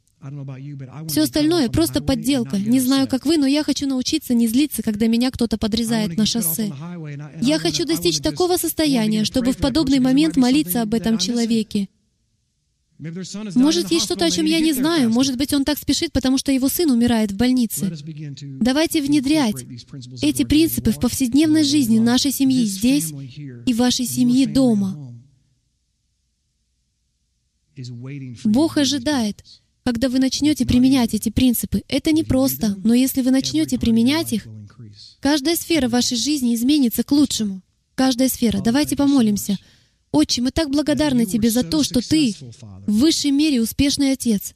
Все 1.07 1.23
остальное— 1.23 1.69
просто 1.71 2.01
подделка. 2.01 2.57
Не 2.57 2.79
знаю, 2.79 3.07
как 3.07 3.25
вы, 3.25 3.37
но 3.37 3.47
я 3.47 3.63
хочу 3.63 3.87
научиться 3.87 4.33
не 4.33 4.47
злиться, 4.47 4.83
когда 4.83 5.07
меня 5.07 5.31
кто-то 5.31 5.57
подрезает 5.57 6.15
на 6.17 6.25
шоссе. 6.25 6.71
Я 7.41 7.57
хочу 7.57 7.85
достичь 7.85 8.19
такого 8.19 8.57
состояния, 8.57 9.25
чтобы 9.25 9.51
в 9.51 9.57
подобный 9.57 9.99
момент 9.99 10.37
молиться 10.37 10.81
об 10.81 10.93
этом 10.93 11.17
человеке. 11.17 11.89
Может, 13.55 13.89
есть 13.89 14.05
что-то, 14.05 14.25
о 14.25 14.29
чем 14.29 14.45
я 14.45 14.59
не 14.59 14.73
знаю. 14.73 15.09
Может 15.09 15.35
быть, 15.35 15.53
он 15.53 15.65
так 15.65 15.79
спешит, 15.79 16.11
потому 16.11 16.37
что 16.37 16.51
его 16.51 16.69
сын 16.69 16.91
умирает 16.91 17.31
в 17.31 17.35
больнице. 17.35 17.91
Давайте 18.59 19.01
внедрять 19.01 19.65
эти 20.21 20.43
принципы 20.43 20.91
в 20.91 20.99
повседневной 20.99 21.63
жизни 21.63 21.97
нашей 21.97 22.31
семьи 22.31 22.63
здесь 22.65 23.11
и 23.65 23.73
вашей 23.73 24.05
семьи 24.05 24.45
дома. 24.45 25.15
Бог 28.43 28.77
ожидает, 28.77 29.43
когда 29.91 30.07
вы 30.07 30.19
начнете 30.19 30.65
применять 30.65 31.13
эти 31.13 31.27
принципы. 31.29 31.83
Это 31.89 32.13
не 32.13 32.23
просто, 32.23 32.77
но 32.81 32.93
если 32.93 33.21
вы 33.21 33.29
начнете 33.29 33.77
применять 33.77 34.31
их, 34.31 34.47
каждая 35.19 35.57
сфера 35.57 35.89
вашей 35.89 36.15
жизни 36.15 36.55
изменится 36.55 37.03
к 37.03 37.11
лучшему. 37.11 37.61
Каждая 37.95 38.29
сфера. 38.29 38.61
Давайте 38.61 38.95
помолимся. 38.95 39.57
Отче, 40.13 40.41
мы 40.41 40.51
так 40.51 40.69
благодарны 40.69 41.25
Тебе 41.25 41.49
за 41.49 41.63
то, 41.63 41.83
что 41.83 41.99
Ты 41.99 42.33
в 42.87 42.99
высшей 42.99 43.31
мере 43.31 43.61
успешный 43.61 44.13
Отец. 44.13 44.53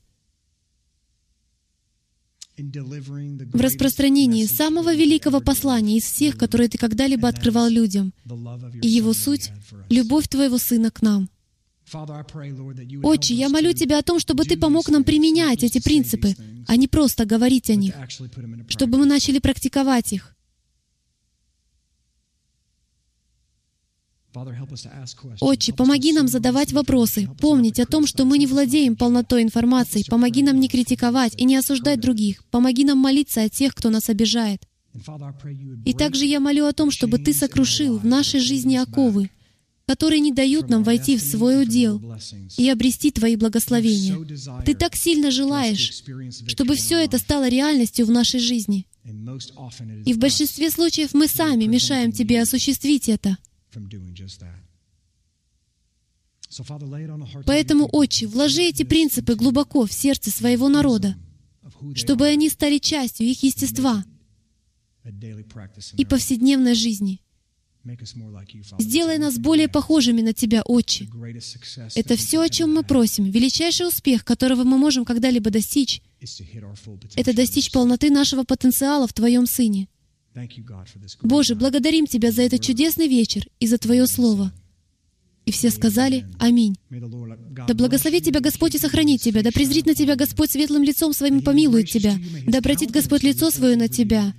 В 2.58 3.60
распространении 3.60 4.46
самого 4.46 4.96
великого 4.96 5.42
послания 5.42 5.98
из 5.98 6.06
всех, 6.06 6.38
которые 6.38 6.70
Ты 6.70 6.78
когда-либо 6.78 7.28
открывал 7.28 7.68
людям, 7.68 8.14
и 8.82 8.88
его 8.88 9.12
суть— 9.12 9.52
любовь 9.90 10.30
Твоего 10.30 10.58
Сына 10.58 10.92
к 10.92 11.02
нам. 11.02 11.30
Отче, 13.04 13.34
я 13.36 13.50
молю 13.50 13.74
Тебя 13.74 14.00
о 14.00 14.04
том, 14.04 14.20
чтобы 14.20 14.44
Ты 14.46 14.58
помог 14.58 14.90
нам 14.90 15.04
применять 15.04 15.64
эти 15.64 15.80
принципы, 15.82 16.36
а 16.68 16.76
не 16.76 16.88
просто 16.88 17.26
говорить 17.26 17.70
о 17.70 17.76
них, 17.76 17.94
чтобы 18.70 18.98
мы 18.98 19.06
начали 19.06 19.40
практиковать 19.40 20.14
их. 20.14 20.36
Отче, 25.40 25.74
помоги 25.74 26.12
нам 26.12 26.28
задавать 26.28 26.74
вопросы, 26.74 27.30
помнить 27.40 27.80
о 27.80 27.86
том, 27.86 28.06
что 28.06 28.26
мы 28.26 28.38
не 28.38 28.48
владеем 28.48 28.96
полнотой 28.98 29.44
информации, 29.44 30.04
помоги 30.10 30.44
нам 30.44 30.60
не 30.60 30.68
критиковать 30.68 31.36
и 31.38 31.46
не 31.46 31.56
осуждать 31.56 32.02
других, 32.02 32.44
помоги 32.52 32.84
нам 32.84 32.98
молиться 32.98 33.44
о 33.44 33.50
тех, 33.50 33.74
кто 33.74 33.90
нас 33.90 34.10
обижает. 34.10 34.62
И 35.86 35.94
также 35.94 36.26
я 36.26 36.40
молю 36.40 36.66
о 36.66 36.74
том, 36.74 36.92
чтобы 36.92 37.18
Ты 37.18 37.34
сокрушил 37.34 37.98
в 37.98 38.06
нашей 38.06 38.40
жизни 38.40 38.76
оковы, 38.76 39.30
которые 39.88 40.20
не 40.20 40.32
дают 40.32 40.70
нам 40.70 40.84
войти 40.84 41.18
в 41.18 41.22
свой 41.22 41.62
удел 41.62 42.02
и 42.58 42.70
обрести 42.70 43.12
Твои 43.12 43.36
благословения. 43.36 44.18
Ты 44.64 44.74
так 44.74 44.96
сильно 44.96 45.30
желаешь, 45.32 46.04
чтобы 46.48 46.76
все 46.76 46.98
это 47.04 47.20
стало 47.20 47.48
реальностью 47.48 48.06
в 48.06 48.12
нашей 48.12 48.40
жизни. 48.40 48.88
И 50.06 50.14
в 50.14 50.18
большинстве 50.18 50.72
случаев 50.72 51.14
мы 51.14 51.28
сами 51.28 51.66
мешаем 51.66 52.12
Тебе 52.12 52.42
осуществить 52.42 53.10
это. 53.10 53.38
Поэтому, 57.46 57.90
Отче, 57.92 58.28
вложи 58.28 58.64
эти 58.64 58.84
принципы 58.84 59.36
глубоко 59.36 59.86
в 59.86 59.94
сердце 59.94 60.32
своего 60.32 60.70
народа, 60.70 61.16
чтобы 61.94 62.28
они 62.28 62.50
стали 62.50 62.78
частью 62.78 63.28
их 63.28 63.44
естества 63.44 64.04
и 65.98 66.06
повседневной 66.06 66.74
жизни. 66.74 67.22
Сделай 68.80 69.18
нас 69.20 69.38
более 69.38 69.68
похожими 69.68 70.22
на 70.22 70.34
Тебя, 70.34 70.64
Отче. 70.64 71.08
Это 71.96 72.16
все, 72.16 72.42
о 72.42 72.50
чем 72.50 72.74
мы 72.74 72.84
просим. 72.84 73.30
Величайший 73.30 73.88
успех, 73.88 74.26
которого 74.26 74.64
мы 74.64 74.78
можем 74.78 75.06
когда-либо 75.06 75.52
достичь, 75.52 76.02
это 77.16 77.34
достичь 77.34 77.72
полноты 77.72 78.10
нашего 78.10 78.44
потенциала 78.44 79.08
в 79.08 79.14
Твоем 79.14 79.46
Сыне. 79.46 79.88
Боже, 81.22 81.56
благодарим 81.56 82.08
Тебя 82.08 82.32
за 82.32 82.42
этот 82.42 82.62
чудесный 82.62 83.08
вечер 83.08 83.48
и 83.60 83.68
за 83.68 83.78
Твое 83.78 84.08
Слово. 84.08 84.52
И 85.46 85.52
все 85.52 85.70
сказали 85.70 86.26
«Аминь». 86.40 86.76
Да 86.90 87.74
благословит 87.76 88.24
Тебя 88.24 88.40
Господь 88.40 88.74
и 88.74 88.80
сохранит 88.80 89.22
Тебя, 89.22 89.44
да 89.44 89.52
презрит 89.52 89.86
на 89.86 89.94
Тебя 89.94 90.16
Господь 90.16 90.50
светлым 90.50 90.82
лицом 90.82 91.14
Своим 91.14 91.38
и 91.40 91.44
помилует 91.44 91.88
Тебя, 91.88 92.18
да 92.48 92.58
обратит 92.58 92.90
Господь 92.90 93.22
лицо 93.22 93.52
Свое 93.52 93.76
на 93.78 93.88
Тебя 93.88 94.34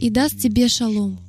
и 0.00 0.10
даст 0.10 0.38
Тебе 0.38 0.66
шалом. 0.66 1.20